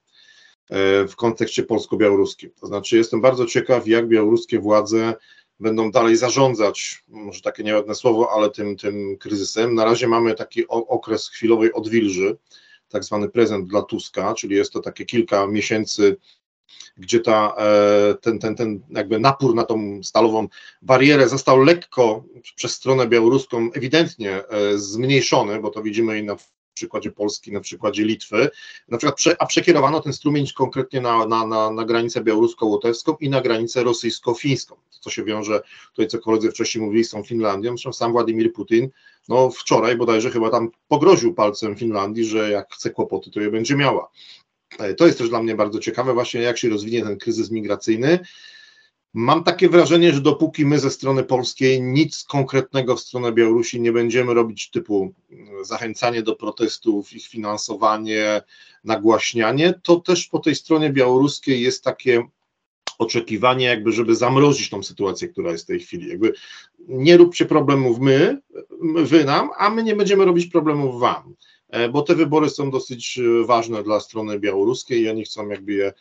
e, 0.69 1.07
w 1.07 1.15
kontekście 1.15 1.63
polsko-białoruskim. 1.63 2.51
To 2.61 2.67
znaczy, 2.67 2.97
jestem 2.97 3.21
bardzo 3.21 3.45
ciekaw, 3.45 3.87
jak 3.87 4.07
białoruskie 4.07 4.59
władze 4.59 5.13
będą 5.59 5.91
dalej 5.91 6.15
zarządzać, 6.15 7.03
może 7.07 7.41
takie 7.41 7.63
nieładne 7.63 7.95
słowo, 7.95 8.31
ale 8.31 8.49
tym, 8.49 8.77
tym 8.77 9.17
kryzysem. 9.17 9.75
Na 9.75 9.85
razie 9.85 10.07
mamy 10.07 10.35
taki 10.35 10.67
okres 10.67 11.29
chwilowej 11.29 11.73
odwilży, 11.73 12.37
tak 12.89 13.03
zwany 13.03 13.29
prezent 13.29 13.67
dla 13.67 13.81
Tuska, 13.81 14.33
czyli 14.33 14.55
jest 14.55 14.73
to 14.73 14.79
takie 14.79 15.05
kilka 15.05 15.47
miesięcy, 15.47 16.17
gdzie 16.97 17.19
ta, 17.19 17.55
e, 17.57 18.15
ten, 18.21 18.39
ten, 18.39 18.55
ten 18.55 18.79
jakby 18.89 19.19
napór 19.19 19.55
na 19.55 19.63
tą 19.63 20.03
stalową 20.03 20.47
barierę 20.81 21.29
został 21.29 21.63
lekko 21.63 22.23
przez 22.55 22.71
stronę 22.71 23.07
białoruską 23.07 23.69
ewidentnie 23.73 24.43
zmniejszony, 24.75 25.59
bo 25.59 25.69
to 25.69 25.81
widzimy 25.81 26.19
i 26.19 26.23
na 26.23 26.35
przykładzie 26.79 27.11
Polski, 27.11 27.51
na 27.51 27.59
przykładzie 27.59 28.03
Litwy, 28.03 28.49
na 28.87 28.97
przykład, 28.97 29.15
prze, 29.15 29.41
a 29.41 29.45
przekierowano 29.45 29.99
ten 30.01 30.13
strumień 30.13 30.45
konkretnie 30.55 31.01
na, 31.01 31.25
na, 31.25 31.45
na, 31.45 31.71
na 31.71 31.85
granicę 31.85 32.21
białorusko-łotewską 32.21 33.15
i 33.19 33.29
na 33.29 33.41
granicę 33.41 33.83
rosyjsko-fińską, 33.83 34.75
co 34.89 35.09
się 35.09 35.23
wiąże, 35.23 35.61
tutaj 35.91 36.07
co 36.07 36.19
koledzy 36.19 36.51
wcześniej 36.51 36.85
mówili, 36.85 37.03
z 37.03 37.09
tą 37.09 37.23
Finlandią, 37.23 37.71
zresztą 37.71 37.93
sam 37.93 38.11
Władimir 38.11 38.53
Putin, 38.53 38.89
no 39.27 39.49
wczoraj 39.49 39.97
bodajże 39.97 40.31
chyba 40.31 40.49
tam 40.49 40.71
pogroził 40.87 41.33
palcem 41.33 41.75
Finlandii, 41.75 42.25
że 42.25 42.51
jak 42.51 42.73
chce 42.73 42.89
kłopoty, 42.89 43.31
to 43.31 43.39
je 43.39 43.51
będzie 43.51 43.75
miała. 43.75 44.09
E, 44.79 44.93
to 44.93 45.05
jest 45.05 45.17
też 45.17 45.29
dla 45.29 45.43
mnie 45.43 45.55
bardzo 45.55 45.79
ciekawe 45.79 46.13
właśnie, 46.13 46.41
jak 46.41 46.57
się 46.57 46.69
rozwinie 46.69 47.03
ten 47.03 47.17
kryzys 47.17 47.51
migracyjny, 47.51 48.19
Mam 49.13 49.43
takie 49.43 49.69
wrażenie, 49.69 50.13
że 50.13 50.21
dopóki 50.21 50.65
my 50.65 50.79
ze 50.79 50.91
strony 50.91 51.23
polskiej 51.23 51.81
nic 51.81 52.23
konkretnego 52.23 52.95
w 52.95 52.99
stronę 52.99 53.31
Białorusi 53.31 53.81
nie 53.81 53.91
będziemy 53.91 54.33
robić, 54.33 54.69
typu 54.69 55.13
mm, 55.31 55.65
zachęcanie 55.65 56.23
do 56.23 56.35
protestów, 56.35 57.13
ich 57.13 57.27
finansowanie, 57.27 58.41
nagłaśnianie, 58.83 59.73
to 59.83 59.99
też 59.99 60.27
po 60.27 60.39
tej 60.39 60.55
stronie 60.55 60.89
białoruskiej 60.89 61.61
jest 61.61 61.83
takie 61.83 62.23
oczekiwanie, 62.99 63.65
jakby, 63.65 63.91
żeby 63.91 64.15
zamrozić 64.15 64.69
tą 64.69 64.83
sytuację, 64.83 65.27
która 65.27 65.51
jest 65.51 65.63
w 65.63 65.67
tej 65.67 65.79
chwili. 65.79 66.09
Jakby 66.09 66.33
nie 66.79 67.17
róbcie 67.17 67.45
problemów 67.45 67.99
my, 67.99 68.41
wy 68.95 69.25
nam, 69.25 69.49
a 69.57 69.69
my 69.69 69.83
nie 69.83 69.95
będziemy 69.95 70.25
robić 70.25 70.45
problemów 70.45 70.99
wam. 70.99 71.35
E, 71.69 71.89
bo 71.89 72.01
te 72.01 72.15
wybory 72.15 72.49
są 72.49 72.71
dosyć 72.71 73.19
e, 73.19 73.45
ważne 73.45 73.83
dla 73.83 73.99
strony 73.99 74.39
białoruskiej 74.39 75.01
i 75.01 75.09
oni 75.09 75.23
chcą 75.23 75.49
jakby 75.49 75.73
je 75.73 75.93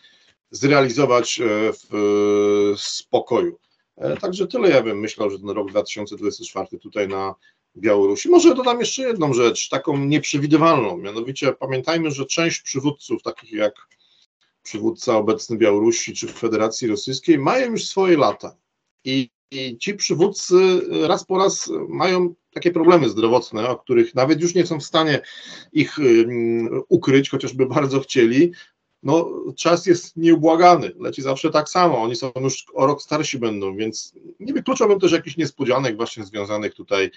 zrealizować 0.51 1.40
e, 1.40 1.44
w 1.72 2.74
spokoju. 2.76 3.59
E, 3.96 4.16
także 4.16 4.46
tyle 4.46 4.70
ja 4.70 4.82
bym 4.82 5.01
myślał, 5.01 5.30
że 5.30 5.38
ten 5.38 5.51
rok 5.51 5.70
2024 5.70 6.78
tutaj 6.78 7.09
na 7.09 7.34
Białorusi. 7.76 8.28
Może 8.28 8.55
dodam 8.55 8.80
jeszcze 8.80 9.03
jedną 9.03 9.32
rzecz, 9.32 9.68
taką 9.68 9.99
nieprzewidywalną, 9.99 10.96
mianowicie 10.96 11.53
pamiętajmy, 11.53 12.11
że 12.11 12.26
część 12.26 12.61
przywódców, 12.61 13.22
takich 13.22 13.53
jak 13.53 13.74
przywódca 14.62 15.16
obecny 15.16 15.57
Białorusi 15.57 16.14
czy 16.14 16.26
Federacji 16.26 16.88
Rosyjskiej, 16.88 17.38
mają 17.38 17.70
już 17.70 17.84
swoje 17.84 18.16
lata. 18.16 18.57
I, 19.05 19.30
I 19.51 19.78
ci 19.78 19.94
przywódcy 19.94 20.55
raz 21.07 21.24
po 21.24 21.38
raz 21.38 21.70
mają 21.88 22.34
takie 22.53 22.70
problemy 22.70 23.09
zdrowotne, 23.09 23.68
o 23.68 23.76
których 23.76 24.14
nawet 24.14 24.40
już 24.40 24.55
nie 24.55 24.66
są 24.66 24.80
w 24.80 24.84
stanie 24.84 25.20
ich 25.72 25.96
ukryć, 26.88 27.30
chociażby 27.30 27.66
bardzo 27.66 28.01
chcieli, 28.01 28.53
no 29.03 29.30
czas 29.57 29.86
jest 29.86 30.16
nieubłagany, 30.16 30.92
leci 31.01 31.22
zawsze 31.22 31.51
tak 31.51 31.68
samo, 31.68 32.03
oni 32.03 32.16
są 32.16 32.32
już 32.40 32.66
o 32.74 32.86
rok 32.86 33.03
starsi 33.03 33.38
będą, 33.38 33.76
więc 33.76 34.12
nie 34.40 34.53
wykluczałbym 34.53 35.01
też 35.01 35.12
jakichś 35.12 35.36
niespodzianek 35.36 35.96
właśnie 35.96 36.24
związanych 36.24 36.74
tutaj 36.74 37.11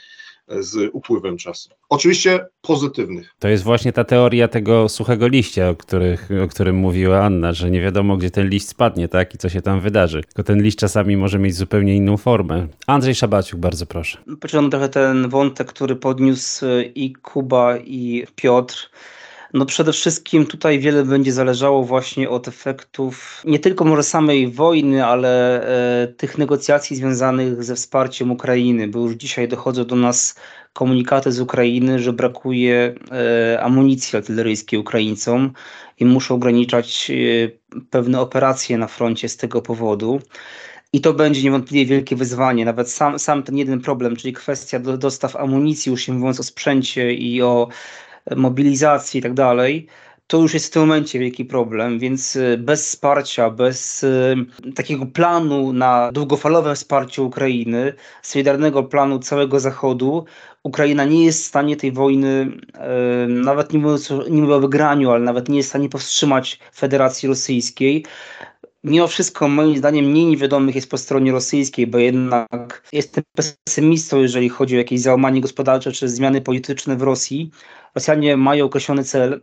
z 0.60 0.90
upływem 0.94 1.38
czasu. 1.38 1.70
Oczywiście 1.90 2.46
pozytywnych. 2.62 3.36
To 3.40 3.48
jest 3.48 3.64
właśnie 3.64 3.94
ta 3.94 4.04
teoria 4.04 4.48
tego 4.48 4.90
suchego 4.90 5.28
liścia, 5.28 5.70
o, 5.70 5.76
których, 5.76 6.30
o 6.44 6.48
którym 6.48 6.76
mówiła 6.76 7.24
Anna, 7.24 7.54
że 7.54 7.72
nie 7.72 7.82
wiadomo, 7.82 8.18
gdzie 8.18 8.32
ten 8.32 8.50
liść 8.50 8.68
spadnie, 8.68 9.08
tak, 9.08 9.36
i 9.36 9.38
co 9.38 9.50
się 9.50 9.62
tam 9.62 9.82
wydarzy. 9.82 10.24
Tylko 10.24 10.44
ten 10.44 10.64
liść 10.64 10.78
czasami 10.78 11.18
może 11.18 11.40
mieć 11.40 11.56
zupełnie 11.56 11.96
inną 11.96 12.18
formę. 12.18 12.68
Andrzej 12.88 13.16
Szabaciuk, 13.16 13.60
bardzo 13.60 13.86
proszę. 13.86 14.18
Pociągnę 14.40 14.70
trochę 14.70 14.90
ten 14.90 15.30
wątek, 15.30 15.68
który 15.68 15.96
podniósł 15.96 16.66
i 16.96 17.14
Kuba, 17.14 17.78
i 17.78 18.26
Piotr 18.36 18.90
no 19.54 19.66
przede 19.66 19.94
wszystkim 19.94 20.46
tutaj 20.46 20.80
wiele 20.80 21.04
będzie 21.04 21.34
zależało 21.34 21.84
właśnie 21.84 22.30
od 22.30 22.48
efektów 22.48 23.42
nie 23.46 23.60
tylko 23.60 23.86
może 23.86 24.04
samej 24.04 24.48
wojny, 24.48 25.06
ale 25.06 25.64
e, 26.04 26.08
tych 26.08 26.38
negocjacji 26.38 26.96
związanych 26.96 27.64
ze 27.64 27.76
wsparciem 27.76 28.32
Ukrainy, 28.32 28.88
bo 28.88 29.00
już 29.00 29.14
dzisiaj 29.14 29.48
dochodzą 29.48 29.86
do 29.86 29.96
nas 29.96 30.36
komunikaty 30.74 31.32
z 31.32 31.40
Ukrainy, 31.40 32.00
że 32.00 32.14
brakuje 32.14 32.96
e, 33.12 33.62
amunicji 33.62 34.18
artyleryjskiej 34.18 34.80
Ukraińcom 34.80 35.54
i 36.00 36.06
muszą 36.06 36.36
ograniczać 36.36 37.12
e, 37.12 37.84
pewne 37.90 38.22
operacje 38.22 38.78
na 38.78 38.88
froncie 38.88 39.30
z 39.30 39.38
tego 39.38 39.62
powodu. 39.62 40.20
I 40.94 41.02
to 41.02 41.14
będzie 41.14 41.44
niewątpliwie 41.44 41.86
wielkie 41.86 42.16
wyzwanie. 42.16 42.66
Nawet 42.66 42.92
sam, 42.92 43.20
sam 43.20 43.44
ten 43.44 43.58
jeden 43.58 43.82
problem, 43.82 44.16
czyli 44.16 44.34
kwestia 44.34 44.80
do, 44.80 44.98
dostaw 44.98 45.36
amunicji, 45.36 45.90
już 45.90 46.08
nie 46.08 46.14
mówiąc 46.14 46.40
o 46.40 46.44
sprzęcie 46.44 47.14
i 47.14 47.42
o 47.42 47.68
mobilizacji 48.36 49.20
i 49.20 49.24
tak 49.24 49.34
dalej, 49.34 49.88
to 50.32 50.38
już 50.38 50.54
jest 50.54 50.68
w 50.68 50.70
tym 50.70 50.82
momencie 50.82 51.20
wielki 51.20 51.46
problem, 51.46 52.00
więc 52.00 52.36
y, 52.36 52.58
bez 52.58 52.88
wsparcia, 52.88 53.50
bez 53.50 54.04
y, 54.04 54.36
takiego 54.76 55.06
planu 55.06 55.74
na 55.74 56.12
długofalowe 56.12 56.76
wsparcie 56.76 57.22
Ukrainy, 57.22 57.94
solidarnego 58.22 58.84
planu 58.84 59.20
całego 59.20 59.60
Zachodu, 59.60 60.26
Ukraina 60.64 61.06
nie 61.06 61.26
jest 61.26 61.44
w 61.44 61.48
stanie 61.48 61.76
tej 61.76 61.92
wojny, 61.92 62.52
y, 63.26 63.28
nawet 63.28 63.74
nie 63.74 63.80
mówiąc 63.80 64.14
nie 64.30 64.42
mówię 64.42 64.56
o 64.56 64.60
wygraniu, 64.60 65.12
ale 65.12 65.20
nawet 65.20 65.50
nie 65.50 65.58
jest 65.58 65.70
w 65.70 65.72
stanie 65.72 65.90
powstrzymać 65.90 66.60
Federacji 66.76 67.30
Rosyjskiej. 67.30 68.06
Mimo 68.84 69.08
wszystko, 69.08 69.48
moim 69.48 69.78
zdaniem, 69.78 70.06
mniej 70.06 70.26
niewiadomych 70.26 70.76
jest 70.76 70.90
po 70.90 70.98
stronie 70.98 71.32
rosyjskiej, 71.32 71.88
bo 71.88 71.98
jednak 71.98 72.84
jestem 72.94 73.24
pesymistą, 73.36 74.22
jeżeli 74.22 74.50
chodzi 74.50 74.76
o 74.76 74.78
jakieś 74.78 75.02
załamanie 75.02 75.42
gospodarcze 75.42 75.92
czy 75.92 76.10
zmiany 76.10 76.42
polityczne 76.42 76.96
w 76.96 77.02
Rosji. 77.02 77.52
Rosjanie 77.96 78.38
mają 78.38 78.66
określony 78.66 79.04
cel, 79.04 79.42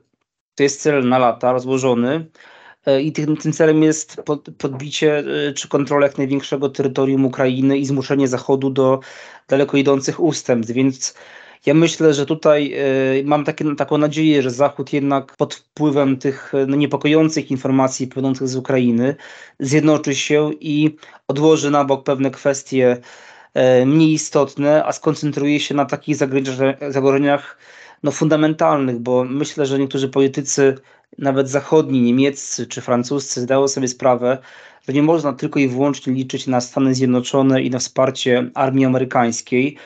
to 0.55 0.63
jest 0.63 0.81
cel 0.81 1.09
na 1.09 1.19
lata 1.19 1.53
rozłożony 1.53 2.27
e, 2.87 3.03
i 3.03 3.13
tym, 3.13 3.37
tym 3.37 3.53
celem 3.53 3.83
jest 3.83 4.17
pod, 4.17 4.49
podbicie 4.59 5.19
e, 5.19 5.53
czy 5.53 5.69
kontrola 5.69 6.07
jak 6.07 6.19
największego 6.19 6.69
terytorium 6.69 7.25
Ukrainy 7.25 7.79
i 7.79 7.87
zmuszenie 7.87 8.29
Zachodu 8.29 8.71
do 8.71 9.01
daleko 9.49 9.77
idących 9.77 10.21
ustępstw, 10.21 10.75
więc 10.75 11.15
ja 11.67 11.75
myślę, 11.75 12.15
że 12.15 12.27
tutaj 12.27 12.75
y, 13.21 13.25
mam 13.25 13.45
takie, 13.45 13.75
taką 13.77 13.99
nadzieję, 13.99 14.43
że 14.43 14.51
Zachód 14.51 14.93
jednak 14.93 15.37
pod 15.37 15.55
wpływem 15.55 16.17
tych 16.17 16.53
no, 16.67 16.77
niepokojących 16.77 17.51
informacji 17.51 18.07
płynących 18.07 18.49
z 18.49 18.57
Ukrainy 18.57 19.17
zjednoczy 19.61 20.15
się 20.15 20.51
i 20.61 20.97
odłoży 21.29 21.71
na 21.71 21.85
bok 21.85 22.05
pewne 22.05 22.31
kwestie 22.31 22.97
y, 23.83 23.87
mniej 23.87 24.13
istotne, 24.13 24.85
a 24.85 24.93
skoncentruje 24.93 25.61
się 25.61 25.75
na 25.75 25.85
takich 25.85 26.17
zagrożeniach 26.91 27.59
no, 28.03 28.11
fundamentalnych, 28.11 28.99
bo 28.99 29.25
myślę, 29.25 29.67
że 29.67 29.79
niektórzy 29.79 30.09
politycy, 30.09 30.75
nawet 31.19 31.51
zachodni, 31.51 32.01
niemieccy 32.01 32.67
czy 32.67 32.81
francuscy, 32.81 33.41
zdają 33.41 33.69
sobie 33.69 33.89
sprawę, 33.89 34.39
że 34.89 34.95
nie 34.95 35.03
można 35.03 35.33
tylko 35.33 35.59
i 35.59 35.69
wyłącznie 35.69 36.13
liczyć 36.13 36.47
na 36.47 36.61
Stany 36.61 36.95
Zjednoczone 36.95 37.63
i 37.63 37.71
na 37.71 37.79
wsparcie 37.79 38.51
armii 38.55 38.85
amerykańskiej. 38.85 39.77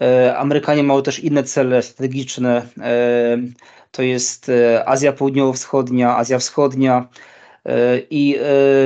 E, 0.00 0.36
Amerykanie 0.36 0.82
mają 0.82 1.02
też 1.02 1.18
inne 1.18 1.44
cele 1.44 1.82
strategiczne. 1.82 2.66
E, 2.80 3.38
to 3.90 4.02
jest 4.02 4.48
e, 4.48 4.88
Azja 4.88 5.12
Południowo-Wschodnia, 5.12 6.16
Azja 6.16 6.38
Wschodnia. 6.38 7.08
I 8.10 8.38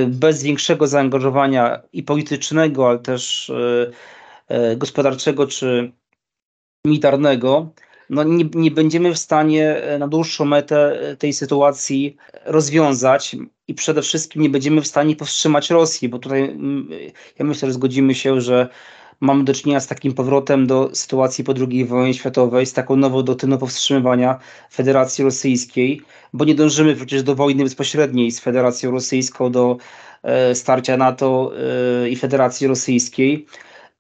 bez 0.06 0.42
większego 0.42 0.86
zaangażowania 0.86 1.82
i 1.92 2.02
politycznego, 2.02 2.88
ale 2.88 2.98
też 2.98 3.52
gospodarczego 4.76 5.46
czy 5.46 5.92
militarnego, 6.86 7.70
no 8.10 8.24
nie, 8.24 8.44
nie 8.54 8.70
będziemy 8.70 9.14
w 9.14 9.18
stanie 9.18 9.82
na 9.98 10.08
dłuższą 10.08 10.44
metę 10.44 10.98
tej 11.18 11.32
sytuacji 11.32 12.16
rozwiązać 12.44 13.36
i 13.68 13.74
przede 13.74 14.02
wszystkim 14.02 14.42
nie 14.42 14.50
będziemy 14.50 14.80
w 14.80 14.86
stanie 14.86 15.16
powstrzymać 15.16 15.70
Rosji, 15.70 16.08
bo 16.08 16.18
tutaj 16.18 16.42
mm, 16.42 16.88
ja 17.38 17.44
myślę, 17.44 17.68
że 17.68 17.72
zgodzimy 17.72 18.14
się, 18.14 18.40
że 18.40 18.68
mamy 19.22 19.44
do 19.44 19.54
czynienia 19.54 19.80
z 19.80 19.86
takim 19.86 20.14
powrotem 20.14 20.66
do 20.66 20.90
sytuacji 20.92 21.44
po 21.44 21.54
II 21.70 21.84
wojnie 21.84 22.14
światowej, 22.14 22.66
z 22.66 22.72
taką 22.72 22.96
nową 22.96 23.22
doktryną 23.22 23.58
powstrzymywania 23.58 24.38
Federacji 24.72 25.24
Rosyjskiej, 25.24 26.02
bo 26.32 26.44
nie 26.44 26.54
dążymy 26.54 26.96
przecież 26.96 27.22
do 27.22 27.34
wojny 27.34 27.64
bezpośredniej 27.64 28.30
z 28.30 28.40
Federacją 28.40 28.90
Rosyjską, 28.90 29.52
do 29.52 29.76
e, 30.22 30.54
starcia 30.54 30.96
NATO 30.96 31.52
i 32.10 32.16
Federacji 32.16 32.66
Rosyjskiej. 32.66 33.46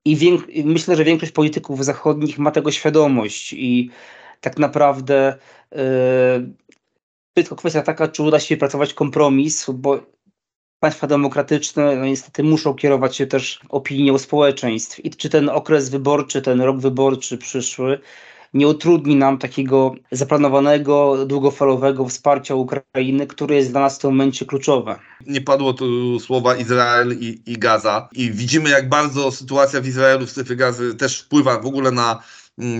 I 0.04 0.38
myślę, 0.64 0.96
że 0.96 1.04
większość 1.04 1.32
polityków 1.32 1.84
zachodnich 1.84 2.38
ma 2.38 2.50
tego 2.50 2.70
świadomość 2.70 3.52
i 3.52 3.90
tak 4.40 4.58
naprawdę 4.58 5.38
yy, 5.72 5.78
tylko 7.34 7.56
kwestia 7.56 7.82
taka, 7.82 8.08
czy 8.08 8.22
uda 8.22 8.40
się 8.40 8.56
pracować 8.56 8.94
kompromis, 8.94 9.70
bo 9.70 10.00
państwa 10.82 11.06
demokratyczne 11.06 11.96
no 11.96 12.04
niestety 12.04 12.42
muszą 12.42 12.74
kierować 12.74 13.16
się 13.16 13.26
też 13.26 13.60
opinią 13.68 14.18
społeczeństw 14.18 15.04
i 15.04 15.10
czy 15.10 15.28
ten 15.28 15.48
okres 15.48 15.90
wyborczy, 15.90 16.42
ten 16.42 16.60
rok 16.60 16.78
wyborczy 16.78 17.38
przyszły 17.38 18.00
nie 18.54 18.68
utrudni 18.68 19.16
nam 19.16 19.38
takiego 19.38 19.94
zaplanowanego, 20.10 21.26
długofalowego 21.26 22.08
wsparcia 22.08 22.54
Ukrainy, 22.54 23.26
które 23.26 23.54
jest 23.54 23.70
dla 23.70 23.80
nas 23.80 23.98
w 23.98 24.00
tym 24.00 24.10
momencie 24.10 24.46
kluczowe. 24.46 24.98
Nie 25.26 25.40
padło 25.40 25.72
tu 25.72 26.20
słowa 26.20 26.56
Izrael 26.56 27.18
i, 27.20 27.42
i 27.46 27.58
Gaza 27.58 28.08
i 28.12 28.30
widzimy 28.30 28.70
jak 28.70 28.88
bardzo 28.88 29.30
sytuacja 29.30 29.80
w 29.80 29.86
Izraelu 29.86 30.26
w 30.26 30.30
strefie 30.30 30.56
gazy 30.56 30.94
też 30.94 31.20
wpływa 31.20 31.58
w 31.58 31.66
ogóle 31.66 31.90
na 31.90 32.22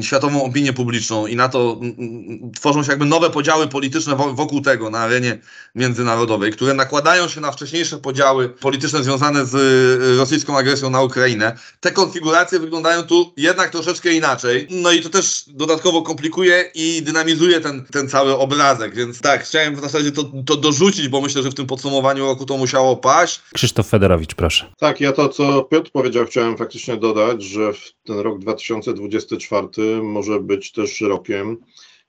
światową 0.03 0.45
opinię 0.45 0.73
publiczną 0.73 1.27
i 1.27 1.37
na 1.37 1.49
to 1.49 1.79
mm, 1.81 1.95
mm, 1.99 2.53
tworzą 2.53 2.83
się 2.83 2.91
jakby 2.91 3.05
nowe 3.05 3.31
podziały 3.31 3.69
polityczne 3.69 4.17
wokół 4.17 4.61
tego 4.61 4.91
na 4.91 4.99
arenie 4.99 5.39
międzynarodowej, 5.75 6.53
które 6.53 6.75
nakładają 6.75 7.29
się 7.29 7.41
na 7.41 7.53
wcześniejsze 7.53 7.99
podziały 7.99 8.49
polityczne 8.49 9.03
związane 9.03 9.47
z 9.47 9.55
y, 9.55 10.17
rosyjską 10.17 10.59
agresją 10.59 10.91
na 10.91 11.03
Ukrainę. 11.03 11.57
Te 11.81 11.91
konfiguracje 11.91 12.59
wyglądają 12.59 13.03
tu 13.03 13.33
jednak 13.37 13.71
troszeczkę 13.71 14.13
inaczej. 14.13 14.67
No 14.71 14.93
i 14.93 15.01
to 15.01 15.09
też 15.09 15.45
dodatkowo 15.47 16.03
komplikuje 16.03 16.71
i 16.75 17.03
dynamizuje 17.03 17.61
ten, 17.61 17.85
ten 17.85 18.09
cały 18.09 18.39
obrazek, 18.39 18.95
więc 18.95 19.21
tak, 19.21 19.45
chciałem 19.45 19.77
w 19.77 19.81
zasadzie 19.81 20.13
to, 20.13 20.25
to 20.47 20.57
dorzucić, 20.57 21.09
bo 21.09 21.21
myślę, 21.21 21.43
że 21.43 21.51
w 21.51 21.55
tym 21.55 21.67
podsumowaniu 21.67 22.27
roku 22.27 22.47
to 22.47 22.57
musiało 22.57 22.97
paść. 22.97 23.41
Krzysztof 23.55 23.89
Federowicz, 23.89 24.35
proszę. 24.35 24.73
Tak, 24.79 25.01
ja 25.01 25.13
to, 25.13 25.29
co 25.29 25.63
Piotr 25.63 25.91
powiedział, 25.91 26.27
chciałem 26.27 26.57
faktycznie 26.57 26.97
dodać, 26.97 27.43
że 27.43 27.73
w 27.73 27.93
ten 28.07 28.19
rok 28.19 28.39
2024 28.39 29.62
może 30.03 30.41
być 30.41 30.73
też 30.73 31.01
rokiem, 31.01 31.57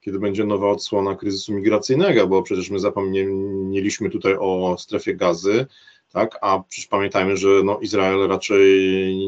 kiedy 0.02 0.20
będzie 0.20 0.46
nowa 0.46 0.70
odsłona 0.70 1.16
kryzysu 1.16 1.54
migracyjnego, 1.54 2.28
bo 2.28 2.44
przecież 2.44 2.70
my 2.70 2.80
zapomnieliśmy 2.80 4.10
tutaj 4.10 4.36
o 4.40 4.76
strefie 4.80 5.16
gazy, 5.16 5.66
tak? 6.14 6.38
A 6.42 6.64
przecież 6.70 6.88
pamiętajmy, 6.88 7.38
że 7.38 7.48
no, 7.64 7.80
Izrael 7.80 8.28
raczej 8.28 8.70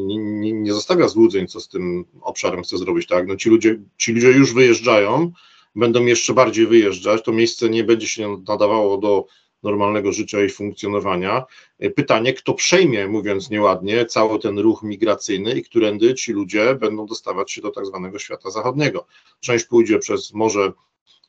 nie, 0.06 0.18
nie, 0.18 0.52
nie, 0.52 0.72
zostawia 0.72 1.08
złudzeń, 1.08 1.46
co 1.46 1.60
z 1.60 1.68
tym 1.68 2.04
obszarem 2.20 2.62
chce 2.62 2.78
zrobić, 2.78 3.06
tak? 3.06 3.26
No, 3.26 3.36
ci, 3.36 3.50
ludzie, 3.50 3.78
ci 3.98 4.12
ludzie 4.12 4.30
już 4.30 4.54
wyjeżdżają, 4.54 5.32
będą 5.74 6.04
jeszcze 6.04 6.34
bardziej 6.34 6.66
wyjeżdżać, 6.66 7.22
to 7.22 7.32
miejsce 7.32 7.68
nie 7.68 7.84
będzie 7.84 8.08
się 8.08 8.42
nadawało 8.48 8.98
do 8.98 9.26
normalnego 9.62 10.12
życia 10.12 10.44
i 10.44 10.48
funkcjonowania. 10.48 11.44
E, 11.78 11.90
pytanie, 11.90 12.32
kto 12.32 12.54
przejmie, 12.54 13.08
mówiąc 13.08 13.50
nieładnie, 13.50 14.06
cały 14.06 14.38
ten 14.38 14.58
ruch 14.58 14.82
migracyjny 14.82 15.58
i 15.58 15.62
którędy 15.62 16.14
ci 16.14 16.32
ludzie 16.32 16.74
będą 16.74 17.06
dostawać 17.06 17.52
się 17.52 17.60
do 17.60 17.70
tak 17.70 17.86
zwanego 17.86 18.18
świata 18.18 18.50
zachodniego. 18.50 19.06
Część 19.40 19.64
pójdzie 19.64 19.98
przez 19.98 20.34
Morze 20.34 20.72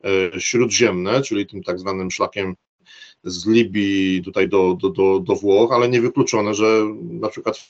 e, 0.03 0.39
Śródziemne, 0.39 1.21
czyli 1.21 1.47
tym 1.47 1.63
tak 1.63 1.79
zwanym 1.79 2.11
szlakiem 2.11 2.55
z 3.23 3.47
Libii 3.47 4.21
tutaj 4.23 4.49
do, 4.49 4.77
do, 4.81 4.89
do, 4.89 5.19
do 5.19 5.35
Włoch, 5.35 5.71
ale 5.71 5.89
niewykluczone, 5.89 6.53
że 6.53 6.85
na 7.01 7.29
przykład 7.29 7.69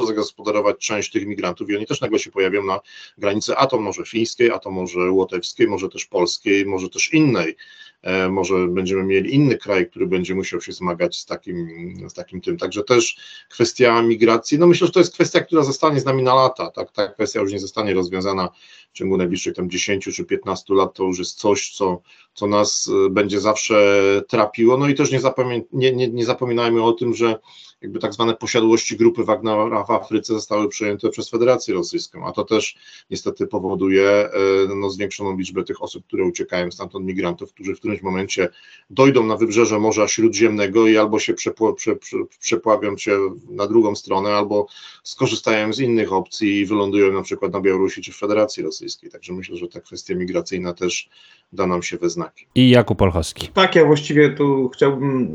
zagospodarować 0.00 0.78
część 0.78 1.10
tych 1.10 1.26
migrantów 1.26 1.70
i 1.70 1.76
oni 1.76 1.86
też 1.86 2.00
nagle 2.00 2.18
się 2.18 2.30
pojawią 2.30 2.64
na 2.64 2.80
granicy, 3.18 3.56
a 3.56 3.66
to 3.66 3.78
może 3.78 4.04
fińskiej, 4.04 4.50
a 4.50 4.58
to 4.58 4.70
może 4.70 5.10
łotewskiej, 5.10 5.66
może 5.66 5.88
też 5.88 6.06
polskiej, 6.06 6.66
może 6.66 6.88
też 6.88 7.12
innej. 7.14 7.56
E, 8.02 8.28
może 8.28 8.68
będziemy 8.68 9.04
mieli 9.04 9.34
inny 9.34 9.58
kraj, 9.58 9.90
który 9.90 10.06
będzie 10.06 10.34
musiał 10.34 10.60
się 10.60 10.72
zmagać 10.72 11.16
z 11.16 11.26
takim, 11.26 11.68
z 12.08 12.14
takim 12.14 12.40
tym. 12.40 12.56
Także 12.56 12.84
też 12.84 13.16
kwestia 13.48 14.02
migracji, 14.02 14.58
no 14.58 14.66
myślę, 14.66 14.86
że 14.86 14.92
to 14.92 15.00
jest 15.00 15.14
kwestia, 15.14 15.40
która 15.40 15.62
zostanie 15.62 16.00
z 16.00 16.04
nami 16.04 16.22
na 16.22 16.34
lata. 16.34 16.70
Tak? 16.70 16.92
Ta 16.92 17.08
kwestia 17.08 17.40
już 17.40 17.52
nie 17.52 17.58
zostanie 17.60 17.94
rozwiązana 17.94 18.48
w 18.92 18.94
ciągu 18.94 19.16
najbliższych 19.16 19.54
tam 19.54 19.70
10 19.70 20.04
czy 20.14 20.24
15 20.24 20.74
lat. 20.74 20.94
To 20.94 21.04
już 21.04 21.18
jest 21.18 21.38
coś, 21.38 21.70
co, 21.70 22.00
co 22.34 22.46
nas 22.46 22.90
e, 23.06 23.10
będzie 23.10 23.40
zawsze 23.40 24.02
trapiło. 24.28 24.76
No 24.76 24.88
i 24.88 24.94
też 24.94 25.12
nie, 25.12 25.20
zapomina, 25.20 25.64
nie, 25.72 25.92
nie, 25.92 26.08
nie 26.08 26.24
zapominajmy 26.24 26.82
o 26.82 26.92
tym, 26.92 27.14
że 27.14 27.38
jakby 27.82 27.98
tak 27.98 28.14
zwane 28.14 28.34
posiadłości 28.34 28.96
grupy 28.96 29.24
Wagnera 29.24 29.84
w 29.84 29.90
Afryce 29.90 30.34
zostały 30.34 30.68
przejęte 30.68 31.10
przez 31.10 31.30
Federację 31.30 31.74
Rosyjską, 31.74 32.26
a 32.26 32.32
to 32.32 32.44
też 32.44 32.76
niestety 33.10 33.46
powoduje 33.46 34.10
e, 34.10 34.30
no, 34.76 34.90
zwiększoną 34.90 35.36
liczbę 35.36 35.64
tych 35.64 35.82
osób, 35.82 36.06
które 36.06 36.24
uciekają 36.24 36.70
stamtąd, 36.70 37.06
migrantów, 37.06 37.52
którzy 37.52 37.74
w 37.74 37.78
którymś 37.78 38.02
momencie 38.02 38.48
dojdą 38.90 39.26
na 39.26 39.36
wybrzeże 39.36 39.78
Morza 39.78 40.08
Śródziemnego 40.08 40.86
i 40.86 40.96
albo 40.96 41.18
się 41.18 41.34
przepł 41.34 41.74
prze, 41.74 41.96
prze, 41.96 42.16
przepławią 42.40 42.96
się 42.96 43.18
na 43.48 43.66
drugą 43.66 43.94
stronę, 43.94 44.30
albo 44.30 44.66
skorzystają 45.02 45.72
z 45.72 45.80
innych 45.80 46.12
opcji 46.12 46.60
i 46.60 46.66
wylądują 46.66 47.12
na 47.12 47.22
przykład 47.22 47.52
na 47.52 47.60
Białorusi 47.60 48.02
czy 48.02 48.12
w 48.12 48.16
Federacji 48.16 48.62
Rosyjskiej. 48.62 48.81
Także 49.12 49.32
myślę, 49.32 49.56
że 49.56 49.68
ta 49.68 49.80
kwestia 49.80 50.14
migracyjna 50.14 50.74
też 50.74 51.08
da 51.52 51.66
nam 51.66 51.82
się 51.82 51.98
we 51.98 52.10
znaki. 52.10 52.46
I 52.54 52.70
Jakub 52.70 53.02
Olchowski. 53.02 53.48
Tak, 53.48 53.76
ja 53.76 53.84
właściwie 53.84 54.30
tu 54.30 54.68
chciałbym 54.68 55.28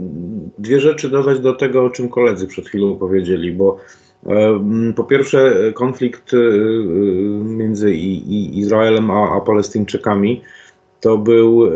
dwie 0.57 0.79
rzeczy 0.79 1.09
dodać 1.09 1.39
do 1.39 1.53
tego, 1.53 1.85
o 1.85 1.89
czym 1.89 2.09
koledzy 2.09 2.47
przed 2.47 2.67
chwilą 2.67 2.95
powiedzieli, 2.95 3.51
bo 3.51 3.79
Po 4.95 5.03
pierwsze, 5.03 5.71
konflikt 5.73 6.31
między 7.43 7.93
Izraelem 8.53 9.11
a, 9.11 9.35
a 9.35 9.41
Palestyńczykami 9.41 10.41
to 11.01 11.17
był, 11.17 11.71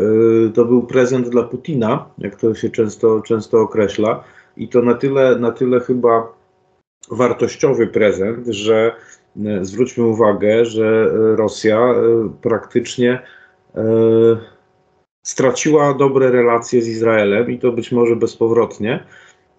to 0.54 0.64
był 0.64 0.82
prezent 0.82 1.28
dla 1.28 1.42
Putina, 1.42 2.06
jak 2.18 2.36
to 2.36 2.54
się 2.54 2.70
często, 2.70 3.20
często 3.20 3.60
określa. 3.60 4.24
I 4.56 4.68
to 4.68 4.82
na 4.82 4.94
tyle, 4.94 5.36
na 5.38 5.50
tyle 5.50 5.80
chyba 5.80 6.32
wartościowy 7.10 7.86
prezent, 7.86 8.46
że 8.46 8.96
zwróćmy 9.62 10.04
uwagę, 10.04 10.64
że 10.64 11.10
Rosja 11.36 11.94
praktycznie 12.42 13.22
straciła 15.22 15.94
dobre 15.94 16.30
relacje 16.30 16.82
z 16.82 16.88
Izraelem 16.88 17.50
i 17.50 17.58
to 17.58 17.72
być 17.72 17.92
może 17.92 18.16
bezpowrotnie, 18.16 19.04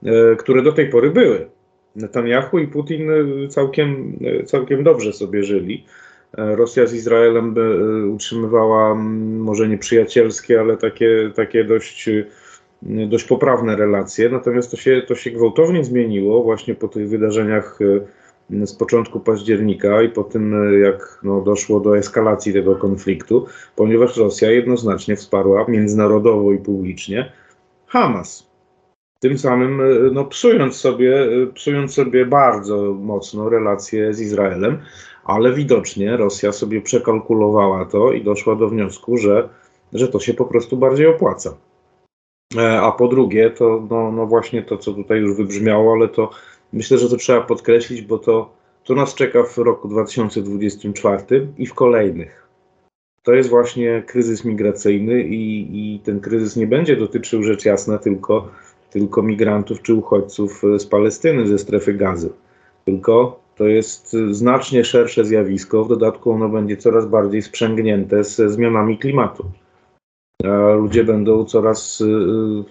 e, 0.03 0.35
które 0.35 0.61
do 0.61 0.71
tej 0.71 0.89
pory 0.89 1.09
były. 1.11 1.45
Netanyahu 1.95 2.59
i 2.59 2.67
Putin 2.67 3.11
e, 3.11 3.47
całkiem, 3.47 4.19
e, 4.39 4.43
całkiem 4.43 4.83
dobrze 4.83 5.13
sobie 5.13 5.43
żyli. 5.43 5.85
Rosja 6.37 6.87
z 6.87 6.93
Izraelem 6.93 7.55
utrzymywała 8.13 8.95
może 8.95 9.67
nie 9.67 9.77
przyjacielskie, 9.77 10.59
ale 10.59 10.77
takie, 10.77 11.31
takie 11.35 11.63
dość, 11.63 12.09
dość 12.81 13.23
poprawne 13.23 13.75
relacje. 13.75 14.29
Natomiast 14.29 14.71
to 14.71 14.77
się, 14.77 15.01
to 15.07 15.15
się 15.15 15.31
gwałtownie 15.31 15.83
zmieniło 15.83 16.43
właśnie 16.43 16.75
po 16.75 16.87
tych 16.87 17.09
wydarzeniach 17.09 17.79
z 18.49 18.73
początku 18.73 19.19
października 19.19 20.01
i 20.01 20.09
po 20.09 20.23
tym, 20.23 20.73
jak 20.83 21.19
no, 21.23 21.41
doszło 21.41 21.79
do 21.79 21.97
eskalacji 21.97 22.53
tego 22.53 22.75
konfliktu, 22.75 23.45
ponieważ 23.75 24.17
Rosja 24.17 24.51
jednoznacznie 24.51 25.15
wsparła 25.15 25.65
międzynarodowo 25.67 26.51
i 26.51 26.57
publicznie 26.57 27.31
Hamas. 27.87 28.53
Tym 29.19 29.37
samym 29.37 29.81
no, 30.13 30.25
psując, 30.25 30.75
sobie, 30.75 31.27
psując 31.53 31.93
sobie 31.93 32.25
bardzo 32.25 32.93
mocno 32.93 33.49
relacje 33.49 34.13
z 34.13 34.21
Izraelem, 34.21 34.77
ale 35.23 35.53
widocznie 35.53 36.17
Rosja 36.17 36.51
sobie 36.51 36.81
przekalkulowała 36.81 37.85
to 37.85 38.11
i 38.11 38.23
doszła 38.23 38.55
do 38.55 38.69
wniosku, 38.69 39.17
że, 39.17 39.49
że 39.93 40.07
to 40.07 40.19
się 40.19 40.33
po 40.33 40.45
prostu 40.45 40.77
bardziej 40.77 41.07
opłaca. 41.07 41.57
E, 42.57 42.81
a 42.81 42.91
po 42.91 43.07
drugie, 43.07 43.49
to 43.49 43.87
no, 43.89 44.11
no 44.11 44.27
właśnie 44.27 44.63
to, 44.63 44.77
co 44.77 44.93
tutaj 44.93 45.19
już 45.19 45.37
wybrzmiało, 45.37 45.93
ale 45.93 46.07
to 46.07 46.29
Myślę, 46.73 46.97
że 46.97 47.09
to 47.09 47.17
trzeba 47.17 47.41
podkreślić, 47.41 48.01
bo 48.01 48.19
to, 48.19 48.53
to 48.83 48.95
nas 48.95 49.15
czeka 49.15 49.43
w 49.43 49.57
roku 49.57 49.87
2024 49.87 51.47
i 51.57 51.65
w 51.65 51.73
kolejnych. 51.73 52.47
To 53.23 53.33
jest 53.33 53.49
właśnie 53.49 54.03
kryzys 54.07 54.45
migracyjny 54.45 55.23
i, 55.23 55.95
i 55.95 55.99
ten 55.99 56.19
kryzys 56.19 56.55
nie 56.55 56.67
będzie 56.67 56.95
dotyczył 56.95 57.43
rzecz 57.43 57.65
jasna 57.65 57.97
tylko, 57.97 58.47
tylko 58.89 59.21
migrantów 59.21 59.81
czy 59.81 59.93
uchodźców 59.93 60.61
z 60.77 60.85
Palestyny, 60.85 61.47
ze 61.47 61.57
strefy 61.57 61.93
gazy. 61.93 62.29
Tylko 62.85 63.39
to 63.55 63.67
jest 63.67 64.17
znacznie 64.31 64.85
szersze 64.85 65.25
zjawisko, 65.25 65.83
w 65.83 65.89
dodatku 65.89 66.31
ono 66.31 66.49
będzie 66.49 66.77
coraz 66.77 67.05
bardziej 67.05 67.41
sprzęgnięte 67.41 68.23
ze 68.23 68.49
zmianami 68.49 68.97
klimatu. 68.97 69.51
A 70.43 70.73
ludzie 70.73 71.03
będą 71.03 71.45
coraz, 71.45 72.01
y, 72.01 72.63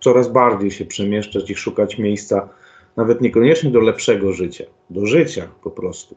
coraz 0.00 0.28
bardziej 0.28 0.70
się 0.70 0.84
przemieszczać 0.84 1.50
i 1.50 1.54
szukać 1.54 1.98
miejsca 1.98 2.48
nawet 2.96 3.20
niekoniecznie 3.20 3.70
do 3.70 3.80
lepszego 3.80 4.32
życia, 4.32 4.64
do 4.90 5.06
życia 5.06 5.48
po 5.62 5.70
prostu. 5.70 6.16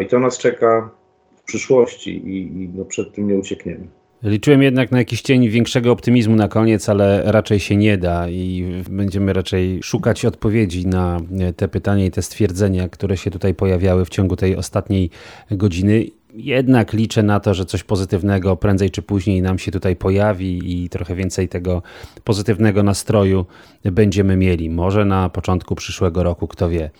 I 0.00 0.06
to 0.06 0.18
nas 0.18 0.38
czeka 0.38 0.90
w 1.36 1.42
przyszłości 1.42 2.10
i, 2.10 2.62
i 2.62 2.68
no 2.74 2.84
przed 2.84 3.14
tym 3.14 3.28
nie 3.28 3.34
uciekniemy. 3.34 3.86
Liczyłem 4.22 4.62
jednak 4.62 4.90
na 4.90 4.98
jakiś 4.98 5.22
cień 5.22 5.48
większego 5.48 5.92
optymizmu 5.92 6.36
na 6.36 6.48
koniec, 6.48 6.88
ale 6.88 7.22
raczej 7.24 7.60
się 7.60 7.76
nie 7.76 7.98
da 7.98 8.28
i 8.28 8.64
będziemy 8.90 9.32
raczej 9.32 9.82
szukać 9.82 10.24
odpowiedzi 10.24 10.86
na 10.86 11.20
te 11.56 11.68
pytania 11.68 12.04
i 12.04 12.10
te 12.10 12.22
stwierdzenia, 12.22 12.88
które 12.88 13.16
się 13.16 13.30
tutaj 13.30 13.54
pojawiały 13.54 14.04
w 14.04 14.08
ciągu 14.08 14.36
tej 14.36 14.56
ostatniej 14.56 15.10
godziny 15.50 16.06
jednak 16.36 16.92
liczę 16.92 17.22
na 17.22 17.40
to, 17.40 17.54
że 17.54 17.64
coś 17.64 17.84
pozytywnego 17.84 18.56
prędzej 18.56 18.90
czy 18.90 19.02
później 19.02 19.42
nam 19.42 19.58
się 19.58 19.72
tutaj 19.72 19.96
pojawi 19.96 20.82
i 20.82 20.88
trochę 20.88 21.14
więcej 21.14 21.48
tego 21.48 21.82
pozytywnego 22.24 22.82
nastroju 22.82 23.46
będziemy 23.84 24.36
mieli. 24.36 24.70
Może 24.70 25.04
na 25.04 25.28
początku 25.28 25.74
przyszłego 25.74 26.22
roku, 26.22 26.48
kto 26.48 26.68
wie. 26.68 26.90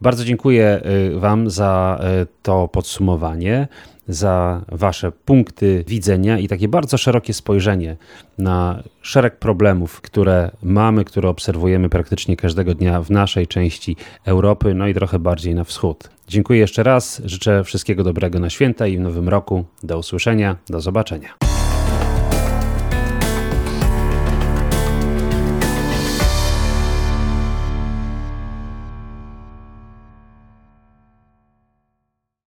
Bardzo 0.00 0.24
dziękuję 0.24 0.80
y, 1.14 1.20
Wam 1.20 1.50
za 1.50 2.00
y, 2.22 2.26
to 2.42 2.68
podsumowanie 2.68 3.68
za 4.08 4.64
Wasze 4.68 5.12
punkty 5.12 5.84
widzenia 5.88 6.38
i 6.38 6.48
takie 6.48 6.68
bardzo 6.68 6.98
szerokie 6.98 7.34
spojrzenie 7.34 7.96
na 8.38 8.82
szereg 9.02 9.38
problemów, 9.38 10.00
które 10.00 10.50
mamy, 10.62 11.04
które 11.04 11.28
obserwujemy 11.28 11.88
praktycznie 11.88 12.36
każdego 12.36 12.74
dnia 12.74 13.02
w 13.02 13.10
naszej 13.10 13.46
części 13.46 13.96
Europy, 14.24 14.74
no 14.74 14.88
i 14.88 14.94
trochę 14.94 15.18
bardziej 15.18 15.54
na 15.54 15.64
wschód. 15.64 16.10
Dziękuję 16.28 16.60
jeszcze 16.60 16.82
raz, 16.82 17.22
życzę 17.24 17.64
wszystkiego 17.64 18.04
dobrego 18.04 18.38
na 18.38 18.50
święta 18.50 18.86
i 18.86 18.96
w 18.96 19.00
nowym 19.00 19.28
roku. 19.28 19.64
Do 19.82 19.98
usłyszenia, 19.98 20.56
do 20.68 20.80
zobaczenia. 20.80 21.45